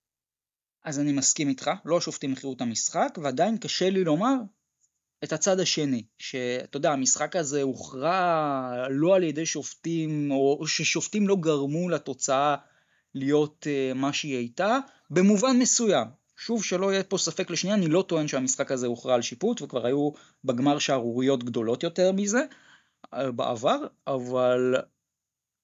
אז 0.83 0.99
אני 0.99 1.11
מסכים 1.11 1.49
איתך, 1.49 1.71
לא 1.85 1.97
השופטים 1.97 2.33
הכריעו 2.33 2.53
את 2.53 2.61
המשחק, 2.61 3.17
ועדיין 3.21 3.57
קשה 3.57 3.89
לי 3.89 4.03
לומר 4.03 4.33
את 5.23 5.33
הצד 5.33 5.59
השני, 5.59 6.03
שאתה 6.19 6.77
יודע, 6.77 6.91
המשחק 6.91 7.35
הזה 7.35 7.61
הוכרע 7.61 8.87
לא 8.89 9.15
על 9.15 9.23
ידי 9.23 9.45
שופטים, 9.45 10.31
או 10.31 10.67
ששופטים 10.67 11.27
לא 11.27 11.35
גרמו 11.35 11.89
לתוצאה 11.89 12.55
להיות 13.15 13.67
uh, 13.67 13.97
מה 13.97 14.13
שהיא 14.13 14.37
הייתה, 14.37 14.79
במובן 15.09 15.57
מסוים. 15.59 16.07
שוב, 16.37 16.63
שלא 16.63 16.91
יהיה 16.91 17.03
פה 17.03 17.17
ספק 17.17 17.49
לשנייה, 17.49 17.75
אני 17.75 17.87
לא 17.87 18.05
טוען 18.07 18.27
שהמשחק 18.27 18.71
הזה 18.71 18.87
הוכרע 18.87 19.15
על 19.15 19.21
שיפוט, 19.21 19.61
וכבר 19.61 19.85
היו 19.85 20.09
בגמר 20.43 20.79
שערוריות 20.79 21.43
גדולות 21.43 21.83
יותר 21.83 22.11
מזה, 22.11 22.45
בעבר, 23.13 23.87
אבל 24.07 24.75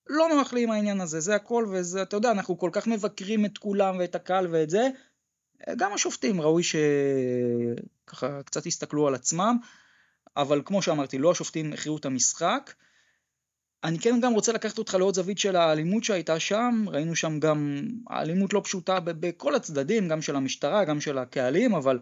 לא 0.09 0.27
נוח 0.29 0.53
לי 0.53 0.63
עם 0.63 0.71
העניין 0.71 1.01
הזה, 1.01 1.19
זה 1.19 1.35
הכל, 1.35 1.65
וזה, 1.71 2.01
אתה 2.01 2.15
יודע, 2.15 2.31
אנחנו 2.31 2.57
כל 2.57 2.69
כך 2.73 2.87
מבקרים 2.87 3.45
את 3.45 3.57
כולם 3.57 3.95
ואת 3.99 4.15
הקהל 4.15 4.47
ואת 4.51 4.69
זה, 4.69 4.87
גם 5.77 5.93
השופטים 5.93 6.41
ראוי 6.41 6.63
שככה 6.63 8.43
קצת 8.43 8.65
יסתכלו 8.65 9.07
על 9.07 9.15
עצמם, 9.15 9.57
אבל 10.37 10.61
כמו 10.65 10.81
שאמרתי, 10.81 11.17
לא 11.17 11.31
השופטים 11.31 11.73
הכריעו 11.73 11.97
את 11.97 12.05
המשחק. 12.05 12.73
אני 13.83 13.99
כן 13.99 14.19
גם 14.21 14.33
רוצה 14.33 14.53
לקחת 14.53 14.77
אותך 14.77 14.93
לעוד 14.93 15.15
זווית 15.15 15.37
של 15.37 15.55
האלימות 15.55 16.03
שהייתה 16.03 16.39
שם, 16.39 16.85
ראינו 16.87 17.15
שם 17.15 17.39
גם 17.39 17.81
אלימות 18.11 18.53
לא 18.53 18.61
פשוטה 18.63 18.99
בכל 18.99 19.55
הצדדים, 19.55 20.07
גם 20.07 20.21
של 20.21 20.35
המשטרה, 20.35 20.85
גם 20.85 21.01
של 21.01 21.17
הקהלים, 21.17 21.75
אבל 21.75 21.99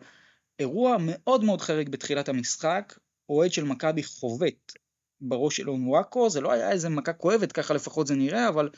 אירוע 0.60 0.98
מאוד 1.00 1.44
מאוד 1.44 1.62
חריג 1.62 1.90
בתחילת 1.90 2.30
המשחק, 2.30 3.00
אוהד 3.30 3.54
של 3.54 3.64
מכבי 3.64 4.04
חובט 4.04 4.74
בראש 5.22 5.58
של 5.58 5.70
אונוואקו, 5.70 6.30
זה 6.30 6.42
לא 6.42 6.52
היה 6.52 6.72
איזה 6.72 6.90
מכה 6.90 7.14
כואבת, 7.14 7.52
ככה 7.52 7.74
לפחות 7.74 8.08
זה 8.08 8.16
נראה, 8.16 8.48
אבל 8.48 8.70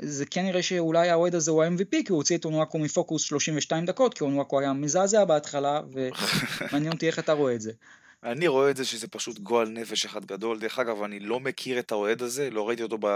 זה 0.00 0.26
כן 0.26 0.42
נראה 0.42 0.62
שאולי 0.62 1.10
האוהד 1.10 1.34
הזה 1.34 1.50
הוא 1.50 1.62
ה-MVP, 1.62 1.90
כי 1.90 2.06
הוא 2.08 2.16
הוציא 2.16 2.36
את 2.36 2.44
אונוואקו 2.44 2.78
מפוקוס 2.78 3.22
32 3.22 3.84
דקות, 3.84 4.14
כי 4.14 4.24
אונוואקו 4.24 4.60
היה 4.60 4.72
מזעזע 4.72 5.24
בהתחלה, 5.24 5.80
ומעניין 5.92 6.92
אותי 6.92 7.06
איך 7.06 7.18
אתה 7.18 7.32
רואה 7.32 7.54
את 7.54 7.60
זה. 7.60 7.72
אני 8.22 8.46
רואה 8.48 8.70
את 8.70 8.76
זה 8.76 8.84
שזה 8.84 9.08
פשוט 9.08 9.38
גועל 9.38 9.68
נפש 9.68 10.04
אחד 10.04 10.24
גדול. 10.24 10.58
דרך 10.58 10.78
אגב, 10.78 11.02
אני 11.02 11.20
לא 11.20 11.40
מכיר 11.40 11.78
את 11.78 11.92
האוהד 11.92 12.22
הזה, 12.22 12.50
לא 12.50 12.68
ראיתי 12.68 12.82
אותו 12.82 12.98
ב... 12.98 13.06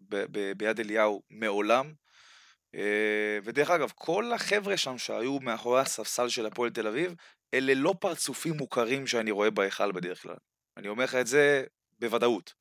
ב... 0.00 0.24
ב... 0.30 0.52
ביד 0.56 0.80
אליהו 0.80 1.22
מעולם. 1.30 1.92
אה, 2.74 3.38
ודרך 3.44 3.70
אגב, 3.70 3.92
כל 3.94 4.32
החבר'ה 4.32 4.76
שם 4.76 4.98
שהיו 4.98 5.40
מאחורי 5.40 5.80
הספסל 5.80 6.28
של 6.28 6.46
הפועל 6.46 6.70
תל 6.70 6.86
אביב, 6.86 7.14
אלה 7.54 7.74
לא 7.74 7.94
פרצופים 8.00 8.56
מוכרים 8.56 9.06
שאני 9.06 9.30
רואה 9.30 9.50
בהיכל 9.50 9.92
בדרך 9.92 10.22
כלל. 10.22 10.36
אני 10.76 10.88
אומר 10.88 11.04
לך 11.04 11.14
את 11.14 11.26
זה 11.26 11.64
בוודאות. 12.04 12.54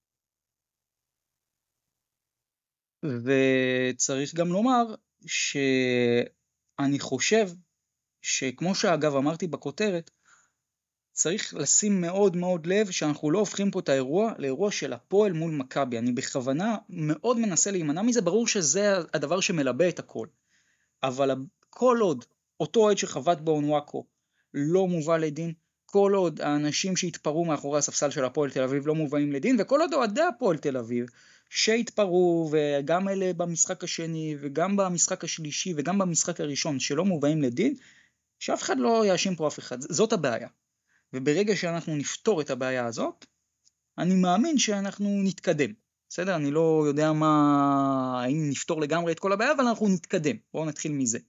וצריך 3.04 4.36
גם 4.36 4.48
לומר 4.48 4.96
שאני 5.26 7.00
חושב 7.00 7.50
שכמו 8.22 8.76
שאגב 8.76 9.16
אמרתי 9.16 9.48
בכותרת, 9.48 10.12
צריך 11.12 11.54
לשים 11.54 12.02
מאוד 12.02 12.36
מאוד 12.36 12.66
לב 12.66 12.92
שאנחנו 12.92 13.32
לא 13.32 13.40
הופכים 13.40 13.72
פה 13.72 13.80
את 13.80 13.90
האירוע 13.90 14.34
לאירוע 14.38 14.72
של 14.72 14.94
הפועל 14.94 15.34
מול 15.34 15.52
מכבי. 15.52 15.98
אני 15.98 16.12
בכוונה 16.12 16.78
מאוד 16.90 17.40
מנסה 17.40 17.72
להימנע 17.72 18.02
מזה, 18.02 18.22
ברור 18.22 18.48
שזה 18.48 18.94
הדבר 19.14 19.40
שמלבה 19.40 19.90
את 19.90 20.00
הכל. 20.00 20.28
אבל 21.04 21.32
כל 21.70 21.98
עוד 22.02 22.26
אותו 22.60 22.80
אוהד 22.80 22.98
שחבט 22.98 23.38
באונוואקו 23.38 24.06
לא 24.54 24.88
מובא 24.88 25.18
לדין, 25.18 25.54
כל 25.94 26.14
עוד 26.16 26.42
האנשים 26.42 26.96
שהתפרעו 26.96 27.46
מאחורי 27.46 27.80
הספסל 27.80 28.10
של 28.10 28.26
הפועל 28.26 28.52
תל 28.52 28.64
אביב 28.64 28.88
לא 28.88 28.96
מובאים 28.96 29.32
לדין, 29.32 29.58
וכל 29.60 29.82
עוד 29.82 29.94
אוהדי 29.94 30.22
הפועל 30.22 30.58
תל 30.58 30.78
אביב 30.78 31.06
שהתפרעו, 31.50 32.50
וגם 32.52 33.10
אלה 33.10 33.34
במשחק 33.34 33.84
השני, 33.84 34.36
וגם 34.42 34.76
במשחק 34.76 35.24
השלישי, 35.24 35.74
וגם 35.78 35.98
במשחק 35.98 36.42
הראשון, 36.42 36.80
שלא 36.80 37.06
מובאים 37.06 37.42
לדין, 37.42 37.76
שאף 38.40 38.62
אחד 38.62 38.78
לא 38.78 39.06
יאשים 39.06 39.36
פה 39.36 39.48
אף 39.48 39.60
אחד. 39.60 39.82
זאת 39.82 40.14
הבעיה. 40.14 40.48
וברגע 41.14 41.56
שאנחנו 41.56 41.96
נפתור 41.96 42.42
את 42.42 42.50
הבעיה 42.50 42.86
הזאת, 42.86 43.26
אני 43.98 44.16
מאמין 44.16 44.58
שאנחנו 44.58 45.22
נתקדם. 45.24 45.74
בסדר? 46.10 46.36
אני 46.36 46.52
לא 46.52 46.84
יודע 46.88 47.14
מה, 47.14 48.24
האם 48.24 48.50
נפתור 48.50 48.82
לגמרי 48.82 49.12
את 49.12 49.20
כל 49.20 49.34
הבעיה, 49.34 49.52
אבל 49.52 49.68
אנחנו 49.68 49.88
נתקדם. 49.90 50.36
בואו 50.54 50.66
נתחיל 50.66 50.92
מזה. 50.92 51.20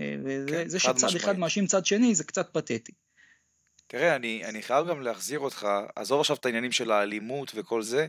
אה, 0.00 0.16
וזה 0.24 0.78
כן, 0.80 0.94
שצד. 0.96 1.16
אחד 1.16 1.38
מאשים 1.38 1.66
צד 1.66 1.86
שני 1.86 2.14
זה 2.14 2.24
קצת 2.24 2.48
פתטי. 2.52 2.92
תראה, 3.90 4.16
אני, 4.16 4.44
אני 4.44 4.62
חייב 4.62 4.86
גם 4.88 5.02
להחזיר 5.02 5.38
אותך, 5.38 5.66
עזוב 5.96 6.20
עכשיו 6.20 6.36
את 6.36 6.46
העניינים 6.46 6.72
של 6.72 6.90
האלימות 6.90 7.52
וכל 7.54 7.82
זה, 7.82 8.06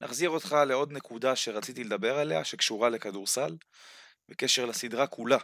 נחזיר 0.00 0.30
אותך 0.30 0.56
לעוד 0.68 0.92
נקודה 0.92 1.36
שרציתי 1.36 1.84
לדבר 1.84 2.18
עליה, 2.18 2.44
שקשורה 2.44 2.88
לכדורסל, 2.88 3.56
בקשר 4.28 4.66
לסדרה 4.66 5.06
כולה. 5.06 5.38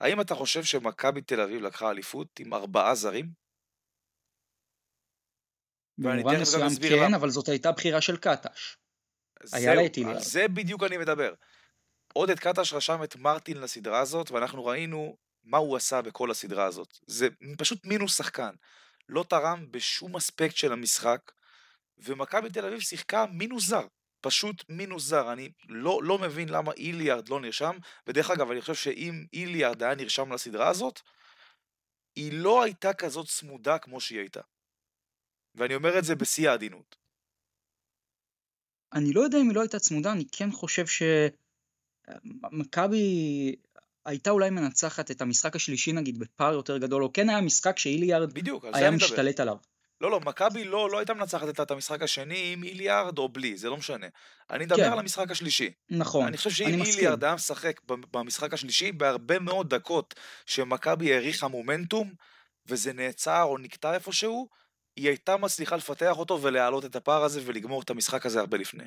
האם 0.00 0.20
אתה 0.20 0.34
חושב 0.34 0.64
שמכבי 0.64 1.22
תל 1.22 1.40
אביב 1.40 1.62
לקחה 1.62 1.90
אליפות 1.90 2.40
עם 2.40 2.54
ארבעה 2.54 2.94
זרים? 2.94 3.30
במובן 5.98 6.40
מסוים 6.40 6.68
כן, 6.82 7.04
למה. 7.04 7.16
אבל 7.16 7.30
זאת 7.30 7.48
הייתה 7.48 7.72
בחירה 7.72 8.00
של 8.00 8.16
קטש. 8.16 8.76
היה 9.52 9.74
לה 9.74 9.86
את 9.86 9.96
איליארד. 9.96 10.18
זה 10.18 10.48
בדיוק 10.48 10.82
אני 10.82 10.96
מדבר. 10.98 11.34
עודד 12.12 12.38
קטש 12.38 12.72
רשם 12.72 13.02
את 13.04 13.16
מרטין 13.16 13.60
לסדרה 13.60 14.00
הזאת, 14.00 14.30
ואנחנו 14.30 14.64
ראינו 14.64 15.16
מה 15.46 15.58
הוא 15.58 15.76
עשה 15.76 16.02
בכל 16.02 16.30
הסדרה 16.30 16.64
הזאת. 16.64 16.98
זה 17.06 17.28
פשוט 17.58 17.84
מינוס 17.84 18.16
שחקן. 18.16 18.54
לא 19.08 19.24
תרם 19.28 19.66
בשום 19.70 20.16
אספקט 20.16 20.56
של 20.56 20.72
המשחק, 20.72 21.32
ומכבי 21.98 22.50
תל 22.50 22.66
אביב 22.66 22.80
שיחקה 22.80 23.26
מינוס 23.26 23.66
זר. 23.66 23.86
פשוט 24.20 24.64
מינוס 24.68 25.04
זר. 25.04 25.32
אני 25.32 25.52
לא, 25.68 26.00
לא 26.02 26.18
מבין 26.18 26.48
למה 26.48 26.72
איליארד 26.72 27.28
לא 27.28 27.40
נרשם, 27.40 27.76
ודרך 28.06 28.30
אגב, 28.30 28.50
אני 28.50 28.60
חושב 28.60 28.74
שאם 28.74 29.26
איליארד 29.32 29.82
היה 29.82 29.94
נרשם 29.94 30.32
לסדרה 30.32 30.68
הזאת, 30.68 31.00
היא 32.16 32.32
לא 32.32 32.62
הייתה 32.62 32.92
כזאת 32.92 33.26
צמודה 33.26 33.78
כמו 33.78 34.00
שהיא 34.00 34.18
הייתה. 34.18 34.40
ואני 35.54 35.74
אומר 35.74 35.98
את 35.98 36.04
זה 36.04 36.14
בשיא 36.14 36.50
העדינות. 36.50 36.96
אני 38.92 39.12
לא 39.12 39.20
יודע 39.20 39.38
אם 39.38 39.48
היא 39.48 39.54
לא 39.54 39.60
הייתה 39.60 39.78
צמודה, 39.78 40.12
אני 40.12 40.24
כן 40.32 40.52
חושב 40.52 40.84
שמכבי 42.46 43.56
הייתה 44.06 44.30
אולי 44.30 44.50
מנצחת 44.50 45.10
את 45.10 45.20
המשחק 45.20 45.56
השלישי 45.56 45.92
נגיד 45.92 46.18
בפער 46.18 46.52
יותר 46.52 46.78
גדול, 46.78 47.04
או 47.04 47.12
כן 47.12 47.28
היה 47.28 47.40
משחק 47.40 47.78
שאיליארד 47.78 48.32
בדיוק, 48.32 48.64
היה 48.72 48.90
משתלט 48.90 49.40
עליו. 49.40 49.56
לא, 50.00 50.10
לא, 50.10 50.20
מכבי 50.20 50.64
לא, 50.64 50.90
לא 50.90 50.98
הייתה 50.98 51.14
מנצחת 51.14 51.60
את 51.60 51.70
המשחק 51.70 52.02
השני 52.02 52.52
עם 52.52 52.64
איליארד 52.64 53.18
או 53.18 53.28
בלי, 53.28 53.56
זה 53.56 53.70
לא 53.70 53.76
משנה. 53.76 54.06
אני 54.50 54.64
מדבר 54.64 54.76
כן. 54.76 54.92
על 54.92 54.98
המשחק 54.98 55.30
השלישי. 55.30 55.72
נכון, 55.90 56.26
אני 56.26 56.36
חושב 56.36 56.50
שאם 56.50 56.82
איליארד 56.82 57.24
היה 57.24 57.34
משחק 57.34 57.80
במשחק 57.86 58.54
השלישי, 58.54 58.92
בהרבה 58.92 59.38
מאוד 59.38 59.74
דקות 59.74 60.14
שמכבי 60.46 61.14
האריכה 61.14 61.48
מומנטום, 61.48 62.12
וזה 62.66 62.92
נעצר 62.92 63.42
או 63.42 63.58
נקטע 63.58 63.94
איפשהו, 63.94 64.48
היא 64.96 65.08
הייתה 65.08 65.36
מצליחה 65.36 65.76
לפתח 65.76 66.18
אותו 66.18 66.42
ולהעלות 66.42 66.84
את 66.84 66.96
הפער 66.96 67.24
הזה 67.24 67.40
ולגמור 67.44 67.82
את 67.82 67.90
המשחק 67.90 68.26
הזה 68.26 68.40
הרבה 68.40 68.58
לפני. 68.58 68.84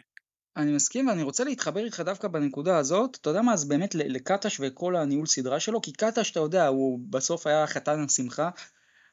אני 0.58 0.72
מסכים 0.72 1.08
ואני 1.08 1.24
רוצה 1.24 1.44
להתחבר 1.44 1.86
איתך 1.86 2.00
דווקא 2.00 2.28
בנקודה 2.28 2.78
הזאת, 2.78 3.18
אתה 3.22 3.30
יודע 3.30 3.42
מה, 3.42 3.54
אז 3.54 3.68
באמת 3.68 3.96
לקטש 3.96 4.58
וכל 4.60 4.96
הניהול 4.96 5.26
סדרה 5.26 5.60
שלו, 5.60 5.82
כי 5.82 5.94
קטש 5.94 6.32
אתה 6.32 6.40
יודע, 6.40 6.68
הוא 6.68 7.00
בסוף 7.10 7.48
היה 7.48 7.68
חתן 7.68 8.04
השמחה, 8.04 8.50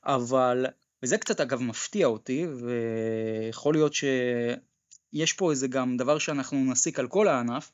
אבל, 0.04 0.66
וזה 1.02 1.18
קצת 1.18 1.40
אגב 1.40 1.62
מפתיע 1.62 2.06
אותי, 2.06 2.46
ויכול 2.46 3.74
להיות 3.74 3.92
שיש 3.94 5.32
פה 5.32 5.50
איזה 5.50 5.68
גם 5.68 5.96
דבר 5.96 6.18
שאנחנו 6.18 6.58
נסיק 6.58 6.98
על 6.98 7.08
כל 7.08 7.28
הענף, 7.28 7.72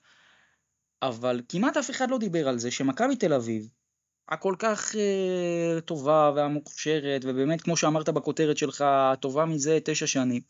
אבל 1.02 1.40
כמעט 1.48 1.76
אף 1.76 1.90
אחד 1.90 2.10
לא 2.10 2.18
דיבר 2.18 2.48
על 2.48 2.58
זה 2.58 2.70
שמכבי 2.70 3.16
תל 3.16 3.32
אביב, 3.32 3.68
הכל 4.28 4.54
כך 4.58 4.94
uh, 4.94 5.80
טובה 5.80 6.32
והמוכשרת, 6.36 7.24
ובאמת 7.24 7.62
כמו 7.62 7.76
שאמרת 7.76 8.08
בכותרת 8.08 8.56
שלך, 8.56 8.84
הטובה 8.86 9.44
מזה 9.44 9.78
תשע 9.84 10.06
שנים, 10.06 10.42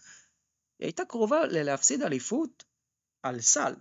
היא 0.79 0.87
הייתה 0.87 1.05
קרובה 1.05 1.47
ללהפסיד 1.47 2.03
אליפות 2.03 2.65
על 3.23 3.41
סל, 3.41 3.75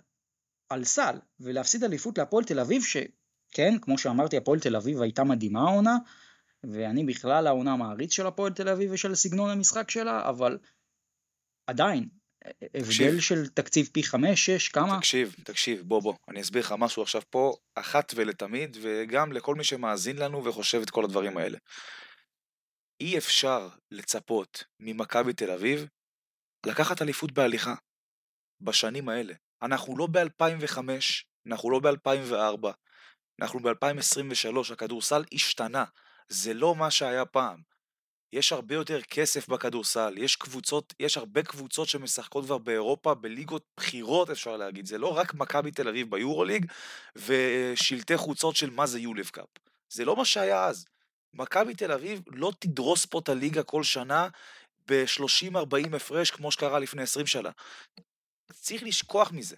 על 0.70 0.84
סל, 0.84 1.20
ולהפסיד 1.40 1.84
אליפות 1.84 2.18
להפועל 2.18 2.44
תל 2.44 2.60
אביב, 2.60 2.84
שכן, 2.84 3.80
כמו 3.82 3.98
שאמרתי, 3.98 4.38
הפועל 4.38 4.60
תל 4.60 4.76
אביב 4.76 5.02
הייתה 5.02 5.24
מדהימה 5.24 5.62
העונה, 5.62 5.98
ואני 6.64 7.04
בכלל 7.06 7.48
העונה 7.48 7.76
מעריץ 7.76 8.14
של 8.14 8.28
הפועל 8.28 8.54
תל 8.54 8.70
אביב 8.70 8.92
ושל 8.92 9.16
סגנון 9.16 9.50
המשחק 9.50 9.90
שלה, 9.90 10.30
אבל 10.30 10.58
עדיין, 11.68 12.10
הבדל 12.74 13.20
של 13.20 13.48
תקציב 13.48 13.90
פי 13.94 14.04
חמש, 14.04 14.46
שש, 14.46 14.70
כמה? 14.70 14.98
תקשיב, 14.98 15.36
תקשיב, 15.44 15.82
בוא 15.82 16.02
בוא, 16.02 16.14
אני 16.28 16.42
אסביר 16.42 16.62
לך 16.62 16.76
משהו 16.78 17.02
עכשיו 17.02 17.22
פה, 17.30 17.56
אחת 17.76 18.14
ולתמיד, 18.16 18.78
וגם 18.82 19.32
לכל 19.32 19.56
מי 19.56 19.64
שמאזין 19.64 20.18
לנו 20.18 20.46
וחושב 20.46 20.82
את 20.82 20.90
כל 20.90 21.04
הדברים 21.06 21.38
האלה. 21.38 21.58
אי 23.02 23.18
אפשר 23.18 23.70
לצפות 23.92 24.64
ממכבי 24.80 25.34
תל 25.34 25.52
אביב 25.52 25.88
לקחת 26.66 27.02
אליפות 27.02 27.32
בהליכה, 27.32 27.76
בשנים 28.62 29.10
האלה. 29.10 29.34
אנחנו 29.62 29.98
לא 29.98 30.08
ב-2005, 30.08 30.78
אנחנו 31.48 31.72
לא 31.72 31.80
ב-2004, 31.80 32.68
אנחנו 33.42 33.60
ב-2023, 33.60 34.74
הכדורסל 34.74 35.24
השתנה, 35.34 35.86
זה 36.30 36.54
לא 36.54 36.76
מה 36.76 36.92
שהיה 36.92 37.26
פעם. 37.26 37.62
יש 38.34 38.52
הרבה 38.52 38.76
יותר 38.76 39.02
כסף 39.02 39.48
בכדורסל, 39.48 40.14
יש 40.18 40.36
קבוצות, 40.36 40.94
יש 41.00 41.18
הרבה 41.18 41.44
קבוצות 41.44 41.88
שמשחקות 41.88 42.46
כבר 42.46 42.58
באירופה 42.58 43.14
בליגות 43.14 43.66
בחירות 43.78 44.30
אפשר 44.30 44.58
להגיד, 44.58 44.86
זה 44.86 44.98
לא 44.98 45.18
רק 45.18 45.34
מכבי 45.34 45.72
תל 45.72 45.88
אביב 45.88 46.12
ביורוליג 46.12 46.66
ושלטי 47.16 48.18
חוצות 48.18 48.56
של 48.56 48.70
מה 48.70 48.88
זה 48.88 49.00
יוליב 49.00 49.30
קאפ, 49.30 49.50
זה 49.90 50.06
לא 50.06 50.16
מה 50.16 50.26
שהיה 50.26 50.66
אז. 50.66 50.86
מכבי 51.34 51.76
תל 51.76 51.92
אביב 51.92 52.22
לא 52.28 52.52
תדרוס 52.60 53.06
פה 53.06 53.20
את 53.20 53.30
הליגה 53.30 53.64
כל 53.64 53.84
שנה 53.84 54.28
ב-30-40 54.88 55.96
הפרש 55.96 56.32
כמו 56.32 56.52
שקרה 56.52 56.80
לפני 56.80 57.02
20 57.02 57.28
שנה. 57.28 57.50
צריך 58.52 58.84
לשכוח 58.84 59.32
מזה. 59.32 59.56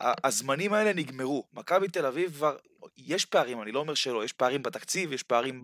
הזמנים 0.00 0.72
האלה 0.72 0.92
נגמרו. 0.92 1.48
מכבי 1.52 1.88
תל 1.88 2.06
אביב 2.06 2.32
כבר, 2.34 2.56
יש 2.96 3.24
פערים, 3.24 3.62
אני 3.62 3.72
לא 3.72 3.78
אומר 3.78 3.94
שלא, 3.94 4.24
יש 4.24 4.32
פערים 4.32 4.62
בתקציב, 4.62 5.12
יש 5.12 5.22
פערים 5.22 5.62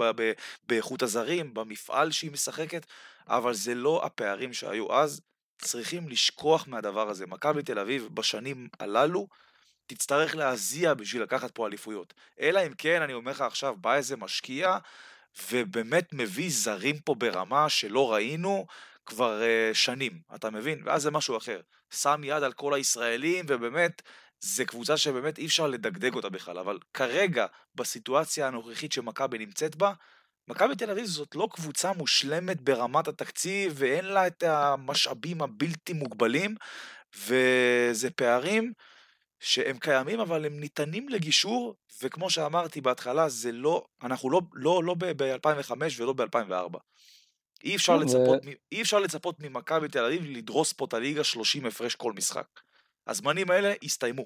באיכות 0.66 1.02
הזרים, 1.02 1.54
במפעל 1.54 2.10
שהיא 2.10 2.32
משחקת, 2.32 2.86
אבל 3.28 3.54
זה 3.54 3.74
לא 3.74 4.04
הפערים 4.04 4.52
שהיו 4.52 4.94
אז. 4.94 5.20
צריכים 5.58 6.08
לשכוח 6.08 6.68
מהדבר 6.68 7.08
הזה. 7.08 7.26
מכבי 7.26 7.62
תל 7.62 7.78
אביב 7.78 8.08
בשנים 8.14 8.68
הללו 8.80 9.28
תצטרך 9.86 10.36
להזיע 10.36 10.94
בשביל 10.94 11.22
לקחת 11.22 11.50
פה 11.50 11.66
אליפויות. 11.66 12.14
אלא 12.40 12.66
אם 12.66 12.72
כן, 12.78 13.02
אני 13.02 13.12
אומר 13.12 13.32
לך 13.32 13.40
עכשיו, 13.40 13.76
בא 13.76 13.94
איזה 13.94 14.16
משקיע 14.16 14.76
ובאמת 15.50 16.12
מביא 16.12 16.50
זרים 16.50 16.98
פה 16.98 17.14
ברמה 17.14 17.68
שלא 17.68 18.12
ראינו, 18.12 18.66
כבר 19.06 19.40
uh, 19.40 19.74
שנים, 19.74 20.20
אתה 20.34 20.50
מבין? 20.50 20.82
ואז 20.84 21.02
זה 21.02 21.10
משהו 21.10 21.36
אחר. 21.36 21.60
שם 21.90 22.20
יד 22.24 22.42
על 22.42 22.52
כל 22.52 22.74
הישראלים, 22.74 23.44
ובאמת, 23.48 24.02
זה 24.40 24.64
קבוצה 24.64 24.96
שבאמת 24.96 25.38
אי 25.38 25.46
אפשר 25.46 25.66
לדגדג 25.66 26.14
אותה 26.14 26.28
בכלל, 26.28 26.58
אבל 26.58 26.78
כרגע, 26.94 27.46
בסיטואציה 27.74 28.46
הנוכחית 28.46 28.92
שמכבי 28.92 29.38
נמצאת 29.38 29.76
בה, 29.76 29.92
מכבי 30.48 30.76
תל 30.76 30.90
אביב 30.90 31.04
זאת 31.04 31.34
לא 31.34 31.48
קבוצה 31.52 31.92
מושלמת 31.92 32.60
ברמת 32.60 33.08
התקציב, 33.08 33.72
ואין 33.76 34.04
לה 34.04 34.26
את 34.26 34.42
המשאבים 34.42 35.42
הבלתי 35.42 35.92
מוגבלים, 35.92 36.54
וזה 37.16 38.10
פערים 38.10 38.72
שהם 39.40 39.78
קיימים, 39.78 40.20
אבל 40.20 40.46
הם 40.46 40.60
ניתנים 40.60 41.08
לגישור, 41.08 41.74
וכמו 42.02 42.30
שאמרתי 42.30 42.80
בהתחלה, 42.80 43.28
זה 43.28 43.52
לא, 43.52 43.84
אנחנו 44.02 44.30
לא, 44.30 44.40
לא, 44.52 44.84
לא 44.84 44.94
ב-2005 44.98 45.72
ולא 45.96 46.12
ב-2004. 46.12 46.78
אי 47.64 47.76
אפשר, 47.76 47.96
לצפות, 47.96 48.46
ו... 48.46 48.50
אי 48.72 48.82
אפשר 48.82 48.98
לצפות 48.98 49.40
ממכבי 49.40 49.88
תל 49.88 50.04
אביב 50.04 50.22
לדרוס 50.24 50.72
פה 50.72 50.84
את 50.84 50.94
הליגה 50.94 51.24
30 51.24 51.66
הפרש 51.66 51.94
כל 51.94 52.12
משחק. 52.12 52.46
הזמנים 53.06 53.50
האלה 53.50 53.74
הסתיימו. 53.84 54.24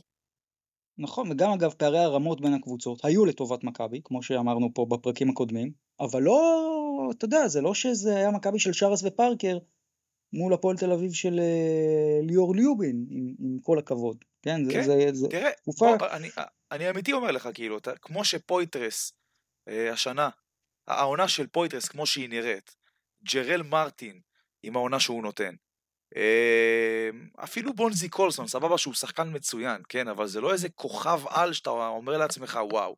נכון, 0.99 1.33
וגם 1.33 1.51
אגב 1.51 1.73
פערי 1.73 1.99
הרמות 1.99 2.41
בין 2.41 2.55
הקבוצות 2.55 3.05
היו 3.05 3.25
לטובת 3.25 3.65
מכבי, 3.65 4.01
כמו 4.05 4.23
שאמרנו 4.23 4.71
פה 4.75 4.87
בפרקים 4.91 5.31
הקודמים, 5.31 5.73
אבל 6.01 6.23
לא, 6.23 7.11
אתה 7.17 7.25
יודע, 7.25 7.49
זה 7.49 7.61
לא 7.61 7.75
שזה 7.75 8.17
היה 8.17 8.31
מכבי 8.31 8.59
של 8.59 8.73
שרס 8.73 9.03
ופארקר 9.05 9.59
מול 10.33 10.55
הפועל 10.55 10.77
תל 10.77 10.93
אביב 10.93 11.13
של 11.13 11.35
uh, 11.35 12.27
ליאור 12.27 12.55
ליובין, 12.55 13.07
עם, 13.11 13.35
עם 13.39 13.59
כל 13.63 13.79
הכבוד. 13.79 14.25
כן, 14.43 14.61
כן 14.71 14.83
זה, 14.83 15.07
זה, 15.13 15.29
תראה, 15.29 15.51
תקופה... 15.63 15.97
בוא, 15.99 16.07
אני, 16.11 16.29
אני 16.73 16.91
אמיתי 16.91 17.13
אומר 17.13 17.31
לך, 17.31 17.49
כאילו, 17.55 17.79
אתה, 17.79 17.97
כמו 17.97 18.25
שפויטרס 18.25 19.13
אה, 19.69 19.93
השנה, 19.93 20.29
העונה 20.89 21.29
של 21.29 21.47
פויטרס 21.47 21.89
כמו 21.89 22.07
שהיא 22.07 22.29
נראית, 22.29 22.77
ג'רל 23.33 23.63
מרטין 23.63 24.21
עם 24.63 24.77
העונה 24.77 25.01
שהוא 25.01 25.23
נותן, 25.23 25.55
אה, 26.17 27.11
אפילו 27.45 27.73
בונזי 27.75 28.09
קולסון, 28.09 28.47
סבבה 28.47 28.79
שהוא 28.79 28.95
שחקן 28.95 29.29
מצוין, 29.33 29.83
כן, 29.89 30.09
אבל 30.09 30.27
זה 30.27 30.41
לא 30.41 30.53
איזה 30.53 30.69
כוכב 30.69 31.21
על 31.29 31.53
שאתה 31.53 31.71
אומר 31.71 32.19
לעצמך, 32.19 32.59
וואו. 32.71 32.97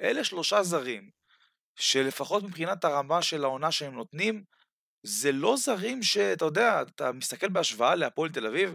אלה 0.00 0.24
שלושה 0.24 0.62
זרים, 0.62 1.10
שלפחות 1.76 2.42
מבחינת 2.42 2.84
הרמה 2.84 3.22
של 3.22 3.44
העונה 3.44 3.72
שהם 3.72 3.94
נותנים, 3.94 4.44
זה 5.02 5.32
לא 5.32 5.56
זרים 5.56 6.02
שאתה 6.02 6.44
יודע, 6.44 6.82
אתה 6.82 7.12
מסתכל 7.12 7.48
בהשוואה 7.48 7.94
להפועל 7.94 8.30
תל 8.30 8.46
אביב, 8.46 8.74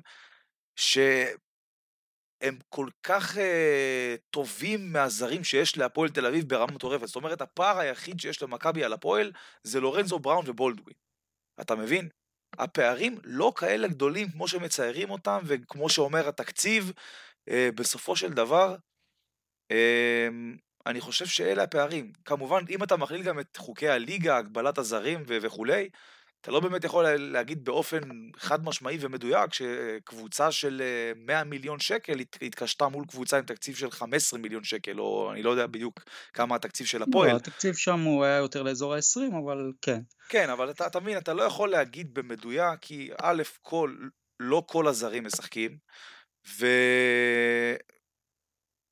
שהם 2.44 2.60
כל 2.70 2.88
כך 3.04 3.38
אה, 3.38 4.16
טובים 4.30 4.94
מהזרים 4.94 5.44
שיש 5.44 5.78
להפועל 5.78 6.10
תל 6.10 6.26
אביב 6.26 6.50
ברמה 6.50 6.72
מטורפת. 6.72 7.08
זאת 7.08 7.16
אומרת, 7.16 7.42
הפער 7.42 7.80
היחיד 7.80 8.20
שיש 8.20 8.44
למכבי 8.44 8.84
על 8.84 8.94
הפועל 8.94 9.32
זה 9.64 9.80
לורנזו 9.80 10.20
בראון 10.20 10.46
ובולדווין. 10.48 10.96
אתה 11.62 11.76
מבין? 11.76 12.10
הפערים 12.58 13.18
לא 13.24 13.54
כאלה 13.56 13.88
גדולים 13.88 14.32
כמו 14.32 14.48
שמציירים 14.48 15.10
אותם, 15.10 15.40
וכמו 15.46 15.90
שאומר 15.90 16.28
התקציב, 16.28 16.92
אה, 17.50 17.70
בסופו 17.76 18.16
של 18.16 18.34
דבר, 18.34 18.76
אה, 19.72 20.28
אני 20.86 21.02
חושב 21.02 21.26
שאלה 21.26 21.64
הפערים. 21.64 22.12
כמובן, 22.26 22.66
אם 22.70 22.84
אתה 22.84 22.98
מכליל 22.98 23.24
גם 23.24 23.40
את 23.40 23.58
חוקי 23.58 23.90
הליגה, 23.90 24.38
הגבלת 24.38 24.78
הזרים 24.78 25.24
ו- 25.28 25.38
וכולי, 25.42 25.90
אתה 26.48 26.56
לא 26.56 26.60
באמת 26.60 26.84
יכול 26.84 27.16
להגיד 27.16 27.66
באופן 27.66 28.00
חד 28.38 28.66
משמעי 28.66 28.98
ומדויק 29.02 29.54
שקבוצה 29.54 30.52
של 30.52 30.82
100 31.16 31.38
אה, 31.38 31.44
מיליון 31.44 31.80
שקל 31.80 32.20
התקשתה 32.42 32.88
מול 32.88 33.06
קבוצה 33.06 33.38
עם 33.38 33.44
תקציב 33.44 33.76
של 33.76 33.92
15 33.92 34.40
מיליון 34.40 34.64
שקל, 34.64 35.00
או 35.00 35.32
אני 35.32 35.44
לא 35.44 35.50
יודע 35.50 35.68
בדיוק 35.68 36.00
כמה 36.34 36.56
התקציב 36.56 36.88
של 36.88 37.04
הפועל. 37.04 37.32
לא, 37.32 37.36
התקציב 37.36 37.76
שם 37.76 38.00
הוא 38.00 38.24
היה 38.24 38.38
יותר 38.38 38.64
לאזור 38.64 38.94
ה-20, 38.94 39.38
אבל 39.44 39.72
כן. 39.82 40.02
כן, 40.30 40.50
אבל 40.50 40.70
אתה, 40.70 40.88
אתה 40.88 41.00
מבין, 41.00 41.18
אתה 41.18 41.34
לא 41.34 41.44
יכול 41.44 41.70
להגיד 41.70 42.14
במדויק, 42.14 42.80
כי 42.82 43.10
א', 43.22 43.44
כל, 43.62 43.96
לא 44.40 44.64
כל 44.68 44.88
הזרים 44.88 45.26
משחקים, 45.26 45.78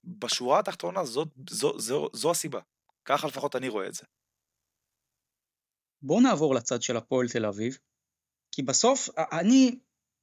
ובשורה 0.06 0.60
התחתונה 0.60 1.06
זאת, 1.06 1.28
זו, 1.50 1.80
זו, 1.80 2.10
זו 2.14 2.32
הסיבה. 2.32 2.60
ככה 3.06 3.28
לפחות 3.28 3.56
אני 3.56 3.70
רואה 3.70 3.88
את 3.88 3.94
זה. 3.94 4.04
בואו 6.02 6.22
נעבור 6.22 6.56
לצד 6.56 6.82
של 6.82 6.98
הפועל 6.98 7.30
תל 7.30 7.46
אביב, 7.46 7.78
כי 8.52 8.64
בסוף 8.64 9.10
אני 9.18 9.76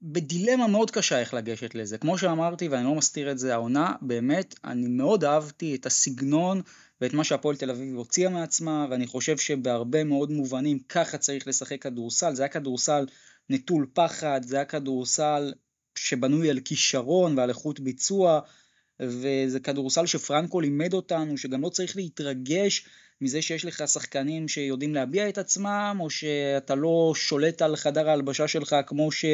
בדילמה 0.03 0.67
מאוד 0.67 0.91
קשה 0.91 1.21
איך 1.21 1.35
לגשת 1.35 1.75
לזה. 1.75 1.99
כמו 1.99 2.19
שאמרתי, 2.19 2.69
ואני 2.69 2.85
לא 2.85 2.95
מסתיר 2.95 3.31
את 3.31 3.39
זה, 3.39 3.53
העונה, 3.55 3.93
באמת, 4.03 4.55
אני 4.65 4.87
מאוד 4.87 5.25
אהבתי 5.25 5.75
את 5.75 5.87
הסגנון 5.87 6.63
ואת 7.01 7.15
מה 7.15 7.25
שהפועל 7.25 7.57
תל 7.57 7.71
אביב 7.71 7.97
הוציאה 7.97 8.31
מעצמה, 8.31 8.87
ואני 8.91 9.07
חושב 9.07 9.39
שבהרבה 9.39 10.05
מאוד 10.05 10.31
מובנים 10.31 10.79
ככה 10.79 11.19
צריך 11.19 11.49
לשחק 11.49 11.83
כדורסל. 11.83 12.35
זה 12.35 12.43
היה 12.43 12.49
כדורסל 12.49 13.07
נטול 13.51 13.87
פחד, 13.93 14.41
זה 14.45 14.57
היה 14.57 14.65
כדורסל 14.65 15.53
שבנוי 15.99 16.51
על 16.51 16.61
כישרון 16.61 17.39
ועל 17.39 17.49
איכות 17.49 17.81
ביצוע, 17.81 18.41
וזה 19.01 19.61
כדורסל 19.61 20.07
שפרנקו 20.07 20.61
לימד 20.61 20.93
אותנו, 20.93 21.39
שגם 21.39 21.63
לא 21.63 21.69
צריך 21.69 21.97
להתרגש 21.97 22.87
מזה 23.23 23.43
שיש 23.43 23.65
לך 23.65 23.89
שחקנים 23.89 24.49
שיודעים 24.49 24.95
להביע 24.95 25.29
את 25.29 25.39
עצמם, 25.39 25.97
או 26.01 26.11
שאתה 26.11 26.75
לא 26.75 27.13
שולט 27.17 27.63
על 27.63 27.77
חדר 27.77 28.09
ההלבשה 28.09 28.49
שלך 28.49 28.77
כמו 28.87 29.13
ש... 29.13 29.25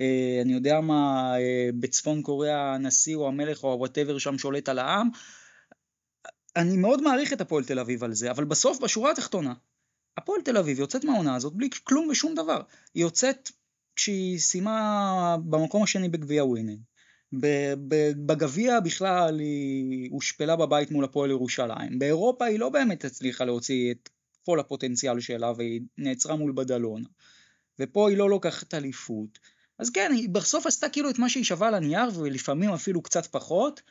אה, 0.00 0.38
אני 0.42 0.52
יודע 0.52 0.80
מה, 0.80 1.32
אה, 1.38 1.68
בצפון 1.80 2.22
קוריאה 2.22 2.74
הנשיא 2.74 3.16
או 3.16 3.28
המלך 3.28 3.64
או 3.64 3.72
הוואטאבר 3.72 4.18
שם 4.18 4.38
שולט 4.38 4.68
על 4.68 4.78
העם. 4.78 5.08
אני 6.56 6.76
מאוד 6.76 7.02
מעריך 7.02 7.32
את 7.32 7.40
הפועל 7.40 7.64
תל 7.64 7.78
אביב 7.78 8.04
על 8.04 8.14
זה, 8.14 8.30
אבל 8.30 8.44
בסוף, 8.44 8.80
בשורה 8.80 9.10
התחתונה, 9.10 9.54
הפועל 10.16 10.40
תל 10.42 10.56
אביב 10.56 10.78
יוצאת 10.78 11.04
מהעונה 11.04 11.34
הזאת 11.34 11.54
בלי 11.54 11.68
כלום 11.84 12.08
ושום 12.08 12.34
דבר. 12.34 12.60
היא 12.94 13.02
יוצאת 13.02 13.50
כשהיא 13.96 14.38
סיימה 14.38 15.36
במקום 15.44 15.82
השני 15.82 16.08
בגביע 16.08 16.44
ווינן. 16.44 16.76
בגביע 18.26 18.80
בכלל 18.80 19.38
היא 19.38 20.10
הושפלה 20.10 20.56
בבית 20.56 20.90
מול 20.90 21.04
הפועל 21.04 21.30
ירושלים. 21.30 21.98
באירופה 21.98 22.44
היא 22.44 22.58
לא 22.58 22.68
באמת 22.68 23.04
הצליחה 23.04 23.44
להוציא 23.44 23.90
את 23.92 24.08
כל 24.44 24.60
הפוטנציאל 24.60 25.20
שלה 25.20 25.52
והיא 25.56 25.80
נעצרה 25.98 26.36
מול 26.36 26.52
בדלונה. 26.52 27.08
ופה 27.78 28.08
היא 28.08 28.18
לא 28.18 28.30
לוקחת 28.30 28.74
אליפות. 28.74 29.38
אז 29.78 29.90
כן, 29.90 30.12
היא 30.14 30.28
בסוף 30.28 30.66
עשתה 30.66 30.88
כאילו 30.88 31.10
את 31.10 31.18
מה 31.18 31.28
שהיא 31.28 31.44
שווה 31.44 31.68
על 31.68 31.74
הנייר 31.74 32.08
ולפעמים 32.14 32.70
אפילו 32.70 33.02
קצת 33.02 33.26
פחות, 33.26 33.82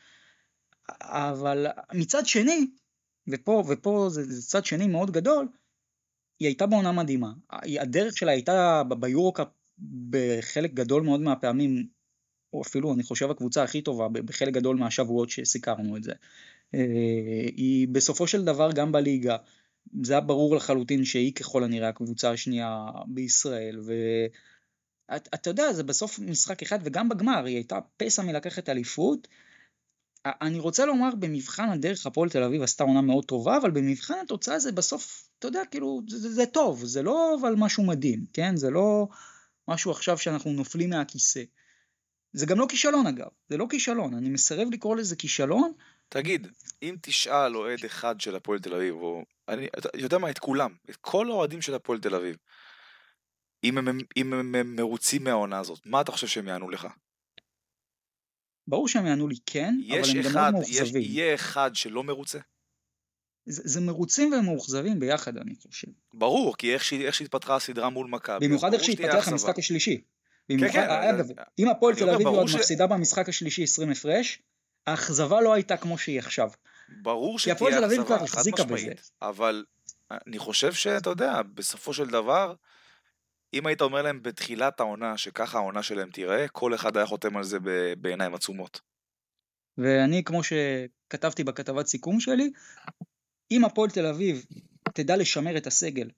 אבל 1.02 1.68
מצד 1.94 2.26
שני, 2.26 2.68
ופה, 3.28 3.64
ופה 3.70 4.08
זה, 4.12 4.24
זה 4.24 4.42
צד 4.48 4.66
שני 4.66 4.88
מאוד 4.88 5.12
גדול, 5.12 5.48
היא 6.40 6.48
הייתה 6.48 6.66
בעונה 6.66 6.92
מדהימה. 6.92 7.34
הדרך 7.82 8.18
שלה 8.18 8.32
הייתה 8.32 8.84
ביורוקאפ 9.00 9.48
בחלק 10.10 10.74
גדול 10.74 11.04
מאוד 11.04 11.22
מהפעמים 11.22 11.88
או 12.56 12.62
אפילו 12.62 12.93
אני 12.93 13.03
חושב 13.03 13.32
הקבוצה 13.32 13.64
הכי 13.64 13.82
טובה 13.82 14.08
בחלק 14.08 14.53
גדול 14.53 14.76
מהשבועות 14.76 15.30
שסיקרנו 15.30 15.97
את 15.97 16.03
זה. 16.03 16.14
אה, 16.74 16.80
היא 17.56 17.88
בסופו 17.88 18.28
של 18.28 18.45
דבר 18.45 18.72
גם 18.72 18.91
בליגה, 18.91 19.38
זה 20.03 20.14
היה 20.14 20.22
ברור 20.22 20.56
לחלוטין 20.56 21.06
שהיא 21.06 21.34
ככל 21.34 21.64
הנראה 21.64 21.89
הקבוצה 21.89 22.32
השנייה 22.32 22.86
בישראל, 23.08 23.80
ואתה 25.10 25.49
יודע, 25.49 25.74
זה 25.74 25.84
בסוף 25.84 26.20
משחק 26.20 26.62
אחד, 26.62 26.80
וגם 26.84 27.10
בגמר 27.10 27.45
היא 27.45 27.56
הייתה 27.56 27.80
פסע 27.97 28.24
מלקחת 28.24 28.70
אליפות. 28.70 29.28
אני 30.26 30.60
רוצה 30.60 30.86
לומר, 30.86 31.10
במבחן 31.20 31.70
הדרך 31.70 32.06
הפועל 32.06 32.30
תל 32.30 32.43
אביב 32.43 32.62
עשתה 32.62 32.84
עונה 32.84 33.01
מאוד 33.01 33.26
טובה, 33.26 33.58
אבל 33.58 33.72
במבחן 33.72 34.14
התוצאה 34.24 34.60
זה 34.60 34.72
בסוף, 34.72 35.30
אתה 35.39 35.47
יודע, 35.47 35.62
כאילו, 35.72 36.01
זה, 36.10 36.34
זה 36.34 36.45
טוב, 36.45 36.86
זה 36.86 37.03
לא 37.03 37.38
אבל 37.41 37.53
משהו 37.58 37.84
מדהים, 37.84 38.26
כן? 38.34 38.56
זה 38.58 38.70
לא 38.70 39.08
משהו 39.68 39.91
עכשיו 39.91 40.18
שאנחנו 40.18 40.51
נופלים 40.51 40.89
מהכיסא. 40.89 41.43
זה 42.36 42.46
גם 42.46 42.60
לא 42.60 42.66
כישלון 42.70 43.08
אגב, 43.08 43.28
זה 43.50 43.58
לא 43.58 43.66
כישלון, 43.70 44.14
אני 44.14 44.30
מסרב 44.30 44.68
לקרוא 44.72 44.96
לזה 44.96 45.16
כישלון. 45.16 45.72
תגיד, 46.10 46.48
אם 46.84 46.96
תשאל 47.02 47.56
אוהד 47.56 47.86
אחד 47.86 48.22
של 48.22 48.36
הפועל 48.36 48.60
תל 48.60 48.74
אביב, 48.74 48.96
או 48.96 49.24
אני, 49.50 49.68
אתה 49.78 49.90
יודע 49.98 50.18
מה, 50.18 50.30
את 50.30 50.40
כולם, 50.40 50.76
את 50.90 50.96
כל 50.96 51.30
האוהדים 51.30 51.62
של 51.62 51.74
הפועל 51.76 52.00
תל 52.00 52.16
אביב, 52.16 52.38
אם 53.64 53.78
הם, 53.78 53.98
אם 54.18 54.34
הם 54.34 54.76
מרוצים 54.76 55.24
מהעונה 55.24 55.60
הזאת, 55.60 55.80
מה 55.86 56.02
אתה 56.02 56.12
חושב 56.12 56.28
שהם 56.28 56.48
יענו 56.48 56.70
לך? 56.70 56.88
ברור 58.68 58.88
שהם 58.88 59.06
יענו 59.06 59.28
לי 59.28 59.36
כן, 59.46 59.76
אבל 59.90 60.10
הם 60.10 60.20
אחד, 60.20 60.30
גם 60.30 60.46
לא 60.46 60.52
מאוכזבים. 60.52 61.02
יש, 61.02 61.10
יהיה 61.10 61.36
אחד 61.36 61.72
שלא 61.74 62.04
מרוצה? 62.04 62.40
זה, 63.46 63.62
זה 63.66 63.82
מרוצים 63.82 64.32
והם 64.32 64.46
מאוכזבים 64.46 65.00
ביחד, 65.00 65.38
אני 65.38 65.56
חושב. 65.56 65.88
ברור, 66.14 66.58
כי 66.58 66.74
איך 66.74 66.84
שהתפתחה 67.14 67.56
הסדרה 67.56 67.90
מול 67.90 68.08
מכבי. 68.08 68.48
במיוחד 68.48 68.74
איך 68.74 68.84
שהתפתח 68.84 69.28
המשחק 69.28 69.60
השלישי. 69.60 70.02
כן, 70.50 70.72
כן, 70.72 70.89
אגב, 70.89 71.26
אם 71.60 71.70
הפועל 71.70 71.96
תל 71.96 72.10
אביב 72.10 72.28
עוד. 72.28 72.48
מפסידה 72.56 72.88
במשחק 72.88 73.30
השלישי 73.30 73.64
20 73.64 73.91
הפרש, 73.91 74.41
האכזבה 74.88 75.41
לא 75.41 75.54
הייתה 75.54 75.78
כמו 75.78 75.98
שהיא 75.98 76.20
עכשיו. 76.20 76.50
ברור 77.02 77.39
שתהיה 77.39 77.54
אכזבה, 77.54 77.68
כי 77.68 77.74
הפועל 77.74 77.89
תל 77.89 77.96
אביב 77.96 78.06
כבר 78.06 78.24
החזיקה 78.24 78.64
בזה. 78.64 78.93
אבל 79.22 79.66
אני 80.12 80.39
חושב 80.39 80.74
שאתה 80.74 81.10
יודע, 81.10 81.41
בסופו 81.54 81.93
של 81.93 82.08
דבר, 82.08 82.54
אם 83.54 83.68
היית 83.68 83.82
אומר 83.82 84.02
להם 84.02 84.24
בתחילת 84.24 84.80
העונה 84.80 85.18
שככה 85.18 85.58
העונה 85.58 85.84
שלהם 85.84 86.10
תיראה, 86.10 86.48
כל 86.48 86.76
אחד 86.76 86.98
היה 86.98 87.06
חותם 87.06 87.38
על 87.38 87.43
זה 87.43 87.58
בעיניים 87.98 88.36
עצומות. 88.36 88.82
ואני, 89.78 90.24
כמו 90.24 90.41
שכתבתי 90.43 91.43
בכתבת 91.43 91.88
סיכום 91.88 92.20
שלי, 92.20 92.52
אם 93.52 93.66
הפועל 93.66 93.89
תל 93.89 94.06
אביב 94.06 94.46
תדע 94.93 95.18
לשמר 95.18 95.58
את 95.58 95.68
הסגל 95.68 96.10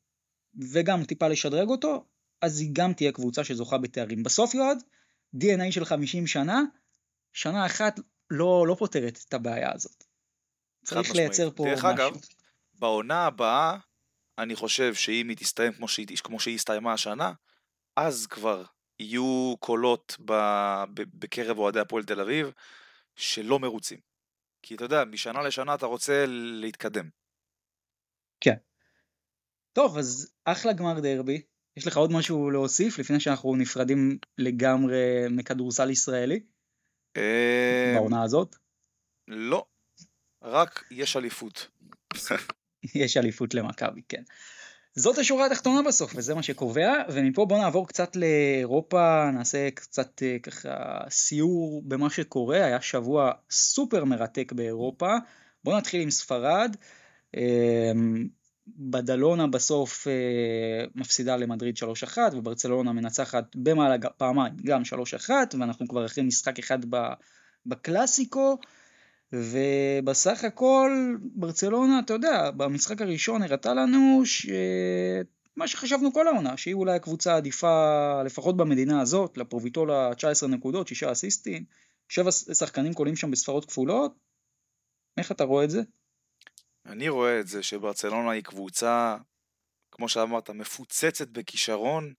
וגם 0.73 1.03
טיפה 1.05 1.28
לשדרג 1.28 1.69
אותו, 1.69 2.05
אז 2.41 2.59
היא 2.59 2.69
גם 2.73 2.93
תהיה 2.93 3.11
קבוצה 3.11 3.43
שזוכה 3.43 3.77
בתארים. 3.77 4.23
בסוף 4.23 4.53
יועד, 4.53 4.77
DNA 5.35 5.71
של 5.71 5.85
50 5.85 6.27
שנה, 6.27 6.61
שנה 7.33 7.65
אחת 7.65 7.99
לא, 8.29 8.67
לא 8.67 8.75
פותרת 8.79 9.19
את 9.27 9.33
הבעיה 9.33 9.73
הזאת. 9.73 10.03
צריך 10.85 11.15
לייצר 11.15 11.49
פה 11.55 11.63
דרך 11.63 11.85
משהו. 11.85 11.95
דרך 11.95 11.99
אגב, 11.99 12.21
בעונה 12.79 13.25
הבאה, 13.25 13.77
אני 14.38 14.55
חושב 14.55 14.93
שאם 14.93 15.29
היא 15.29 15.38
תסתיים 15.38 15.73
כמו 15.73 15.88
שהיא, 15.88 16.07
כמו 16.23 16.39
שהיא 16.39 16.55
הסתיימה 16.55 16.93
השנה, 16.93 17.33
אז 17.95 18.27
כבר 18.27 18.63
יהיו 18.99 19.55
קולות 19.59 20.17
ב, 20.25 20.33
ב, 20.93 21.01
בקרב 21.13 21.57
אוהדי 21.57 21.79
הפועל 21.79 22.03
תל 22.03 22.21
אביב 22.21 22.51
שלא 23.15 23.59
מרוצים. 23.59 23.99
כי 24.61 24.75
אתה 24.75 24.85
יודע, 24.85 25.05
משנה 25.05 25.41
לשנה 25.41 25.75
אתה 25.75 25.85
רוצה 25.85 26.25
להתקדם. 26.27 27.09
כן. 28.41 28.55
טוב, 29.73 29.97
אז 29.97 30.33
אחלה 30.45 30.73
גמר 30.73 30.99
דרבי. 30.99 31.41
יש 31.78 31.88
לך 31.88 31.97
עוד 31.97 32.11
משהו 32.11 32.51
להוסיף 32.51 32.99
לפני 32.99 33.19
שאנחנו 33.19 33.55
נפרדים 33.55 34.17
לגמרי 34.38 35.25
מכדורסל 35.30 35.89
ישראלי? 35.89 36.39
אמ, 37.17 37.21
בעונה 37.95 38.23
הזאת? 38.23 38.55
לא, 39.28 39.65
רק 40.43 40.84
יש 40.91 41.17
אליפות. 41.17 41.67
יש 42.95 43.17
אליפות 43.17 43.53
למכבי, 43.53 44.01
כן. 44.09 44.23
זאת 44.95 45.17
השורה 45.17 45.45
התחתונה 45.45 45.82
בסוף, 45.88 46.13
וזה 46.15 46.36
מה 46.36 46.43
שקובע, 46.43 46.93
ומפה 47.09 47.45
בוא 47.45 47.57
נעבור 47.57 47.88
קצת 47.88 48.15
לאירופה, 48.15 49.32
נעשה 49.34 49.71
קצת 49.71 50.23
אה, 50.23 50.38
ככה 50.43 50.99
סיור 51.09 51.82
במה 51.86 52.09
שקורה, 52.09 52.65
היה 52.65 52.82
שבוע 52.82 53.32
סופר 53.51 54.05
מרתק 54.05 54.51
באירופה. 54.51 55.15
בוא 55.63 55.78
נתחיל 55.78 56.01
עם 56.01 56.11
ספרד. 56.11 56.75
בדלונה 58.76 59.47
בסוף 59.47 60.07
אה, 60.07 60.86
מפסידה 60.95 61.36
למדריד 61.36 61.76
3-1 61.78 62.18
וברצלונה 62.34 62.91
מנצחת 62.91 63.55
במעלה 63.55 64.09
פעמיים 64.18 64.53
גם 64.65 64.82
3-1 65.28 65.30
ואנחנו 65.59 65.88
כבר 65.88 66.05
אחרי 66.05 66.24
משחק 66.24 66.59
אחד 66.59 66.80
בקלאסיקו 67.65 68.57
ובסך 69.34 70.43
הכל 70.43 71.15
ברצלונה 71.36 71.99
אתה 71.99 72.13
יודע 72.13 72.51
במשחק 72.51 73.01
הראשון 73.01 73.43
הראתה 73.43 73.74
לנו 73.74 74.22
שמה 74.26 75.68
שחשבנו 75.68 76.13
כל 76.13 76.28
העונה 76.28 76.57
שהיא 76.57 76.74
אולי 76.74 76.95
הקבוצה 76.95 77.34
העדיפה 77.34 78.24
לפחות 78.26 78.57
במדינה 78.57 79.01
הזאת 79.01 79.38
לפרוביטולה 79.38 80.15
19 80.15 80.49
נקודות 80.49 80.88
6 80.88 81.03
אסיסטים 81.03 81.63
7 82.09 82.32
שחקנים 82.32 82.93
קולים 82.93 83.15
שם 83.15 83.32
בספרות 83.32 83.65
כפולות 83.65 84.15
איך 85.18 85.32
אתה 85.32 85.43
רואה 85.43 85.63
את 85.63 85.70
זה? 85.70 85.82
אני 86.88 87.09
רואה 87.09 87.39
את 87.39 87.47
זה 87.47 87.63
שברצלונה 87.63 88.31
היא 88.31 88.43
קבוצה, 88.43 89.17
כמו 89.91 90.09
שאמרת, 90.09 90.49
מפוצצת 90.49 91.27
בכישרון, 91.27 92.13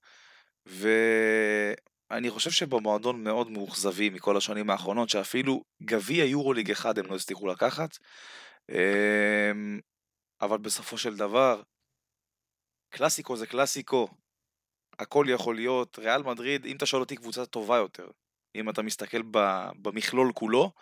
ואני 0.66 2.30
חושב 2.30 2.50
שבמועדון 2.50 3.24
מאוד 3.24 3.50
מאוכזבים 3.50 4.14
מכל 4.14 4.36
השנים 4.36 4.70
האחרונות, 4.70 5.08
שאפילו 5.08 5.64
גביע 5.82 6.24
יורוליג 6.24 6.70
אחד 6.70 6.98
הם 6.98 7.06
לא 7.06 7.16
הצליחו 7.16 7.46
לקחת. 7.46 7.98
אמ, 8.70 9.80
אבל 10.40 10.58
בסופו 10.58 10.98
של 10.98 11.16
דבר, 11.16 11.62
קלאסיקו 12.90 13.36
זה 13.36 13.46
קלאסיקו, 13.46 14.08
הכל 14.98 15.26
יכול 15.28 15.54
להיות. 15.56 15.98
ריאל 15.98 16.22
מדריד, 16.22 16.66
אם 16.66 16.76
אתה 16.76 16.86
שואל 16.86 17.02
אותי, 17.02 17.16
קבוצה 17.16 17.46
טובה 17.46 17.76
יותר. 17.76 18.10
אם 18.54 18.70
אתה 18.70 18.82
מסתכל 18.82 19.22
במכלול 19.82 20.32
כולו, 20.34 20.72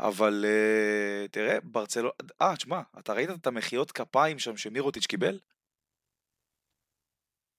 אבל 0.00 0.44
uh, 0.44 1.28
תראה, 1.28 1.58
ברצלונה, 1.62 2.14
אה, 2.42 2.56
תשמע, 2.56 2.80
אתה 2.98 3.12
ראית 3.12 3.30
את 3.30 3.46
המחיאות 3.46 3.92
כפיים 3.92 4.38
שם 4.38 4.56
שמירוטיץ' 4.56 5.06
קיבל? 5.06 5.38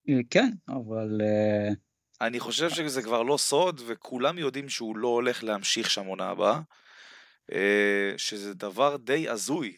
אה, 0.10 0.16
כן, 0.30 0.50
אבל... 0.70 1.22
Uh... 1.22 1.76
אני 2.22 2.40
חושב 2.40 2.70
שזה 2.70 3.02
כבר 3.02 3.24
לא 3.24 3.38
סוד, 3.38 3.82
וכולם 3.88 4.38
יודעים 4.38 4.70
שהוא 4.70 4.98
לא 4.98 5.08
הולך 5.08 5.44
להמשיך 5.44 5.90
שם 5.90 6.06
עונה 6.06 6.30
הבאה, 6.30 6.60
uh, 7.52 7.56
שזה 8.18 8.54
דבר 8.54 8.98
די 8.98 9.30
הזוי. 9.30 9.78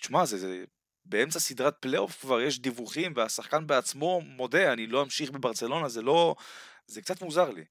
תשמע, 0.00 0.24
זה, 0.24 0.38
זה 0.38 0.64
באמצע 1.04 1.38
סדרת 1.38 1.76
פלייאוף 1.80 2.20
כבר 2.20 2.40
יש 2.40 2.60
דיווחים, 2.60 3.12
והשחקן 3.16 3.66
בעצמו 3.66 4.20
מודה, 4.20 4.72
אני 4.72 4.86
לא 4.86 5.02
אמשיך 5.02 5.30
בברצלונה, 5.30 5.88
זה 5.88 6.02
לא... 6.02 6.34
זה 6.86 7.02
קצת 7.02 7.22
מוזר 7.22 7.50
לי. 7.50 7.64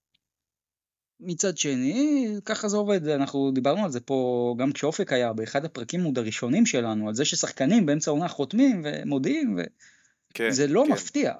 מצד 1.26 1.57
שני, 1.57 2.28
ככה 2.45 2.67
זה 2.67 2.78
עובד, 2.78 3.07
אנחנו 3.07 3.51
דיברנו 3.51 3.84
על 3.84 3.91
זה 3.91 3.99
פה 3.99 4.55
גם 4.59 4.71
כשאופק 4.71 5.13
היה 5.13 5.34
באחד 5.34 5.65
הפרקים 5.65 6.03
עוד 6.03 6.17
הראשונים 6.17 6.65
שלנו, 6.65 7.07
על 7.07 7.13
זה 7.15 7.26
ששחקנים 7.26 7.86
באמצע 7.86 8.11
העונה 8.11 8.28
חותמים 8.28 8.82
ומודיעים, 8.86 9.57
וזה 9.57 10.67
כן, 10.67 10.74
לא 10.74 10.84
כן. 10.88 10.91
מפתיע. 10.91 11.34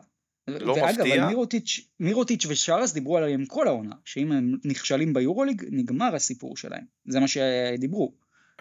לא 0.48 0.72
ואגב, 0.74 1.00
מפתיע. 1.00 1.28
מירוטיץ', 1.28 1.88
מירוטיץ' 2.00 2.46
ושרס 2.46 2.94
דיברו 2.94 3.18
עליהם 3.18 3.46
כל 3.46 3.68
העונה, 3.68 3.96
שאם 4.06 4.32
הם 4.32 4.58
נכשלים 4.66 5.14
ביורוליג, 5.14 5.64
נגמר 5.72 6.16
הסיפור 6.16 6.58
שלהם. 6.58 6.84
זה 7.08 7.20
מה 7.20 7.28
שדיברו. 7.28 8.14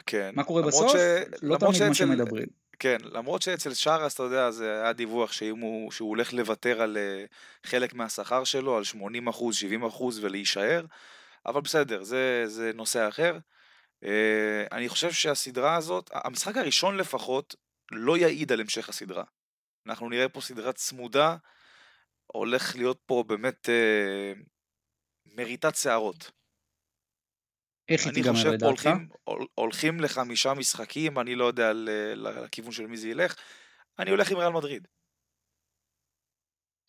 כן. 0.06 0.30
מה 0.34 0.44
קורה 0.44 0.62
בסוף? 0.62 0.92
ש... 0.92 0.94
לא 1.42 1.56
תמיד 1.56 1.72
שאצל... 1.72 1.88
מה 1.88 1.94
שמדברים. 1.94 2.46
כן, 2.78 2.96
למרות 3.04 3.42
שאצל 3.42 3.74
שרס, 3.74 4.14
אתה 4.14 4.22
יודע, 4.22 4.50
זה 4.50 4.82
היה 4.82 4.92
דיווח 4.92 5.32
שאם 5.32 5.58
הוא, 5.58 5.90
שהוא 5.92 6.08
הולך 6.08 6.32
לוותר 6.32 6.82
על 6.82 6.96
uh, 6.96 7.66
חלק 7.66 7.94
מהשכר 7.94 8.44
שלו, 8.44 8.76
על 8.76 8.84
80 8.84 9.28
אחוז, 9.28 9.56
70 9.56 9.84
אחוז 9.84 10.24
ולהישאר, 10.24 10.84
אבל 11.46 11.60
בסדר, 11.60 12.02
זה, 12.02 12.44
זה 12.46 12.70
נושא 12.74 13.08
אחר. 13.08 13.38
Uh, 14.04 14.08
אני 14.72 14.88
חושב 14.88 15.12
שהסדרה 15.12 15.76
הזאת, 15.76 16.10
המשחק 16.12 16.56
הראשון 16.56 16.96
לפחות, 16.96 17.54
לא 17.92 18.16
יעיד 18.16 18.52
על 18.52 18.60
המשך 18.60 18.88
הסדרה. 18.88 19.24
אנחנו 19.86 20.08
נראה 20.08 20.28
פה 20.28 20.40
סדרה 20.40 20.72
צמודה, 20.72 21.36
הולך 22.26 22.76
להיות 22.76 22.98
פה 23.06 23.24
באמת 23.26 23.68
uh, 23.68 24.38
מריטת 25.36 25.76
שערות. 25.76 26.30
איך 27.89 28.07
היא 28.07 28.14
תיגמר 28.14 28.51
לדעתך? 28.53 28.87
הולכים, 28.87 29.09
הולכים 29.55 30.01
לחמישה 30.01 30.55
משחקים, 30.55 31.18
אני 31.18 31.35
לא 31.35 31.45
יודע 31.45 31.72
לכיוון 32.14 32.72
של 32.72 32.87
מי 32.87 32.97
זה 32.97 33.09
ילך, 33.09 33.35
אני 33.99 34.11
הולך 34.11 34.30
עם 34.30 34.37
ריאל 34.39 34.53
מדריד. 34.53 34.89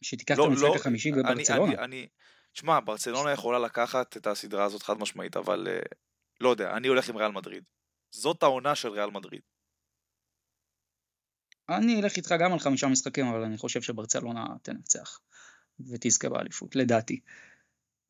שתיקח 0.01 0.37
לא, 0.37 0.43
את 0.43 0.49
המשחק 0.49 0.63
לא, 0.63 0.75
החמישי 0.75 1.11
בברצלונה. 1.11 1.73
אני, 1.73 1.83
אני, 1.83 2.07
שמע, 2.53 2.79
ברצלונה 2.85 3.31
יכולה 3.31 3.59
לקחת 3.59 4.17
את 4.17 4.27
הסדרה 4.27 4.63
הזאת 4.63 4.83
חד 4.83 4.97
משמעית, 4.97 5.37
אבל 5.37 5.67
uh, 5.67 5.95
לא 6.41 6.49
יודע, 6.49 6.77
אני 6.77 6.87
הולך 6.87 7.09
עם 7.09 7.17
ריאל 7.17 7.31
מדריד. 7.31 7.63
זאת 8.11 8.43
העונה 8.43 8.75
של 8.75 8.89
ריאל 8.89 9.09
מדריד. 9.09 9.41
אני 11.69 12.01
אלך 12.01 12.17
איתך 12.17 12.35
גם 12.39 12.53
על 12.53 12.59
חמישה 12.59 12.87
משחקים, 12.87 13.25
אבל 13.25 13.43
אני 13.43 13.57
חושב 13.57 13.81
שברצלונה 13.81 14.45
תנצח 14.61 15.19
ותזכה 15.79 16.29
באליפות, 16.29 16.75
לדעתי. 16.75 17.19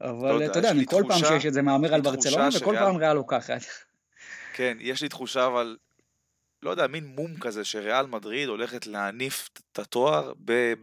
אבל 0.02 0.46
אתה 0.46 0.60
יודע, 0.60 0.72
אני 0.72 0.86
כל 0.86 1.04
פעם 1.08 1.20
שיש 1.20 1.46
את 1.46 1.54
זה 1.54 1.62
מהמר 1.62 1.94
על 1.94 2.02
ברצלונה, 2.02 2.50
וכל 2.56 2.76
פעם 2.76 2.96
ריאל 2.96 3.14
לוקחת. 3.14 3.62
כן, 4.54 4.78
יש 4.80 5.02
לי 5.02 5.10
תחושה, 5.10 5.48
אבל 5.48 5.78
לא 6.64 6.70
יודע, 6.70 6.88
מין 6.88 7.06
מום 7.06 7.40
כזה 7.40 7.64
שריאל 7.64 8.06
מדריד 8.06 8.50
הולכת 8.50 8.88
להניף 8.88 9.50
את 9.54 9.80
התואר 9.80 10.34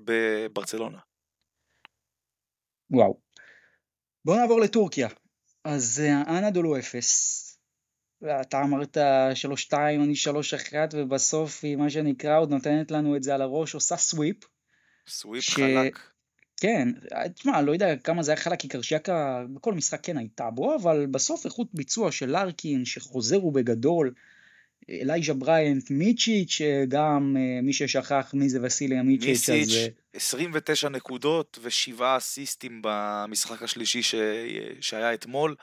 בברצלונה. 0.05 0.99
וואו. 2.91 3.21
בואו 4.25 4.37
נעבור 4.39 4.61
לטורקיה. 4.61 5.09
אז 5.65 6.03
אה, 6.05 6.39
אנדולו 6.39 6.79
אפס. 6.79 7.47
אתה 8.41 8.63
אמרת 8.63 8.97
3-2, 9.71 9.75
אני 9.75 10.15
3-1, 10.73 10.75
ובסוף 10.93 11.65
היא 11.65 11.77
מה 11.77 11.91
שנקרא 11.91 12.39
עוד 12.39 12.51
נותנת 12.51 12.91
לנו 12.91 13.17
את 13.17 13.23
זה 13.23 13.35
על 13.35 13.43
הראש, 13.43 13.75
עושה 13.75 13.97
סוויפ. 13.97 14.37
סוויפ 15.09 15.45
ש... 15.45 15.55
חלק. 15.55 15.99
כן, 16.61 16.89
תשמע, 17.35 17.63
לא 17.63 17.73
יודע 17.73 17.97
כמה 17.97 18.23
זה 18.23 18.33
היה 18.33 18.41
חלק, 18.41 18.61
כי 18.61 18.69
קרשיאקה 18.69 19.45
בכל 19.55 19.75
משחק 19.75 20.01
כן 20.03 20.17
הייתה 20.17 20.51
בו, 20.51 20.75
אבל 20.75 21.07
בסוף 21.07 21.45
איכות 21.45 21.69
ביצוע 21.75 22.13
של 22.13 22.31
לארקין, 22.31 22.85
שחוזר 22.85 23.41
בגדול, 23.41 24.13
אלייג'ה 24.91 25.35
בריינט, 25.35 25.91
מיצ'יץ', 25.91 26.61
גם 26.89 27.37
אה, 27.39 27.63
מי 27.63 27.73
ששכח 27.73 28.31
מי 28.35 28.49
זה 28.49 28.59
וסילי 28.63 29.03
מיצ'יץ', 29.03 29.49
אז... 29.51 29.57
מיצ'יץ', 29.57 29.95
29 30.15 30.89
נקודות 30.89 31.59
ושבעה 31.63 32.17
אסיסטים 32.17 32.81
במשחק 32.83 33.63
השלישי 33.63 34.03
ש... 34.03 34.15
שהיה 34.81 35.15
אתמול, 35.15 35.55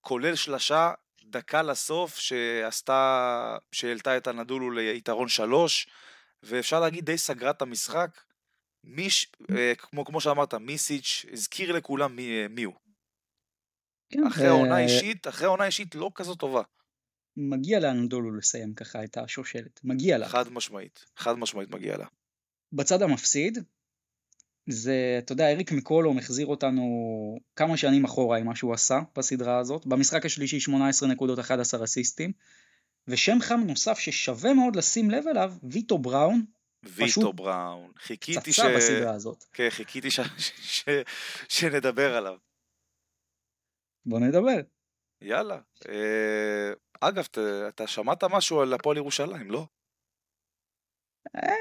כולל 0.00 0.34
שלשה 0.34 0.92
דקה 1.24 1.62
לסוף 1.62 2.18
שעשתה, 2.18 3.56
שהעלתה 3.72 4.16
את 4.16 4.26
הנדולו 4.26 4.70
ליתרון 4.70 5.28
שלוש, 5.28 5.86
ואפשר 6.42 6.80
להגיד 6.80 7.04
די 7.04 7.18
סגרה 7.18 7.50
את 7.50 7.62
המשחק. 7.62 8.10
מיש, 8.84 9.32
אה, 9.50 9.72
כמו, 9.78 10.04
כמו 10.04 10.20
שאמרת, 10.20 10.54
מיסיץ' 10.54 11.26
הזכיר 11.32 11.72
לכולם 11.72 12.16
מי, 12.16 12.48
מי 12.48 12.62
הוא. 12.62 12.74
כן, 14.10 14.26
אחרי 14.26 14.48
עונה 14.48 14.74
ו... 14.74 14.78
אישית, 14.78 15.28
אחרי 15.28 15.46
עונה 15.46 15.66
אישית 15.66 15.94
לא 15.94 16.10
כזאת 16.14 16.38
טובה. 16.38 16.62
מגיע 17.36 17.80
לאנדולו 17.80 18.36
לסיים 18.36 18.74
ככה 18.74 19.04
את 19.04 19.16
השושלת, 19.16 19.80
מגיע 19.84 20.18
לה. 20.18 20.28
חד 20.28 20.52
משמעית, 20.52 21.04
חד 21.16 21.38
משמעית 21.38 21.70
מגיע 21.70 21.96
לה. 21.96 22.06
בצד 22.72 23.02
המפסיד, 23.02 23.58
זה, 24.66 25.16
אתה 25.18 25.32
יודע, 25.32 25.50
אריק 25.50 25.72
מקולום 25.72 26.18
החזיר 26.18 26.46
אותנו 26.46 26.82
כמה 27.56 27.76
שנים 27.76 28.04
אחורה 28.04 28.38
עם 28.38 28.46
מה 28.46 28.56
שהוא 28.56 28.74
עשה 28.74 29.00
בסדרה 29.16 29.58
הזאת. 29.58 29.86
במשחק 29.86 30.26
השלישי 30.26 30.60
18 30.60 31.08
נקודות 31.08 31.38
11 31.38 31.84
אסיסטים. 31.84 32.32
ושם 33.08 33.38
חם 33.40 33.60
נוסף 33.66 33.98
ששווה 33.98 34.54
מאוד 34.54 34.76
לשים 34.76 35.10
לב 35.10 35.28
אליו, 35.28 35.52
ויטו 35.62 35.98
בראון. 35.98 36.44
ויטו 36.82 37.32
בראון. 37.32 37.92
חיכיתי 37.98 38.52
ש... 38.52 38.60
בסדרה 38.60 39.14
הזאת. 39.14 39.44
כן, 39.52 39.70
חיכיתי 39.70 40.10
ש... 40.10 40.20
ש... 40.60 40.84
שנדבר 41.48 42.16
עליו. 42.16 42.36
בוא 44.06 44.20
נדבר. 44.20 44.60
יאללה. 45.22 45.58
אה, 45.88 46.72
אגב, 47.00 47.26
אתה 47.68 47.86
שמעת 47.86 48.24
משהו 48.24 48.60
על 48.60 48.74
הפועל 48.74 48.96
ירושלים, 48.96 49.50
לא? 49.50 49.66
אה, 51.36 51.52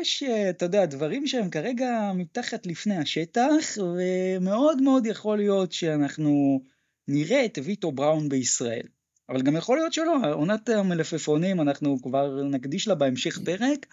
יש, 0.00 0.22
אה, 0.22 0.50
אתה 0.50 0.64
יודע, 0.64 0.86
דברים 0.86 1.26
שהם 1.26 1.50
כרגע 1.50 2.12
מתחת 2.14 2.66
לפני 2.66 2.96
השטח, 2.96 3.78
ומאוד 3.78 4.82
מאוד 4.82 5.06
יכול 5.06 5.38
להיות 5.38 5.72
שאנחנו 5.72 6.60
נראה 7.08 7.44
את 7.44 7.58
ויטו 7.64 7.92
בראון 7.92 8.28
בישראל. 8.28 8.86
אבל 9.28 9.42
גם 9.42 9.56
יכול 9.56 9.76
להיות 9.76 9.92
שלא, 9.92 10.16
עונת 10.32 10.68
המלפפונים, 10.68 11.60
אנחנו 11.60 12.02
כבר 12.02 12.42
נקדיש 12.42 12.88
לה 12.88 12.94
בהמשך 12.94 13.38
פרק, 13.44 13.86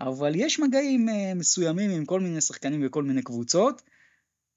אבל 0.00 0.32
יש 0.34 0.60
מגעים 0.60 1.08
אה, 1.08 1.34
מסוימים 1.34 1.90
עם 1.90 2.04
כל 2.04 2.20
מיני 2.20 2.40
שחקנים 2.40 2.86
וכל 2.86 3.02
מיני 3.02 3.22
קבוצות, 3.22 3.82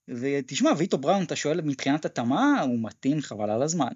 ותשמע, 0.07 0.69
ויטו 0.77 0.97
בראון, 0.97 1.23
אתה 1.23 1.35
שואל 1.35 1.61
מבחינת 1.61 2.05
התאמה, 2.05 2.61
הוא 2.61 2.83
מתאים 2.83 3.21
חבל 3.21 3.49
על 3.49 3.63
הזמן. 3.63 3.91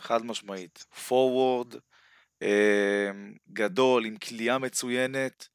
חד 0.00 0.24
משמעית. 0.24 0.78
פורוורד, 0.78 1.74
אה, 2.42 3.10
גדול, 3.52 4.04
עם 4.04 4.16
כליאה 4.16 4.58
מצוינת, 4.58 5.48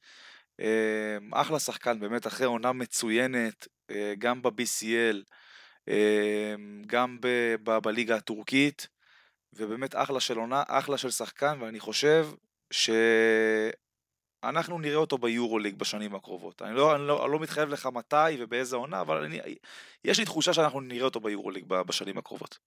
אה, 0.60 1.18
אחלה 1.32 1.58
שחקן, 1.58 2.00
באמת 2.00 2.26
אחרי 2.26 2.46
עונה 2.46 2.72
מצוינת, 2.72 3.68
אה, 3.90 4.14
גם 4.18 4.42
ב-BCL, 4.42 5.22
אה, 5.88 6.54
גם 6.86 7.18
בליגה 7.82 8.16
הטורקית, 8.16 8.88
ובאמת 9.52 9.94
אחלה 9.94 10.20
של 10.20 10.38
עונה, 10.38 10.62
אחלה 10.68 10.98
של 10.98 11.10
שחקן, 11.10 11.58
ואני 11.60 11.80
חושב 11.80 12.28
שאנחנו 14.42 14.78
נראה 14.78 14.96
אותו 14.96 15.18
ביורוליג 15.18 15.78
בשנים 15.78 16.14
הקרובות. 16.14 16.62
אני 16.62 16.74
לא, 16.74 16.96
אני 16.96 17.06
לא, 17.06 17.24
אני 17.24 17.32
לא 17.32 17.40
מתחייב 17.40 17.68
לך 17.68 17.88
מתי 17.94 18.36
ובאיזה 18.38 18.76
עונה, 18.76 19.00
אבל 19.00 19.24
אני, 19.24 19.38
יש 20.04 20.18
לי 20.18 20.24
תחושה 20.24 20.52
שאנחנו 20.52 20.80
נראה 20.80 21.04
אותו 21.04 21.20
ביורוליג 21.20 21.64
בשנים 21.66 22.18
הקרובות. 22.18 22.58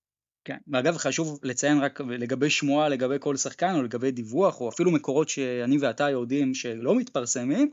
כן, 0.45 0.57
ואגב 0.67 0.97
חשוב 0.97 1.39
לציין 1.43 1.79
רק 1.79 2.01
לגבי 2.01 2.49
שמועה, 2.49 2.89
לגבי 2.89 3.15
כל 3.19 3.35
שחקן 3.37 3.75
או 3.75 3.83
לגבי 3.83 4.11
דיווח 4.11 4.61
או 4.61 4.69
אפילו 4.69 4.91
מקורות 4.91 5.29
שאני 5.29 5.77
ואתה 5.77 6.09
יודעים 6.09 6.53
שלא 6.53 6.95
מתפרסמים, 6.95 7.71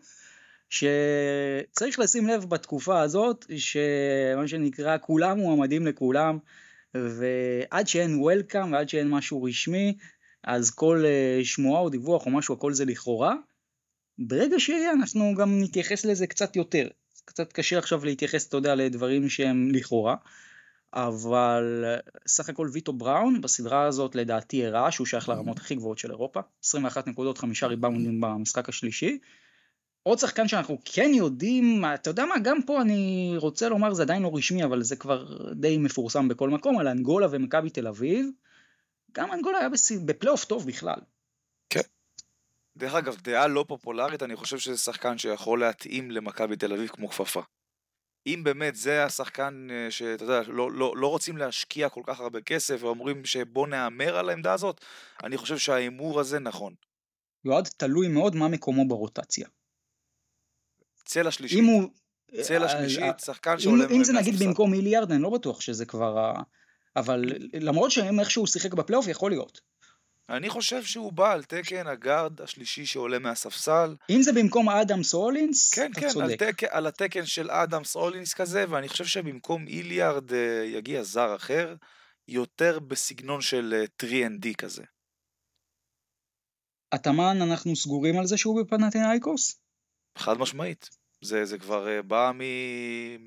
שצריך 0.71 1.99
לשים 1.99 2.27
לב 2.27 2.45
בתקופה 2.45 3.01
הזאת 3.01 3.45
שמה 3.57 4.49
שנקרא 4.49 4.97
כולם 5.01 5.39
מועמדים 5.39 5.87
לכולם 5.87 6.39
ועד 6.95 7.89
שאין 7.89 8.21
וולקאם 8.21 8.73
ועד 8.73 8.89
שאין 8.89 9.11
משהו 9.11 9.43
רשמי 9.43 9.97
אז 10.45 10.71
כל 10.71 11.03
אה, 11.05 11.41
שמועה 11.45 11.81
או 11.81 11.89
דיווח 11.89 12.27
או 12.27 12.31
משהו 12.31 12.55
הכל 12.55 12.73
זה 12.73 12.85
לכאורה. 12.85 13.35
ברגע 14.19 14.61
שיהיה 14.61 14.93
אנחנו 14.93 15.35
גם 15.39 15.63
נתייחס 15.63 16.05
לזה 16.05 16.27
קצת 16.27 16.57
יותר. 16.57 16.89
קצת 17.25 17.53
קשה 17.53 17.79
עכשיו 17.79 18.05
להתייחס 18.05 18.49
אתה 18.49 18.57
יודע 18.57 18.75
לדברים 18.75 19.29
שהם 19.29 19.69
לכאורה. 19.73 20.17
אבל 20.95 21.85
סך 22.27 22.49
הכל 22.49 22.69
ויטו 22.73 22.93
בראון 22.93 23.41
בסדרה 23.41 23.87
הזאת 23.87 24.15
לדעתי 24.15 24.67
הראה 24.67 24.91
שהוא 24.91 25.07
שייך 25.07 25.29
לרמות 25.29 25.59
הכי 25.59 25.75
גבוהות 25.75 25.99
של 25.99 26.11
אירופה 26.11 26.41
21 26.65 27.07
נקודות 27.07 27.39
חמישה 27.39 27.67
ריבאונדים 27.67 28.21
במשחק 28.21 28.69
השלישי. 28.69 29.19
עוד 30.03 30.19
שחקן 30.19 30.49
שאנחנו 30.49 30.79
כן 30.85 31.11
יודעים 31.15 31.85
אתה 31.95 32.11
יודע 32.11 32.25
מה 32.25 32.35
גם 32.39 32.63
פה 32.63 32.83
אני 32.83 33.35
רוצה 33.37 33.69
לומר 33.69 33.95
זה 33.95 34.03
עדיין 34.03 34.23
לא 34.23 34.31
רשמי 34.35 34.65
אבל 34.65 34.83
זה 34.83 34.97
כבר 34.97 35.53
די 35.53 35.79
מפורסם 35.79 36.29
בכל 36.29 36.51
מקום 36.51 36.79
על 36.79 36.89
אנגולה 36.89 37.27
ומכבי 37.31 37.71
תל 37.71 37.87
אביב. 37.87 38.27
גם 39.13 39.33
אנגולה 39.33 39.59
היה 39.59 39.69
בפלייאוף 40.05 40.45
טוב 40.45 40.67
בכלל. 40.67 40.99
כן. 41.71 41.81
דרך 42.83 42.95
אגב 42.95 43.17
דעה 43.21 43.47
לא 43.47 43.65
פופולרית 43.69 44.23
אני 44.23 44.37
חושב 44.37 44.59
שזה 44.59 44.79
שחקן 44.79 45.19
שיכול 45.19 45.61
להתאים 45.61 46.11
למכבי 46.11 46.57
תל 46.57 46.73
אביב 46.73 46.89
כמו 46.89 47.09
כפפה. 47.09 47.43
אם 48.27 48.41
באמת 48.45 48.77
זה 48.77 49.05
השחקן 49.05 49.69
אה, 49.71 49.91
שאתה 49.91 50.25
יודע, 50.25 50.43
לא, 50.47 50.73
לא, 50.73 50.97
לא 50.97 51.07
רוצים 51.07 51.37
להשקיע 51.37 51.89
כל 51.89 52.03
כך 52.07 52.21
הרבה 52.21 52.41
כסף 52.41 52.83
ואומרים 52.83 53.25
שבוא 53.25 53.67
נהמר 53.67 54.17
על 54.17 54.29
העמדה 54.29 54.53
הזאת, 54.53 54.81
אני 55.25 55.37
חושב 55.37 55.59
שההימור 55.59 56.21
הזה 56.21 56.39
נכון. 56.39 56.75
יועד 57.45 57.69
תלוי 57.77 58.09
מאוד 58.09 58.37
מה 58.37 58.49
מקומו 58.49 58.89
ברוטציה. 58.89 59.49
צלע 61.05 61.31
שלישית. 61.31 61.59
אם 61.59 61.65
הוא... 61.65 61.91
צלע 62.43 62.65
אה, 62.65 62.69
שלישית, 62.69 63.03
אה, 63.03 63.19
שחקן 63.19 63.59
שעולה 63.59 63.87
אם, 63.87 63.91
אם 63.91 64.05
זה 64.05 64.13
נגיד. 64.13 64.43
במקום 64.43 64.71
מיליארד 64.71 65.13
אני 65.13 65.23
לא 65.23 65.31
בטוח 65.31 65.61
שזה 65.61 65.87
כבר 65.87 66.19
ה... 66.19 66.43
אבל 66.97 67.25
למרות 67.61 67.91
שאם 67.91 68.21
איכשהו 68.21 68.47
שיחק 68.47 68.75
בפלייאוף 68.75 69.09
יכול 69.09 69.31
להיות. 69.31 69.72
אני 70.29 70.51
חושב 70.51 70.83
שהוא 70.83 71.13
בא 71.13 71.33
על 71.33 71.45
תקן 71.45 71.87
הגארד 71.87 72.41
השלישי 72.41 72.87
שעולה 72.87 73.19
מהספסל. 73.19 73.97
אם 74.11 74.23
זה 74.23 74.33
במקום 74.33 74.69
אדם 74.69 75.03
סולינס, 75.03 75.75
כן, 75.75 75.91
אתה 75.93 76.01
כן, 76.01 76.09
צודק. 76.09 76.43
תק, 76.43 76.65
על 76.65 76.87
התקן 76.87 77.27
של 77.27 77.51
אדם 77.51 77.85
סולינס 77.85 78.35
כזה, 78.35 78.65
ואני 78.69 78.89
חושב 78.89 79.05
שבמקום 79.05 79.67
איליארד 79.67 80.33
אה, 80.33 80.65
יגיע 80.65 81.03
זר 81.03 81.37
אחר, 81.37 81.75
יותר 82.29 82.79
בסגנון 82.79 83.41
של 83.41 83.75
אה, 83.75 84.09
3ND 84.09 84.55
כזה. 84.59 84.83
התאמן 86.93 87.43
אנחנו 87.43 87.77
סגורים 87.77 88.19
על 88.19 88.27
זה 88.27 88.37
שהוא 88.37 88.63
בפנתנאיקוס? 88.63 89.61
חד 90.19 90.39
משמעית. 90.39 90.89
זה, 91.25 91.45
זה 91.45 91.59
כבר 91.59 91.89
אה, 91.89 92.03
בא 92.03 92.33
מ, 92.35 92.41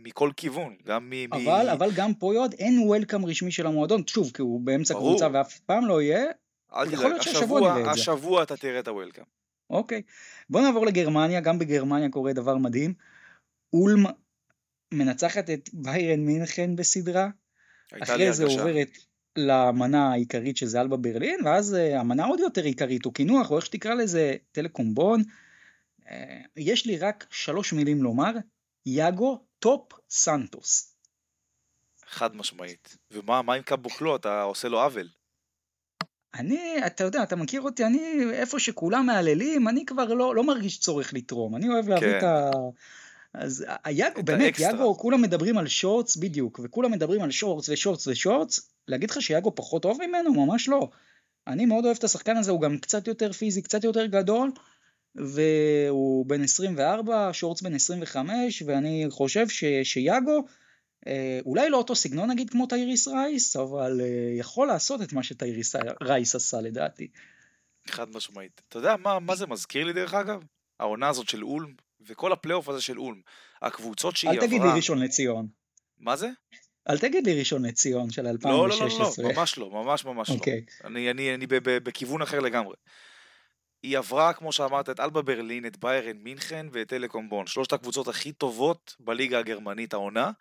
מכל 0.03 0.31
כיוון, 0.37 0.75
גם 0.85 1.09
מ... 1.09 1.33
אבל, 1.33 1.65
מ... 1.65 1.69
אבל 1.69 1.89
גם 1.95 2.13
פה 2.13 2.33
יועד 2.33 2.53
אין 2.53 2.79
וולקאם 2.79 3.25
רשמי 3.25 3.51
של 3.51 3.67
המועדון, 3.67 4.07
שוב, 4.07 4.31
כי 4.33 4.41
הוא 4.41 4.61
באמצע 4.61 4.93
ברור. 4.93 5.09
קבוצה 5.09 5.27
ואף 5.33 5.59
פעם 5.59 5.85
לא 5.85 6.01
יהיה, 6.01 6.25
יכול 6.91 7.09
להיות 7.09 7.21
שהשבוע 7.21 7.59
נראה 7.61 7.79
את 7.79 7.85
זה. 7.85 7.91
השבוע 7.91 8.43
אתה 8.43 8.57
תראה 8.57 8.79
את 8.79 8.87
הוולקאם. 8.87 9.23
אוקיי. 9.69 10.01
בוא 10.49 10.61
נעבור 10.61 10.85
לגרמניה, 10.85 11.41
גם 11.41 11.59
בגרמניה 11.59 12.09
קורה 12.09 12.33
דבר 12.33 12.57
מדהים. 12.57 12.93
אולם 13.73 14.03
מנצחת 14.93 15.49
את 15.49 15.69
ביירן 15.73 16.19
מינכן 16.19 16.75
בסדרה, 16.75 17.29
אחרי 18.03 18.33
זה. 18.33 18.45
עוברת 18.45 18.89
למנה 19.35 20.11
העיקרית 20.11 20.57
שזה 20.57 20.81
אלבה 20.81 20.97
ברלין, 20.97 21.39
ואז 21.45 21.75
אה, 21.75 21.99
המנה 21.99 22.25
עוד 22.25 22.39
יותר 22.39 22.63
עיקרית, 22.63 23.05
או 23.05 23.11
קינוח, 23.11 23.51
או 23.51 23.57
איך 23.57 23.65
שתקרא 23.65 23.93
לזה, 23.93 24.35
טלקום 24.51 24.90
בון. 24.90 25.21
אה, 26.07 26.41
יש 26.57 26.85
לי 26.85 26.97
רק 26.97 27.27
שלוש 27.31 27.73
מילים 27.73 28.03
לומר, 28.03 28.31
יאגו 28.85 29.45
דוס 29.59 29.93
סנטוס. 30.09 30.95
חד 32.07 32.35
משמעית. 32.35 32.97
ומה 33.11 33.41
מה 33.41 33.53
עם 33.53 33.63
קבוקלו? 33.63 34.15
אתה 34.15 34.41
עושה 34.41 34.67
לו 34.67 34.81
עוול. 34.81 35.09
אני, 36.35 36.77
אתה 36.87 37.03
יודע, 37.03 37.23
אתה 37.23 37.35
מכיר 37.35 37.61
אותי, 37.61 37.85
אני, 37.85 38.23
איפה 38.31 38.59
שכולם 38.59 39.05
מהללים, 39.05 39.67
אני 39.67 39.85
כבר 39.85 40.13
לא, 40.13 40.35
לא 40.35 40.43
מרגיש 40.43 40.79
צורך 40.79 41.13
לתרום, 41.13 41.55
אני 41.55 41.69
אוהב 41.69 41.89
להביא 41.89 42.11
כן. 42.11 42.17
את 42.17 42.23
ה... 42.23 42.51
אז 43.33 43.65
היאגו, 43.83 44.23
באמת. 44.23 44.59
יאגו, 44.59 44.97
כולם 44.97 45.21
מדברים 45.21 45.57
על 45.57 45.67
שורטס, 45.67 46.15
בדיוק, 46.15 46.59
וכולם 46.63 46.91
מדברים 46.91 47.21
על 47.21 47.31
שורטס 47.31 47.69
ושורטס 47.69 48.07
ושורטס, 48.07 48.69
להגיד 48.87 49.09
לך 49.09 49.21
שיאגו 49.21 49.55
פחות 49.55 49.81
טוב 49.81 49.97
ממנו? 50.07 50.45
ממש 50.45 50.69
לא. 50.69 50.89
אני 51.47 51.65
מאוד 51.65 51.85
אוהב 51.85 51.97
את 51.97 52.03
השחקן 52.03 52.37
הזה, 52.37 52.51
הוא 52.51 52.61
גם 52.61 52.77
קצת 52.77 53.07
יותר 53.07 53.31
פיזי, 53.31 53.61
קצת 53.61 53.83
יותר 53.83 54.05
גדול, 54.05 54.51
והוא 55.15 56.25
בן 56.25 56.43
24, 56.43 57.29
שורטס 57.33 57.61
בן 57.61 57.75
25, 57.75 58.63
ואני 58.65 59.05
חושב 59.09 59.49
ש, 59.49 59.63
שיאגו, 59.83 60.45
אולי 61.45 61.69
לא 61.69 61.77
אותו 61.77 61.95
סגנון 61.95 62.29
נגיד 62.29 62.49
כמו 62.49 62.67
טייריס 62.67 63.07
רייס, 63.07 63.55
אבל 63.55 64.01
אה, 64.01 64.39
יכול 64.39 64.67
לעשות 64.67 65.01
את 65.01 65.13
מה 65.13 65.23
שטייריס 65.23 65.75
רייס 66.01 66.35
עשה 66.35 66.61
לדעתי. 66.61 67.07
חד 67.87 68.09
משמעית. 68.09 68.61
אתה 68.69 68.77
יודע 68.77 68.95
מה, 68.95 69.19
מה 69.19 69.35
זה 69.35 69.47
מזכיר 69.47 69.85
לי 69.85 69.93
דרך 69.93 70.13
אגב? 70.13 70.43
העונה 70.79 71.09
הזאת 71.09 71.29
של 71.29 71.43
אולם, 71.43 71.73
וכל 72.01 72.31
הפלייאוף 72.31 72.69
הזה 72.69 72.81
של 72.81 72.99
אולם. 72.99 73.21
הקבוצות 73.61 74.15
שהיא 74.15 74.31
אל 74.31 74.35
עברה... 74.35 74.47
תגיד 74.47 74.61
לי 74.61 74.67
ראשון 74.75 74.99
לציון. 74.99 75.47
מה 75.99 76.15
זה? 76.15 76.29
אל 76.89 76.97
תגיד 76.97 77.25
לי 77.25 77.39
ראשון 77.39 77.65
לציון 77.65 78.09
של 78.09 78.21
לא, 78.21 78.31
לא, 78.31 78.37
לא, 78.43 78.67
לא, 78.67 78.73
2016. 78.73 79.25
לא, 79.25 79.31
ממש 79.33 79.57
לא, 79.57 79.69
ממש 79.69 80.05
ממש 80.05 80.29
לא. 80.29 80.35
אוקיי. 80.35 80.65
אני, 80.83 81.11
אני, 81.11 81.35
אני 81.35 81.47
בכיוון 81.83 82.21
אחר 82.21 82.39
לגמרי. 82.39 82.75
היא 83.83 83.97
עברה, 83.97 84.33
כמו 84.33 84.51
שאמרת, 84.51 84.89
את 84.89 84.99
אלבה 84.99 85.21
ברלין, 85.21 85.65
את 85.65 85.77
ביירן 85.77 86.17
מינכן 86.17 86.67
ואת 86.71 86.87
טלקום 86.87 87.29
בון. 87.29 87.47
שלושת 87.47 87.73
הקבוצות 87.73 88.07
הכי 88.07 88.31
טובות 88.31 88.95
בליגה 88.99 89.39
הגרמנית 89.39 89.93
העונה. 89.93 90.31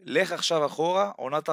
לך 0.00 0.32
עכשיו 0.32 0.66
אחורה, 0.66 1.12
עונת 1.16 1.48
14-15, 1.48 1.52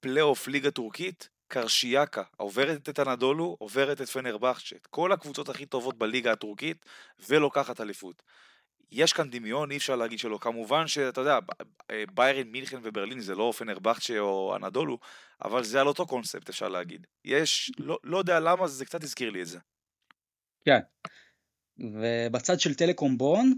פלייאוף 0.00 0.48
ליגה 0.48 0.70
טורקית, 0.70 1.28
קרשיאקה, 1.48 2.22
עוברת 2.36 2.88
את 2.88 3.00
אנדולו, 3.00 3.56
עוברת 3.58 4.00
את 4.00 4.08
פנרבכצ'ה, 4.08 4.76
את 4.76 4.86
כל 4.86 5.12
הקבוצות 5.12 5.48
הכי 5.48 5.66
טובות 5.66 5.98
בליגה 5.98 6.32
הטורקית, 6.32 6.86
ולוקחת 7.28 7.80
אליפות. 7.80 8.22
יש 8.92 9.12
כאן 9.12 9.30
דמיון, 9.30 9.70
אי 9.70 9.76
אפשר 9.76 9.96
להגיד 9.96 10.18
שלא. 10.18 10.38
כמובן 10.40 10.86
שאתה 10.86 11.20
יודע, 11.20 11.40
ב- 11.40 12.04
ביירן, 12.14 12.48
מינכן 12.48 12.78
וברלין 12.82 13.20
זה 13.20 13.34
לא 13.34 13.52
פנרבכצ'ה 13.58 14.18
או 14.18 14.56
אנדולו, 14.56 14.98
אבל 15.44 15.64
זה 15.64 15.80
על 15.80 15.86
אותו 15.86 16.06
קונספט 16.06 16.48
אפשר 16.48 16.68
להגיד. 16.68 17.06
יש, 17.24 17.72
לא, 17.78 17.98
לא 18.04 18.18
יודע 18.18 18.40
למה, 18.40 18.68
זה 18.68 18.84
קצת 18.84 19.02
הזכיר 19.02 19.30
לי 19.30 19.42
את 19.42 19.46
זה. 19.46 19.58
כן. 20.64 20.80
ובצד 21.78 22.60
של 22.60 22.74
טלקום 22.74 23.18
בון, 23.18 23.54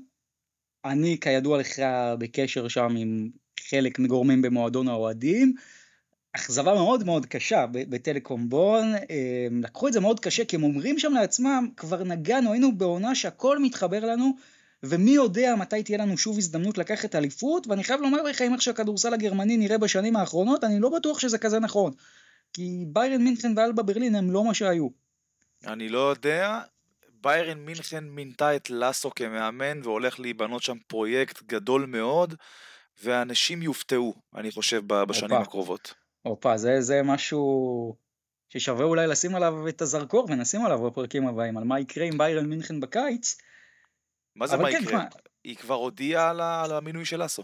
אני 0.84 1.18
כידוע 1.20 1.58
לך 1.58 1.72
בקשר 2.18 2.68
שם 2.68 2.96
עם 2.96 3.30
חלק 3.60 3.98
מגורמים 3.98 4.42
במועדון 4.42 4.88
האוהדים, 4.88 5.54
אכזבה 6.32 6.74
מאוד 6.74 7.04
מאוד 7.04 7.26
קשה 7.26 7.66
בטלקום 7.72 8.48
בון, 8.48 8.94
אה, 8.94 9.46
לקחו 9.62 9.88
את 9.88 9.92
זה 9.92 10.00
מאוד 10.00 10.20
קשה 10.20 10.44
כי 10.44 10.56
הם 10.56 10.62
אומרים 10.62 10.98
שם 10.98 11.12
לעצמם, 11.12 11.68
כבר 11.76 12.04
נגענו, 12.04 12.52
היינו 12.52 12.78
בעונה 12.78 13.14
שהכל 13.14 13.58
מתחבר 13.58 14.04
לנו, 14.04 14.36
ומי 14.82 15.10
יודע 15.10 15.54
מתי 15.58 15.82
תהיה 15.82 15.98
לנו 15.98 16.18
שוב 16.18 16.38
הזדמנות 16.38 16.78
לקחת 16.78 17.14
אליפות, 17.14 17.66
ואני 17.66 17.84
חייב 17.84 18.00
לומר 18.00 18.22
לך, 18.22 18.42
אם 18.42 18.52
איך 18.52 18.62
שהכדורסל 18.62 19.14
הגרמני 19.14 19.56
נראה 19.56 19.78
בשנים 19.78 20.16
האחרונות, 20.16 20.64
אני 20.64 20.80
לא 20.80 20.88
בטוח 20.88 21.18
שזה 21.18 21.38
כזה 21.38 21.58
נכון. 21.58 21.92
כי 22.52 22.84
ביירן 22.86 23.24
מינכן 23.24 23.52
ואלבה 23.56 23.82
ברלין 23.82 24.14
הם 24.14 24.30
לא 24.30 24.44
מה 24.44 24.54
שהיו. 24.54 24.88
אני 25.66 25.88
לא 25.88 26.10
יודע, 26.10 26.60
ביירן 27.22 27.58
מינכן 27.58 28.04
מינתה 28.04 28.56
את 28.56 28.70
לאסו 28.70 29.10
כמאמן 29.16 29.80
והולך 29.82 30.20
להיבנות 30.20 30.62
שם 30.62 30.76
פרויקט 30.86 31.42
גדול 31.42 31.86
מאוד, 31.86 32.34
ואנשים 33.02 33.62
יופתעו, 33.62 34.14
אני 34.34 34.50
חושב, 34.50 34.82
בשנים 34.86 35.30
הופה. 35.30 35.42
הקרובות. 35.42 35.94
הופה, 36.22 36.56
זה, 36.56 36.80
זה 36.80 37.00
משהו 37.04 37.96
ששווה 38.48 38.84
אולי 38.84 39.06
לשים 39.06 39.34
עליו 39.34 39.68
את 39.68 39.82
הזרקור 39.82 40.26
ונשים 40.30 40.64
עליו 40.64 40.82
בפרקים 40.90 41.26
הבאים, 41.26 41.56
על 41.56 41.64
מה 41.64 41.80
יקרה 41.80 42.04
עם 42.04 42.18
ביירן 42.18 42.46
מינכן 42.46 42.80
בקיץ. 42.80 43.36
מה 44.36 44.46
זה 44.46 44.56
מה 44.56 44.70
כן, 44.70 44.78
יקרה? 44.82 44.86
תשמע, 45.08 45.20
היא 45.44 45.56
כבר 45.56 45.74
הודיעה 45.74 46.30
על 46.30 46.40
על 46.40 46.72
המינוי 46.72 47.04
של 47.04 47.22
לאסו. 47.22 47.42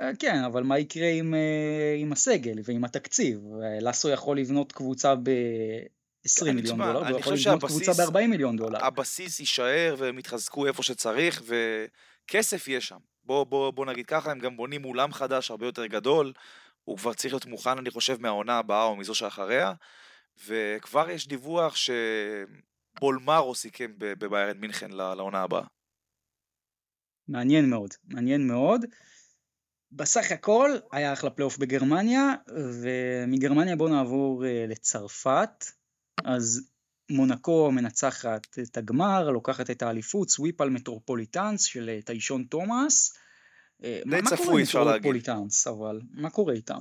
אה, 0.00 0.10
כן, 0.18 0.44
אבל 0.46 0.62
מה 0.62 0.78
יקרה 0.78 1.08
עם, 1.08 1.34
אה, 1.34 1.96
עם 1.98 2.12
הסגל 2.12 2.58
ועם 2.64 2.84
התקציב? 2.84 3.40
אה, 3.62 3.80
לאסו 3.80 4.08
יכול 4.08 4.38
לבנות 4.38 4.72
קבוצה 4.72 5.14
ב-20 5.14 6.42
אני- 6.42 6.52
מיליון 6.52 6.64
תשמע, 6.74 6.92
דולר, 6.92 7.02
והוא 7.06 7.20
יכול 7.20 7.32
לבנות 7.34 7.60
קבוצה 7.64 7.84
שהבסיס- 7.94 8.10
ב-40 8.10 8.26
מיליון 8.26 8.56
דולר. 8.56 8.84
הבסיס 8.84 9.40
יישאר 9.40 9.94
והם 9.98 10.18
יתחזקו 10.18 10.66
איפה 10.66 10.82
שצריך 10.82 11.42
וכסף 11.46 12.68
יש 12.68 12.88
שם. 12.88 12.98
בוא, 13.30 13.44
בוא, 13.44 13.70
בוא 13.70 13.86
נגיד 13.86 14.06
ככה, 14.06 14.30
הם 14.30 14.38
גם 14.38 14.56
בונים 14.56 14.84
אולם 14.84 15.12
חדש 15.12 15.50
הרבה 15.50 15.66
יותר 15.66 15.86
גדול, 15.86 16.32
הוא 16.84 16.98
כבר 16.98 17.14
צריך 17.14 17.34
להיות 17.34 17.46
מוכן 17.46 17.78
אני 17.78 17.90
חושב 17.90 18.20
מהעונה 18.20 18.58
הבאה 18.58 18.84
או 18.84 18.96
מזו 18.96 19.14
שאחריה, 19.14 19.72
וכבר 20.46 21.10
יש 21.10 21.28
דיווח 21.28 21.74
שבולמרו 22.96 23.54
סיכם 23.54 23.92
בביירן 23.98 24.58
מינכן 24.58 24.90
לעונה 24.90 25.42
הבאה. 25.42 25.64
מעניין 27.28 27.70
מאוד, 27.70 27.90
מעניין 28.04 28.46
מאוד. 28.46 28.84
בסך 29.92 30.32
הכל 30.32 30.70
היה 30.92 31.12
אחלה 31.12 31.30
פלייאוף 31.30 31.58
בגרמניה, 31.58 32.34
ומגרמניה 32.82 33.76
בואו 33.76 33.88
נעבור 33.88 34.46
אה, 34.46 34.64
לצרפת. 34.68 35.64
אז 36.24 36.69
מונקו 37.10 37.72
מנצחת 37.72 38.58
את 38.58 38.76
הגמר, 38.76 39.30
לוקחת 39.30 39.70
את 39.70 39.82
האליפות, 39.82 40.30
sweep 40.30 40.60
על 40.60 40.70
מטרופוליטנס 40.70 41.64
של 41.64 41.88
אה, 41.88 42.02
דישון 42.02 42.44
תומאס. 42.44 43.16
אה, 43.84 44.00
די 44.10 44.20
צפוי, 44.28 44.54
אם 44.54 44.60
אפשר 44.60 44.84
להגיד. 44.84 44.98
מטרופוליטנס, 45.00 45.66
אבל 45.66 46.00
מה 46.10 46.30
קורה 46.30 46.54
איתם? 46.54 46.80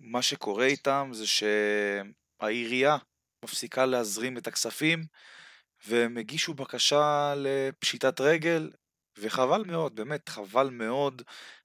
מה 0.00 0.22
שקורה 0.22 0.66
איתם 0.66 1.10
זה 1.12 1.24
שהעירייה 1.26 2.96
מפסיקה 3.44 3.86
להזרים 3.86 4.38
את 4.38 4.46
הכספים 4.46 5.04
והם 5.86 6.16
הגישו 6.16 6.54
בקשה 6.54 7.34
לפשיטת 7.36 8.20
רגל 8.20 8.70
וחבל 9.18 9.64
מאוד, 9.66 9.96
באמת 9.96 10.28
חבל 10.28 10.70
מאוד 10.70 11.22